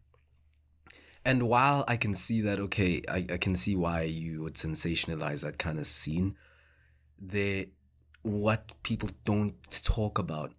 and 1.26 1.48
while 1.48 1.84
I 1.88 1.96
can 1.96 2.14
see 2.14 2.42
that, 2.42 2.60
okay, 2.60 3.02
I, 3.08 3.24
I 3.30 3.36
can 3.38 3.56
see 3.56 3.74
why 3.74 4.02
you 4.02 4.42
would 4.42 4.54
sensationalize 4.54 5.40
that 5.40 5.56
kind 5.56 5.78
of 5.78 5.86
scene, 5.86 6.36
there, 7.18 7.64
what 8.20 8.72
people 8.82 9.08
don't 9.24 9.54
talk 9.82 10.18
about 10.18 10.52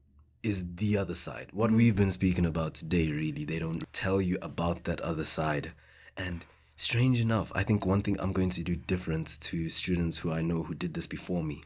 is 0.45 0.63
the 0.75 0.95
other 0.95 1.15
side. 1.15 1.49
What 1.53 1.71
we've 1.71 1.95
been 1.95 2.11
speaking 2.11 2.45
about 2.45 2.75
today, 2.75 3.11
really, 3.11 3.43
they 3.45 3.57
don't 3.57 3.83
tell 3.91 4.21
you 4.21 4.37
about 4.43 4.83
that 4.83 5.01
other 5.01 5.23
side. 5.25 5.71
And 6.15 6.45
strange 6.75 7.19
enough, 7.19 7.51
I 7.55 7.63
think 7.63 7.83
one 7.85 8.03
thing 8.03 8.15
I'm 8.19 8.31
going 8.31 8.51
to 8.51 8.63
do 8.63 8.75
different 8.75 9.39
to 9.41 9.69
students 9.69 10.19
who 10.19 10.31
I 10.31 10.43
know 10.43 10.61
who 10.63 10.75
did 10.75 10.93
this 10.93 11.07
before 11.07 11.43
me 11.43 11.63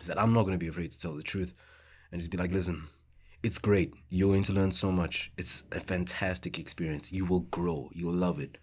is 0.00 0.06
that 0.06 0.18
I'm 0.18 0.32
not 0.32 0.44
going 0.44 0.54
to 0.54 0.58
be 0.58 0.68
afraid 0.68 0.90
to 0.92 0.98
tell 0.98 1.14
the 1.14 1.22
truth 1.22 1.52
and 2.10 2.18
just 2.18 2.30
be 2.30 2.38
like, 2.38 2.50
listen, 2.52 2.86
it's 3.42 3.58
great. 3.58 3.92
You're 4.08 4.32
going 4.32 4.42
to 4.44 4.54
learn 4.54 4.72
so 4.72 4.90
much. 4.90 5.30
It's 5.36 5.64
a 5.70 5.78
fantastic 5.80 6.58
experience. 6.58 7.12
You 7.12 7.26
will 7.26 7.40
grow. 7.40 7.90
You'll 7.92 8.14
love 8.14 8.40
it. 8.40 8.56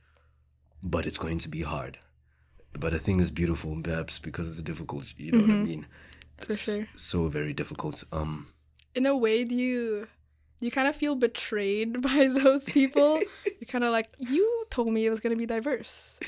But 0.81 1.05
it's 1.05 1.19
going 1.19 1.38
to 1.39 1.49
be 1.49 1.62
hard. 1.62 1.99
But 2.73 2.93
a 2.95 2.99
thing 2.99 3.19
is 3.19 3.29
beautiful, 3.29 3.79
perhaps 3.81 4.17
because 4.17 4.47
it's 4.47 4.63
difficult. 4.63 5.13
You 5.17 5.31
know 5.34 5.41
what 5.41 5.49
I 5.51 5.53
Mhm. 5.53 5.63
mean? 5.63 5.86
For 6.39 6.51
It's 6.51 6.63
sure. 6.63 6.88
So 6.95 7.27
very 7.29 7.53
difficult. 7.53 8.03
Um, 8.12 8.47
in 8.95 9.05
a 9.05 9.15
way 9.15 9.43
do 9.43 9.55
you 9.55 10.08
you 10.62 10.71
kind 10.71 10.88
of 10.88 10.95
feel 10.95 11.15
betrayed 11.15 12.01
by 12.10 12.27
those 12.27 12.65
people 12.65 13.19
you're 13.45 13.67
kind 13.67 13.84
of 13.84 13.91
like 13.91 14.08
you 14.17 14.65
told 14.69 14.91
me 14.91 15.05
it 15.05 15.10
was 15.10 15.19
going 15.19 15.31
to 15.31 15.38
be 15.38 15.45
diverse 15.45 16.19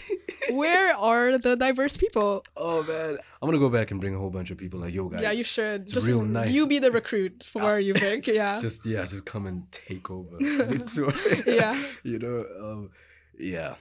where 0.51 0.95
are 0.95 1.38
the 1.38 1.56
diverse 1.56 1.97
people 1.97 2.43
oh 2.56 2.84
man, 2.84 3.17
I'm 3.41 3.47
gonna 3.47 3.60
go 3.60 3.69
back 3.69 3.91
and 3.91 4.01
bring 4.01 4.15
a 4.15 4.17
whole 4.19 4.30
bunch 4.30 4.51
of 4.51 4.58
people. 4.58 4.80
Like, 4.80 4.93
yo, 4.93 5.10
guys, 5.10 5.21
yeah 5.21 5.32
you 5.32 5.43
should 5.43 5.84
it's 5.84 5.93
just 5.93 6.08
real 6.08 6.23
nice. 6.23 6.51
you 6.51 6.67
be 6.67 6.80
the 6.80 6.91
recruit 6.91 7.43
for 7.43 7.80
UVic. 7.80 8.27
yeah 8.41 8.60
just 8.60 8.86
yeah, 8.86 9.06
just 9.06 9.25
come 9.25 9.45
and 9.45 9.71
take 9.71 10.10
over 10.10 10.36
Victoria. 10.39 11.43
Yeah. 11.45 11.84
you 12.03 12.19
know, 12.19 12.45
um, 12.62 12.91
yeah, 13.38 13.75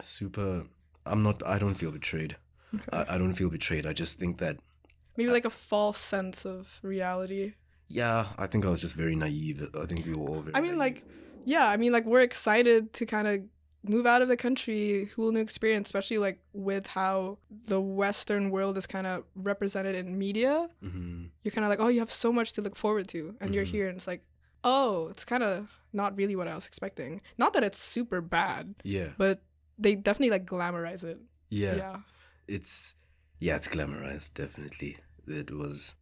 super. 0.00 0.64
I'm 1.06 1.22
not. 1.22 1.42
I 1.46 1.58
don't 1.58 1.74
feel 1.74 1.90
betrayed. 1.90 2.36
Okay. 2.74 2.84
I, 2.92 3.14
I 3.14 3.18
don't 3.18 3.34
feel 3.34 3.50
betrayed. 3.50 3.86
I 3.86 3.92
just 3.92 4.18
think 4.18 4.38
that 4.38 4.58
maybe 5.16 5.30
like 5.30 5.44
a 5.44 5.50
false 5.50 5.98
sense 5.98 6.44
of 6.44 6.78
reality 6.82 7.54
yeah, 7.90 8.26
I 8.38 8.46
think 8.46 8.64
I 8.64 8.70
was 8.70 8.80
just 8.80 8.94
very 8.94 9.16
naive. 9.16 9.58
I 9.74 9.84
think 9.86 10.06
we 10.06 10.14
were 10.14 10.28
all 10.30 10.42
very. 10.42 10.56
i 10.56 10.60
mean 10.60 10.78
like 10.78 10.98
yeah 11.44 11.66
i 11.68 11.76
mean 11.76 11.92
like 11.92 12.04
we're 12.12 12.20
excited 12.32 12.92
to 12.98 13.02
kind 13.06 13.26
of 13.26 13.40
move 13.94 14.04
out 14.12 14.20
of 14.22 14.28
the 14.28 14.36
country 14.36 15.08
cool 15.14 15.32
new 15.32 15.40
experience 15.40 15.88
especially 15.88 16.18
like 16.18 16.38
with 16.52 16.86
how 16.98 17.38
the 17.72 17.80
western 17.80 18.44
world 18.50 18.76
is 18.76 18.86
kind 18.86 19.06
of 19.06 19.24
represented 19.34 19.94
in 20.00 20.06
media 20.26 20.68
Mhm. 20.84 21.30
you're 21.42 21.52
kind 21.56 21.64
of 21.64 21.70
like, 21.72 21.80
oh, 21.80 21.88
you 21.94 22.00
have 22.04 22.12
so 22.12 22.30
much 22.38 22.52
to 22.54 22.60
look 22.62 22.76
forward 22.76 23.06
to, 23.14 23.20
and 23.40 23.54
you're 23.54 23.64
Mhm. 23.64 23.74
here, 23.76 23.86
and 23.88 23.96
it's 23.98 24.06
like, 24.14 24.22
oh, 24.62 25.08
it's 25.12 25.24
kind 25.24 25.42
of 25.42 25.56
not 26.00 26.10
really 26.20 26.36
what 26.36 26.46
I 26.52 26.54
was 26.54 26.66
expecting. 26.66 27.22
Not 27.42 27.50
that 27.54 27.64
it's 27.68 27.80
super 27.96 28.20
bad, 28.20 28.64
Yeah, 28.96 29.10
but 29.16 29.36
they 29.84 29.94
definitely 30.06 30.32
like 30.36 30.44
glamorize 30.54 31.02
it. 31.12 31.18
yeah, 31.48 31.76
Yeah, 31.80 31.96
It's 32.56 32.94
yeah, 33.46 33.56
it's 33.56 33.68
glamorized. 33.68 34.34
Definitely, 34.34 34.92
it 35.26 35.50
was. 35.50 35.94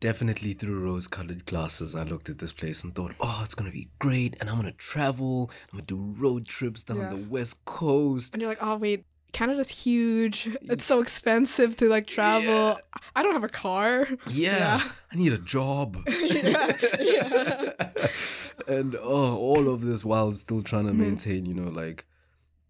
Definitely 0.00 0.54
through 0.54 0.80
rose-colored 0.80 1.44
glasses, 1.44 1.94
I 1.94 2.04
looked 2.04 2.30
at 2.30 2.38
this 2.38 2.52
place 2.52 2.82
and 2.82 2.94
thought, 2.94 3.12
"Oh, 3.20 3.42
it's 3.44 3.54
gonna 3.54 3.70
be 3.70 3.90
great, 3.98 4.34
and 4.40 4.48
I'm 4.48 4.56
gonna 4.56 4.72
travel. 4.72 5.50
I'm 5.70 5.78
gonna 5.78 5.86
do 5.86 6.14
road 6.18 6.46
trips 6.46 6.82
down 6.82 6.98
Yeah. 6.98 7.10
the 7.10 7.28
west 7.28 7.62
coast." 7.66 8.32
and 8.32 8.40
you're 8.40 8.50
like, 8.50 8.62
oh 8.62 8.76
wait, 8.76 9.04
Canada's 9.32 9.68
huge. 9.68 10.48
It's 10.62 10.86
so 10.86 11.00
expensive 11.02 11.76
to 11.76 11.88
like 11.90 12.06
travel. 12.06 12.78
I 13.14 13.22
don't 13.22 13.34
have 13.34 13.44
a 13.44 13.48
car. 13.50 14.08
Yeah, 14.30 14.80
I 15.12 15.16
need 15.16 15.34
a 15.34 15.38
job. 15.38 16.02
Yeah, 16.08 16.76
yeah. 16.98 17.72
and 18.66 18.96
oh, 18.96 19.36
all 19.36 19.68
of 19.68 19.82
this 19.82 20.02
while 20.04 20.32
still 20.32 20.62
trying 20.62 20.86
to 20.86 20.92
Mhm. 20.92 20.96
maintain, 20.96 21.44
you 21.44 21.52
know, 21.54 21.68
like 21.68 22.06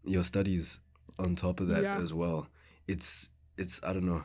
your 0.04 0.24
studies 0.24 0.80
on 1.18 1.36
top 1.36 1.60
of 1.60 1.68
that 1.68 1.82
Yeah. 1.84 1.98
as 2.00 2.12
well. 2.12 2.48
It's 2.88 3.30
it's 3.56 3.80
I 3.84 3.92
don't 3.92 4.04
know. 4.06 4.24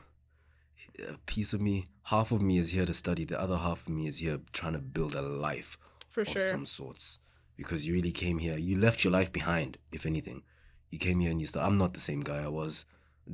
A 0.98 1.18
piece 1.26 1.52
of 1.52 1.60
me, 1.60 1.86
half 2.04 2.32
of 2.32 2.40
me 2.40 2.58
is 2.58 2.70
here 2.70 2.86
to 2.86 2.94
study. 2.94 3.24
The 3.24 3.40
other 3.40 3.56
half 3.56 3.86
of 3.86 3.88
me 3.88 4.06
is 4.06 4.18
here 4.18 4.40
trying 4.52 4.72
to 4.72 4.78
build 4.78 5.14
a 5.14 5.22
life 5.22 5.76
For 6.10 6.22
of 6.22 6.28
sure. 6.28 6.40
some 6.40 6.66
sorts. 6.66 7.18
Because 7.56 7.86
you 7.86 7.94
really 7.94 8.12
came 8.12 8.38
here. 8.38 8.56
You 8.58 8.78
left 8.78 9.04
your 9.04 9.12
life 9.12 9.32
behind, 9.32 9.78
if 9.92 10.06
anything. 10.06 10.42
You 10.90 10.98
came 10.98 11.20
here 11.20 11.30
and 11.30 11.40
you 11.40 11.46
start. 11.46 11.66
I'm 11.66 11.78
not 11.78 11.94
the 11.94 12.00
same 12.00 12.20
guy 12.20 12.42
I 12.44 12.48
was 12.48 12.84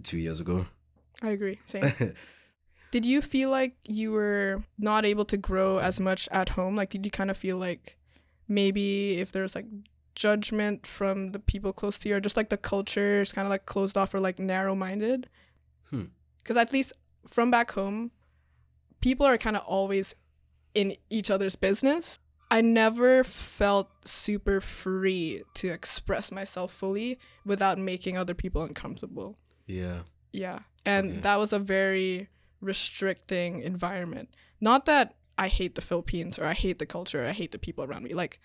two 0.03 0.19
years 0.19 0.41
ago. 0.41 0.67
I 1.23 1.31
agree. 1.31 1.59
Same. 1.65 1.93
Did 2.93 3.07
you 3.07 3.23
feel 3.23 3.49
like 3.49 3.75
you 3.85 4.13
were 4.13 4.65
not 4.79 5.05
able 5.05 5.25
to 5.27 5.37
grow 5.37 5.79
as 5.79 5.99
much 5.99 6.29
at 6.31 6.51
home? 6.51 6.77
Like, 6.77 6.91
did 6.91 7.07
you 7.07 7.11
kind 7.11 7.31
of 7.31 7.39
feel 7.39 7.57
like 7.57 7.97
maybe 8.49 9.19
if 9.19 9.33
there's 9.33 9.55
like 9.55 9.65
judgment 10.15 10.87
from 10.87 11.33
the 11.33 11.39
people 11.39 11.73
close 11.73 11.97
to 12.01 12.09
you, 12.11 12.17
or 12.17 12.21
just 12.21 12.37
like 12.37 12.51
the 12.51 12.59
culture 12.59 13.23
is 13.23 13.33
kind 13.33 13.47
of 13.47 13.51
like 13.51 13.65
closed 13.65 13.97
off 13.97 14.13
or 14.13 14.21
like 14.21 14.39
narrow 14.39 14.75
minded? 14.75 15.31
Hmm. 15.89 16.05
Because 16.43 16.59
at 16.59 16.71
least 16.71 16.93
from 17.29 17.51
back 17.51 17.73
home, 17.73 18.11
people 19.01 19.27
are 19.27 19.39
kind 19.39 19.57
of 19.57 19.63
always 19.65 20.15
in 20.75 20.97
each 21.11 21.31
other's 21.31 21.57
business. 21.57 22.19
I 22.51 22.61
never 22.61 23.25
felt 23.25 23.89
super 24.07 24.61
free 24.61 25.43
to 25.55 25.69
express 25.69 26.31
myself 26.31 26.73
fully 26.73 27.19
without 27.47 27.79
making 27.79 28.17
other 28.19 28.35
people 28.35 28.63
uncomfortable. 28.63 29.37
yeah. 29.67 30.01
Yeah. 30.35 30.61
And 30.87 31.11
Okay. 31.11 31.21
that 31.21 31.37
was 31.39 31.53
a 31.53 31.59
very 31.59 32.29
restricting 32.61 33.63
environment. 33.63 34.29
Not 34.61 34.87
that 34.87 35.15
I 35.39 35.49
hate 35.49 35.75
the 35.75 35.81
Philippines 35.83 36.39
or 36.39 36.47
I 36.47 36.55
hate 36.55 36.79
the 36.79 36.87
culture, 36.87 37.23
or 37.25 37.29
I 37.29 37.33
hate 37.33 37.53
the 37.53 37.59
people 37.59 37.85
around 37.85 38.03
me. 38.05 38.15
Like, 38.15 38.41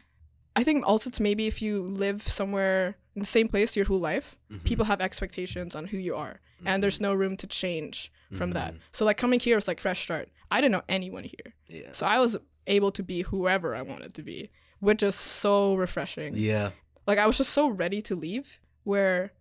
I 0.55 0.63
think 0.63 0.85
also 0.85 1.09
it's 1.09 1.19
maybe 1.19 1.47
if 1.47 1.61
you 1.61 1.81
live 1.81 2.27
somewhere 2.27 2.97
in 3.15 3.21
the 3.21 3.25
same 3.25 3.47
place 3.47 3.75
your 3.75 3.85
whole 3.85 3.99
life, 3.99 4.37
Mhm. 4.51 4.63
people 4.63 4.85
have 4.85 4.99
expectations 5.01 5.75
on 5.75 5.85
who 5.87 5.97
you 5.97 6.15
are, 6.15 6.41
and 6.65 6.81
there's 6.83 6.99
no 7.01 7.13
room 7.13 7.37
to 7.37 7.47
change 7.47 8.11
from 8.33 8.51
that. 8.51 8.73
Mhm. 8.73 8.79
So, 8.91 9.05
like, 9.05 9.17
coming 9.17 9.39
here 9.39 9.55
was 9.55 9.67
like 9.67 9.79
fresh 9.79 10.03
start. 10.03 10.29
I 10.51 10.59
didn't 10.61 10.73
know 10.73 10.83
anyone 10.89 11.23
here. 11.23 11.53
Yeah. 11.67 11.91
So, 11.93 12.05
I 12.05 12.19
was 12.19 12.37
able 12.67 12.91
to 12.91 13.03
be 13.03 13.21
whoever 13.21 13.73
I 13.75 13.81
wanted 13.81 14.13
to 14.15 14.21
be, 14.23 14.49
which 14.79 15.01
is 15.03 15.15
so 15.15 15.75
refreshing 15.75 16.33
Yeah. 16.35 16.71
like 17.07 17.17
I 17.17 17.25
was 17.25 17.37
just 17.37 17.51
so 17.53 17.69
ready 17.69 18.01
to 18.03 18.15
leave 18.15 18.59
where 18.83 19.31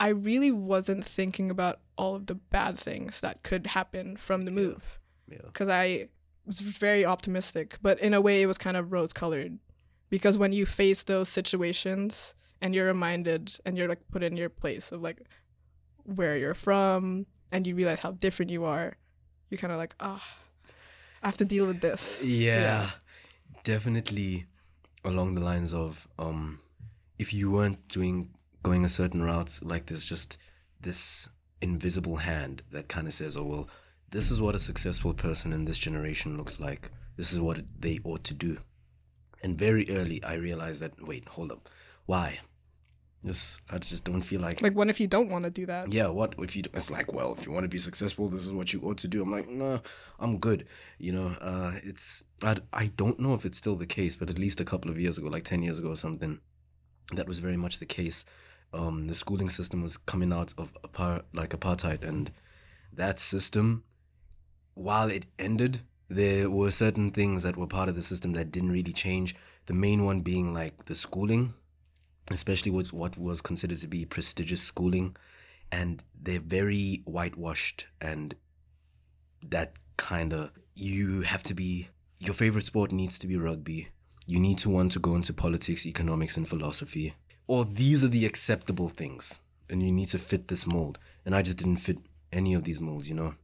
I 0.00 0.08
really 0.08 0.52
wasn't 0.52 1.04
thinking 1.04 1.50
about 1.50 1.80
all 1.96 2.14
of 2.14 2.26
the 2.26 2.34
bad 2.34 2.78
things 2.78 3.20
that 3.20 3.42
could 3.42 3.68
happen 3.68 4.16
from 4.16 4.44
the 4.44 4.50
move 4.50 4.98
Yeah. 5.28 5.38
because 5.46 5.68
I 5.68 6.08
was 6.46 6.60
very 6.60 7.04
optimistic, 7.04 7.78
but 7.82 7.98
in 8.00 8.14
a 8.14 8.20
way, 8.20 8.42
it 8.42 8.46
was 8.46 8.58
kind 8.58 8.76
of 8.76 8.92
rose 8.92 9.12
colored 9.12 9.58
because 10.10 10.38
when 10.38 10.52
you 10.52 10.64
face 10.66 11.02
those 11.02 11.28
situations 11.28 12.34
and 12.60 12.74
you're 12.74 12.86
reminded 12.86 13.56
and 13.64 13.76
you're 13.76 13.88
like 13.88 14.06
put 14.08 14.22
in 14.22 14.36
your 14.36 14.48
place 14.48 14.92
of 14.92 15.00
like 15.02 15.20
where 16.14 16.36
you're 16.36 16.54
from 16.54 17.26
and 17.52 17.66
you 17.66 17.74
realize 17.74 18.00
how 18.00 18.12
different 18.12 18.50
you 18.50 18.64
are, 18.64 18.96
you're 19.50 19.58
kind 19.58 19.72
of 19.72 19.78
like, 19.78 19.94
ah, 20.00 20.24
I 21.22 21.26
have 21.28 21.36
to 21.38 21.44
deal 21.44 21.66
with 21.66 21.80
this. 21.80 22.22
Yeah, 22.22 22.90
definitely 23.62 24.46
along 25.04 25.34
the 25.34 25.40
lines 25.40 25.72
of 25.72 26.08
um 26.18 26.58
if 27.18 27.32
you 27.32 27.50
weren't 27.50 27.86
doing 27.88 28.30
going 28.62 28.84
a 28.84 28.88
certain 28.88 29.22
route 29.22 29.60
like 29.62 29.86
there's 29.86 30.04
just 30.04 30.36
this 30.80 31.28
invisible 31.62 32.16
hand 32.16 32.62
that 32.72 32.88
kind 32.88 33.06
of 33.06 33.14
says 33.14 33.36
oh 33.36 33.44
well 33.44 33.68
this 34.10 34.30
is 34.30 34.40
what 34.40 34.54
a 34.54 34.58
successful 34.58 35.12
person 35.12 35.52
in 35.52 35.66
this 35.66 35.78
generation 35.78 36.38
looks 36.38 36.58
like. 36.58 36.90
This 37.16 37.30
is 37.30 37.40
what 37.40 37.60
they 37.78 37.98
ought 38.04 38.24
to 38.24 38.32
do. 38.32 38.58
And 39.42 39.58
very 39.58 39.86
early 39.90 40.22
i 40.24 40.34
realized 40.34 40.80
that 40.80 41.06
wait 41.06 41.28
hold 41.28 41.52
up. 41.52 41.68
Why 42.06 42.38
this 43.24 43.60
i 43.70 43.78
just 43.78 44.04
don't 44.04 44.22
feel 44.22 44.40
like 44.40 44.62
Like, 44.62 44.74
what 44.76 44.88
if 44.88 45.00
you 45.00 45.08
don't 45.08 45.28
want 45.28 45.44
to 45.44 45.50
do 45.50 45.66
that? 45.66 45.92
yeah 45.92 46.06
what 46.06 46.34
if 46.38 46.54
you 46.56 46.62
it's 46.72 46.90
like 46.90 47.12
well 47.12 47.34
if 47.36 47.44
you 47.46 47.52
want 47.52 47.64
to 47.64 47.68
be 47.68 47.78
successful 47.78 48.28
this 48.28 48.44
is 48.46 48.52
what 48.52 48.72
you 48.72 48.80
ought 48.82 48.98
to 48.98 49.08
do. 49.08 49.22
I'm 49.22 49.32
like 49.32 49.48
no 49.48 49.80
i'm 50.20 50.38
good 50.38 50.66
you 50.98 51.12
know 51.12 51.28
uh 51.40 51.72
it's 51.82 52.22
I, 52.44 52.56
I 52.72 52.86
don't 52.96 53.18
know 53.18 53.34
if 53.34 53.44
it's 53.44 53.58
still 53.58 53.76
the 53.76 53.86
case 53.86 54.14
but 54.16 54.30
at 54.30 54.38
least 54.38 54.60
a 54.60 54.64
couple 54.64 54.90
of 54.90 55.00
years 55.00 55.18
ago 55.18 55.28
like 55.28 55.42
10 55.42 55.62
years 55.62 55.78
ago 55.80 55.88
or 55.90 55.96
something 55.96 56.38
that 57.14 57.26
was 57.26 57.38
very 57.38 57.56
much 57.56 57.78
the 57.78 57.86
case. 57.86 58.24
Um 58.72 59.06
the 59.08 59.14
schooling 59.14 59.48
system 59.48 59.82
was 59.82 59.96
coming 59.96 60.32
out 60.32 60.52
of 60.58 60.76
apart 60.84 61.24
like 61.32 61.50
apartheid 61.58 62.04
and 62.04 62.30
that 62.92 63.18
system 63.18 63.82
while 64.74 65.08
it 65.10 65.26
ended 65.38 65.80
there 66.08 66.48
were 66.50 66.70
certain 66.70 67.10
things 67.10 67.42
that 67.42 67.56
were 67.56 67.66
part 67.66 67.88
of 67.88 67.94
the 67.96 68.02
system 68.02 68.32
that 68.32 68.50
didn't 68.52 68.72
really 68.72 68.92
change. 68.92 69.34
The 69.66 69.74
main 69.74 70.04
one 70.04 70.20
being 70.20 70.54
like 70.54 70.84
the 70.86 70.94
schooling 70.94 71.54
especially 72.30 72.70
with 72.70 72.92
what 72.92 73.16
was 73.16 73.40
considered 73.40 73.78
to 73.78 73.86
be 73.86 74.04
prestigious 74.04 74.62
schooling 74.62 75.16
and 75.70 76.04
they're 76.20 76.40
very 76.40 77.02
whitewashed 77.04 77.88
and 78.00 78.34
that 79.42 79.72
kind 79.96 80.32
of 80.32 80.50
you 80.74 81.22
have 81.22 81.42
to 81.42 81.54
be 81.54 81.88
your 82.20 82.34
favorite 82.34 82.64
sport 82.64 82.90
needs 82.90 83.18
to 83.18 83.26
be 83.26 83.36
rugby. 83.36 83.88
You 84.26 84.40
need 84.40 84.58
to 84.58 84.70
want 84.70 84.92
to 84.92 84.98
go 84.98 85.14
into 85.14 85.32
politics 85.32 85.86
economics 85.86 86.36
and 86.36 86.48
philosophy. 86.48 87.14
Or 87.46 87.64
these 87.64 88.02
are 88.02 88.08
the 88.08 88.26
acceptable 88.26 88.88
things 88.88 89.38
and 89.70 89.82
you 89.82 89.92
need 89.92 90.08
to 90.08 90.18
fit 90.18 90.48
this 90.48 90.66
mold. 90.66 90.98
And 91.24 91.34
i 91.34 91.42
just 91.42 91.58
didn't 91.58 91.76
fit 91.76 91.98
any 92.32 92.54
of 92.54 92.64
these 92.64 92.80
molds 92.80 93.08
you 93.08 93.14
know? 93.14 93.34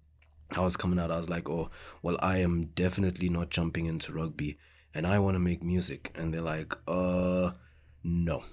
I 0.51 0.61
was 0.61 0.77
coming 0.77 0.99
out 0.99 1.11
i 1.11 1.17
was 1.17 1.31
like 1.31 1.49
oh 1.49 1.71
well 2.03 2.17
i 2.21 2.39
am 2.39 2.67
definitely 2.75 3.29
not 3.29 3.51
jumping 3.51 3.87
into 3.87 4.13
rugby 4.13 4.59
and 4.95 5.07
i 5.07 5.19
want 5.19 5.35
to 5.35 5.41
make 5.41 5.63
music. 5.63 6.11
And 6.15 6.33
they're 6.33 6.41
like 6.41 6.75
uh 6.87 7.53
no 8.05 8.45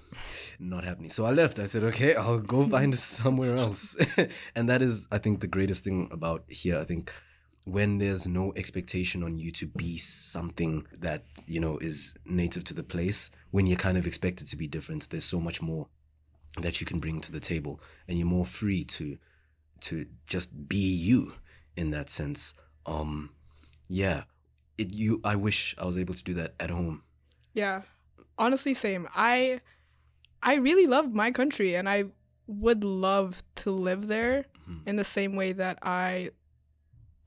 not 0.58 0.84
happening. 0.84 1.10
So 1.10 1.26
i 1.26 1.30
left. 1.30 1.58
I 1.58 1.66
said 1.66 1.84
okay 1.84 2.14
i'll 2.14 2.38
go 2.38 2.66
find 2.66 2.98
somewhere 2.98 3.56
else. 3.56 3.96
And 4.56 4.68
that 4.68 4.82
is 4.82 5.06
i 5.12 5.18
think 5.18 5.40
the 5.40 5.46
greatest 5.46 5.84
thing 5.84 6.08
about 6.10 6.44
here. 6.48 6.78
I 6.78 6.84
think 6.84 7.12
when 7.64 7.98
there's 7.98 8.26
no 8.26 8.52
expectation 8.56 9.22
on 9.22 9.38
you 9.38 9.52
to 9.52 9.66
be 9.66 9.96
something 9.98 10.84
that 10.98 11.24
you 11.46 11.60
know 11.60 11.78
is 11.78 12.14
native 12.24 12.64
to 12.64 12.74
the 12.74 12.82
place 12.82 13.30
when 13.52 13.66
you're 13.66 13.78
kind 13.78 13.96
of 13.98 14.06
expected 14.06 14.48
to 14.48 14.56
be 14.56 14.66
different 14.66 15.08
there's 15.10 15.24
so 15.24 15.38
much 15.38 15.62
more 15.62 15.86
that 16.60 16.80
you 16.80 16.86
can 16.86 16.98
bring 16.98 17.20
to 17.20 17.30
the 17.30 17.38
table 17.40 17.80
and 18.08 18.18
you're 18.18 18.26
more 18.26 18.44
free 18.46 18.82
to 18.84 19.16
to 19.80 20.06
just 20.26 20.68
be 20.68 20.76
you 20.76 21.34
in 21.76 21.90
that 21.90 22.08
sense. 22.10 22.54
Um 22.86 23.30
yeah 23.88 24.22
it 24.78 24.90
you 24.92 25.20
i 25.22 25.36
wish 25.36 25.74
i 25.76 25.84
was 25.84 25.98
able 25.98 26.14
to 26.14 26.24
do 26.24 26.34
that 26.34 26.54
at 26.58 26.70
home. 26.70 27.02
Yeah. 27.54 27.82
Honestly, 28.42 28.74
same. 28.74 29.06
I 29.14 29.60
I 30.42 30.54
really 30.68 30.86
love 30.86 31.12
my 31.14 31.30
country 31.30 31.76
and 31.78 31.88
I 31.88 31.98
would 32.48 32.82
love 32.82 33.42
to 33.62 33.70
live 33.70 34.08
there 34.08 34.46
Mhm. 34.68 34.82
in 34.88 34.96
the 34.96 35.04
same 35.04 35.36
way 35.36 35.52
that 35.52 35.78
I 35.82 36.30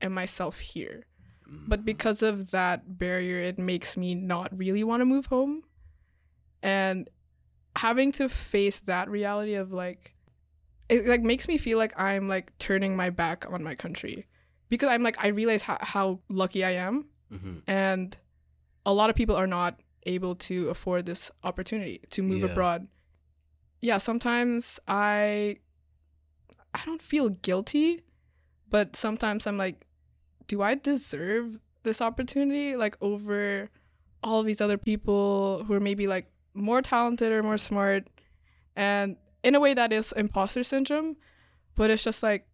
am 0.02 0.12
myself 0.12 0.60
here. 0.60 1.06
Mm. 1.48 1.68
But 1.70 1.84
because 1.84 2.20
of 2.22 2.50
that 2.50 2.98
barrier, 2.98 3.40
it 3.50 3.58
makes 3.58 3.96
me 3.96 4.14
not 4.14 4.48
really 4.56 4.84
want 4.84 5.00
to 5.00 5.06
move 5.14 5.26
home. 5.26 5.62
And 6.62 7.08
having 7.76 8.12
to 8.12 8.28
face 8.28 8.80
that 8.80 9.08
reality 9.08 9.54
of 9.54 9.72
like 9.72 10.14
it 10.88 11.06
like 11.06 11.22
makes 11.22 11.48
me 11.48 11.56
feel 11.58 11.78
like 11.78 11.98
I'm 11.98 12.28
like 12.28 12.56
turning 12.58 12.94
my 12.94 13.10
back 13.10 13.38
on 13.50 13.62
my 13.64 13.74
country. 13.74 14.26
Because 14.68 14.88
I'm 14.90 15.02
like 15.02 15.16
I 15.18 15.28
realize 15.28 15.62
how, 15.62 15.78
how 15.80 16.20
lucky 16.28 16.62
I 16.64 16.72
am 16.72 17.06
Mhm. 17.32 17.62
and 17.66 18.16
a 18.84 18.92
lot 18.92 19.08
of 19.10 19.16
people 19.16 19.34
are 19.36 19.46
not 19.58 19.80
able 20.06 20.34
to 20.34 20.68
afford 20.70 21.04
this 21.06 21.30
opportunity 21.44 22.00
to 22.10 22.22
move 22.22 22.40
Yeah. 22.40 22.46
abroad. 22.50 22.88
Yeah, 23.80 23.98
sometimes 23.98 24.80
I 24.88 25.58
I 26.74 26.84
don't 26.84 27.02
feel 27.02 27.30
guilty, 27.30 28.02
but 28.68 28.96
sometimes 28.96 29.46
I'm 29.46 29.58
like 29.58 29.86
do 30.46 30.62
I 30.62 30.74
deserve 30.76 31.58
this 31.82 32.00
opportunity 32.00 32.76
like 32.76 32.96
over 33.00 33.68
all 34.22 34.42
these 34.42 34.60
other 34.60 34.78
people 34.78 35.64
who 35.64 35.74
are 35.74 35.80
maybe 35.80 36.06
like 36.06 36.26
more 36.54 36.80
talented 36.82 37.32
or 37.32 37.42
more 37.42 37.58
smart 37.58 38.08
and 38.74 39.16
in 39.42 39.54
a 39.54 39.60
way 39.60 39.74
that 39.74 39.92
is 39.92 40.12
imposter 40.12 40.62
syndrome, 40.64 41.16
but 41.74 41.90
it's 41.90 42.02
just 42.02 42.22
like 42.22 42.46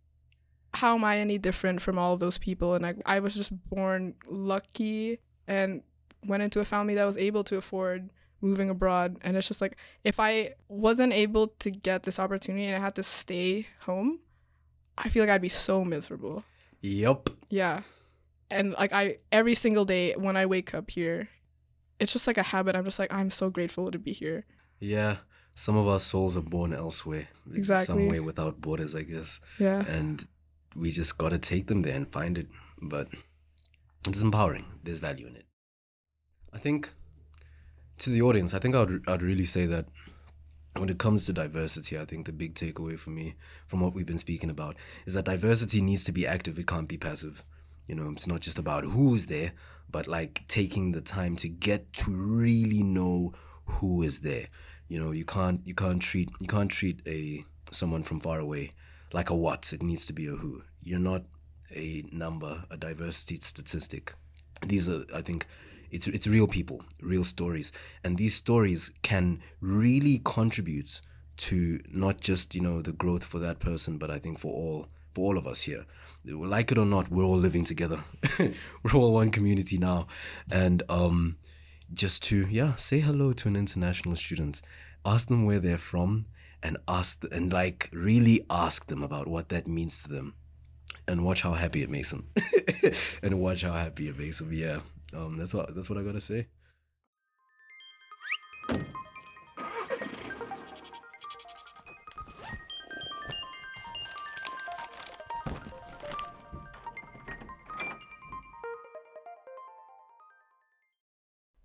how 0.74 0.94
am 0.96 1.04
I 1.04 1.18
any 1.18 1.36
different 1.38 1.82
from 1.82 1.98
all 1.98 2.14
of 2.14 2.20
those 2.20 2.38
people? 2.38 2.74
And 2.74 2.82
like 2.82 2.96
I 3.04 3.20
was 3.20 3.34
just 3.34 3.52
born 3.68 4.14
lucky 4.26 5.18
and 5.46 5.82
went 6.26 6.42
into 6.42 6.60
a 6.60 6.64
family 6.64 6.94
that 6.94 7.04
was 7.04 7.16
able 7.16 7.44
to 7.44 7.56
afford 7.56 8.10
moving 8.40 8.70
abroad. 8.70 9.16
And 9.22 9.36
it's 9.36 9.46
just 9.48 9.60
like 9.60 9.76
if 10.04 10.18
I 10.20 10.54
wasn't 10.68 11.12
able 11.12 11.48
to 11.60 11.70
get 11.70 12.02
this 12.04 12.18
opportunity 12.18 12.66
and 12.66 12.76
I 12.76 12.80
had 12.80 12.94
to 12.96 13.02
stay 13.02 13.66
home, 13.80 14.20
I 14.98 15.08
feel 15.08 15.22
like 15.22 15.30
I'd 15.30 15.42
be 15.42 15.48
so 15.48 15.84
miserable. 15.84 16.44
yep 16.80 17.28
Yeah. 17.48 17.82
And 18.50 18.72
like 18.72 18.92
I 18.92 19.18
every 19.30 19.54
single 19.54 19.84
day 19.84 20.12
when 20.16 20.36
I 20.36 20.46
wake 20.46 20.74
up 20.74 20.90
here, 20.90 21.28
it's 21.98 22.12
just 22.12 22.26
like 22.26 22.36
a 22.38 22.42
habit. 22.42 22.74
I'm 22.76 22.84
just 22.84 22.98
like 22.98 23.12
I'm 23.12 23.30
so 23.30 23.48
grateful 23.50 23.90
to 23.90 23.98
be 23.98 24.12
here. 24.12 24.44
yeah 24.80 25.16
some 25.54 25.76
of 25.76 25.86
our 25.86 26.00
souls 26.00 26.34
are 26.34 26.40
born 26.56 26.72
elsewhere 26.72 27.28
Exactly. 27.54 27.84
somewhere 27.86 28.22
without 28.22 28.62
borders 28.62 28.94
i 28.94 29.02
guess 29.02 29.38
Yeah. 29.58 29.84
and 29.96 30.26
we 30.74 30.90
just 30.90 31.18
got 31.18 31.28
to 31.28 31.38
take 31.38 31.66
them 31.66 31.82
there 31.82 31.94
and 31.94 32.10
find 32.10 32.38
it 32.38 32.48
but 32.80 33.06
it's 34.08 34.22
empowering 34.22 34.64
there's 34.82 34.98
value 34.98 35.26
in 35.26 35.36
it 35.36 35.41
i 36.52 36.58
think 36.58 36.92
to 37.98 38.10
the 38.10 38.22
audience 38.22 38.54
i 38.54 38.58
think 38.58 38.74
i'd, 38.74 39.00
I'd 39.08 39.22
really 39.22 39.44
say 39.46 39.66
that 39.66 39.86
when 40.76 40.88
it 40.88 40.98
comes 40.98 41.26
to 41.26 41.32
diversity 41.32 41.98
i 41.98 42.04
think 42.04 42.26
the 42.26 42.32
big 42.32 42.54
takeaway 42.54 42.98
for 42.98 43.10
me 43.10 43.34
from 43.66 43.80
what 43.80 43.94
we've 43.94 44.06
been 44.06 44.18
speaking 44.18 44.50
about 44.50 44.76
is 45.06 45.14
that 45.14 45.24
diversity 45.24 45.80
needs 45.80 46.04
to 46.04 46.12
be 46.12 46.26
active. 46.26 46.58
It 46.58 46.66
can't 46.66 46.88
be 46.88 46.98
passive. 46.98 47.42
You 47.86 47.94
know 47.94 48.10
it's 48.10 48.26
not 48.26 48.40
just 48.40 48.58
about 48.58 48.84
who's 48.84 49.26
there 49.26 49.52
but 49.90 50.06
like 50.06 50.42
taking 50.48 50.92
the 50.92 51.00
time 51.00 51.36
to 51.36 51.48
get 51.48 51.92
to 51.94 52.10
really 52.10 52.82
know 52.82 53.32
who 53.64 54.02
is 54.02 54.20
there. 54.20 54.48
You 54.88 54.98
know 55.00 55.10
you 55.10 55.24
can't 55.24 55.60
you 55.66 55.74
can't 55.74 56.02
treat 56.02 56.30
you 56.40 56.48
can't 56.48 56.70
treat 56.70 57.00
a 57.06 57.44
someone 57.70 58.02
from 58.02 58.20
far 58.20 58.38
away 58.40 58.72
like 59.12 59.30
a 59.30 59.34
what. 59.34 59.72
It 59.72 59.82
needs 59.82 60.06
to 60.06 60.12
be 60.12 60.26
a 60.26 60.32
who. 60.32 60.62
You're 60.82 60.98
not 60.98 61.24
a 61.70 62.04
number 62.12 62.64
a 62.70 62.76
diversity 62.76 63.36
statistic. 63.40 64.14
These 64.64 64.88
are 64.88 65.04
i 65.14 65.22
think 65.22 65.46
it's 65.92 66.06
it's 66.08 66.26
real 66.26 66.48
people 66.48 66.82
real 67.00 67.24
stories. 67.24 67.70
And 68.02 68.16
these 68.16 68.34
stories 68.34 68.90
can 69.02 69.42
really 69.60 70.20
contribute 70.24 71.00
to 71.36 71.80
not 71.90 72.20
just 72.20 72.54
you 72.54 72.60
know 72.60 72.82
the 72.82 72.92
growth 72.92 73.24
for 73.24 73.38
that 73.38 73.58
person 73.58 73.96
but 73.96 74.10
i 74.10 74.18
think 74.18 74.38
for 74.38 74.52
all 74.52 74.88
for 75.14 75.26
all 75.26 75.38
of 75.38 75.46
us 75.46 75.62
here. 75.62 75.84
Like 76.24 76.72
it 76.72 76.78
or 76.78 76.86
not 76.86 77.10
we're 77.10 77.24
all 77.24 77.36
living 77.36 77.64
together. 77.64 78.02
We're 78.38 78.94
all 78.94 79.12
one 79.12 79.30
community 79.30 79.76
now. 79.76 80.06
And 80.50 80.82
um 80.88 81.36
just 81.92 82.22
to 82.24 82.46
yeah 82.50 82.76
say 82.76 83.00
hello 83.00 83.32
to 83.34 83.48
an 83.48 83.56
international 83.56 84.16
student. 84.16 84.62
Ask 85.04 85.28
them 85.28 85.44
where 85.44 85.58
they're 85.60 85.78
from 85.78 86.26
and 86.62 86.78
ask 86.88 87.20
th- 87.20 87.32
and 87.32 87.52
like 87.52 87.90
really 87.92 88.46
ask 88.48 88.86
them 88.86 89.02
about 89.02 89.26
what 89.26 89.50
that 89.50 89.66
means 89.66 90.02
to 90.02 90.08
them. 90.08 90.34
And 91.06 91.24
watch 91.24 91.42
how 91.42 91.54
happy 91.54 91.82
it 91.82 91.90
makes 91.90 92.10
them. 92.10 92.28
And 93.22 93.40
watch 93.40 93.62
how 93.62 93.72
happy 93.72 94.08
it 94.08 94.18
makes 94.18 94.38
them 94.38 94.52
yeah 94.52 94.80
um 95.14 95.36
that's 95.36 95.54
what 95.54 95.74
that's 95.74 95.88
what 95.90 95.98
i 95.98 96.02
gotta 96.02 96.20
say 96.20 96.46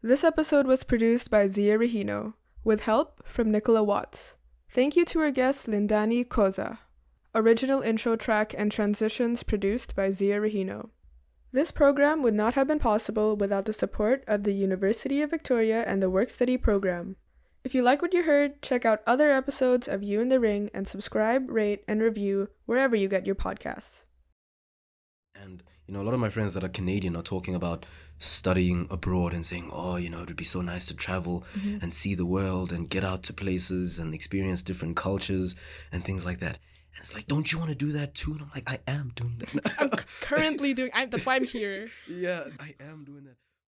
This 0.08 0.24
episode 0.24 0.68
was 0.68 0.86
produced 0.86 1.30
by 1.30 1.48
Zia 1.50 1.78
Rahino 1.78 2.36
with 2.64 2.84
help 2.84 3.28
from 3.28 3.52
Nicola 3.52 3.84
Watts. 3.84 4.36
Thank 4.70 4.95
you 4.95 5.04
to 5.04 5.20
our 5.20 5.32
guest 5.32 5.68
Lindani 5.68 6.26
Koza. 6.26 6.78
Original 7.36 7.82
intro 7.82 8.16
track 8.16 8.56
and 8.58 8.72
transitions 8.72 9.43
produced 9.43 9.98
by 9.98 10.12
Zia 10.12 10.39
Rahino. 10.39 10.91
This 11.58 11.72
program 11.72 12.22
would 12.22 12.36
not 12.36 12.53
have 12.53 12.68
been 12.68 12.78
possible 12.78 13.36
without 13.36 13.66
the 13.66 13.74
support 13.74 14.24
of 14.28 14.43
the 14.43 14.53
University 14.53 15.24
of 15.24 15.32
Victoria 15.32 15.84
and 15.88 16.03
the 16.03 16.08
Work 16.08 16.30
Study 16.30 16.55
program. 16.55 17.16
If 17.64 17.74
you 17.74 17.82
like 17.82 17.99
what 17.99 18.14
you 18.14 18.22
heard, 18.22 18.62
check 18.62 18.86
out 18.86 19.01
other 19.08 19.32
episodes 19.32 19.88
of 19.88 20.03
You 20.03 20.22
in 20.22 20.30
the 20.30 20.39
Ring 20.39 20.70
and 20.72 20.88
subscribe, 20.88 21.49
rate, 21.49 21.84
and 21.88 21.99
review 21.99 22.49
wherever 22.68 22.95
you 22.95 23.08
get 23.08 23.26
your 23.26 23.34
podcasts. 23.34 24.03
And 25.34 25.64
you 25.88 25.95
know, 25.95 26.01
a 26.01 26.05
lot 26.05 26.14
of 26.14 26.20
my 26.20 26.30
friends 26.30 26.53
that 26.53 26.64
are 26.64 26.70
Canadian 26.70 27.16
are 27.16 27.24
talking 27.24 27.55
about 27.55 27.88
studying 28.20 28.86
abroad 28.91 29.34
and 29.34 29.43
saying, 29.43 29.72
"Oh, 29.74 29.95
you 29.95 30.12
know, 30.12 30.22
it 30.22 30.28
would 30.28 30.38
be 30.38 30.43
so 30.43 30.62
nice 30.62 30.86
to 30.89 30.95
travel 30.95 31.43
mm-hmm. 31.58 31.80
and 31.82 31.91
see 31.91 32.14
the 32.14 32.24
world 32.24 32.72
and 32.72 32.88
get 32.88 33.03
out 33.03 33.24
to 33.24 33.34
places 33.34 33.97
and 33.97 34.14
experience 34.14 34.62
different 34.62 34.95
cultures 34.95 35.55
and 35.91 36.05
things 36.05 36.24
like 36.24 36.39
that." 36.39 36.60
And 36.98 37.04
it's 37.06 37.14
like, 37.14 37.28
"Don't 37.28 37.52
you 37.52 37.60
want 37.60 37.70
to 37.70 37.76
do 37.76 37.91
that 37.93 38.16
too?" 38.16 38.34
And 38.34 38.41
I'm 38.41 38.50
like, 38.54 38.70
"I 38.70 38.80
am 38.88 39.12
doing 39.16 39.38
that." 39.38 39.76
I'm 39.80 39.89
currently 40.22 40.74
doing. 40.74 40.89
I, 40.93 41.06
that's 41.06 41.26
why 41.26 41.36
I'm 41.36 41.45
here. 41.45 41.89
yeah, 42.10 42.45
I 42.60 42.74
am 42.80 43.06
doing 43.06 43.26
that. 43.26 43.36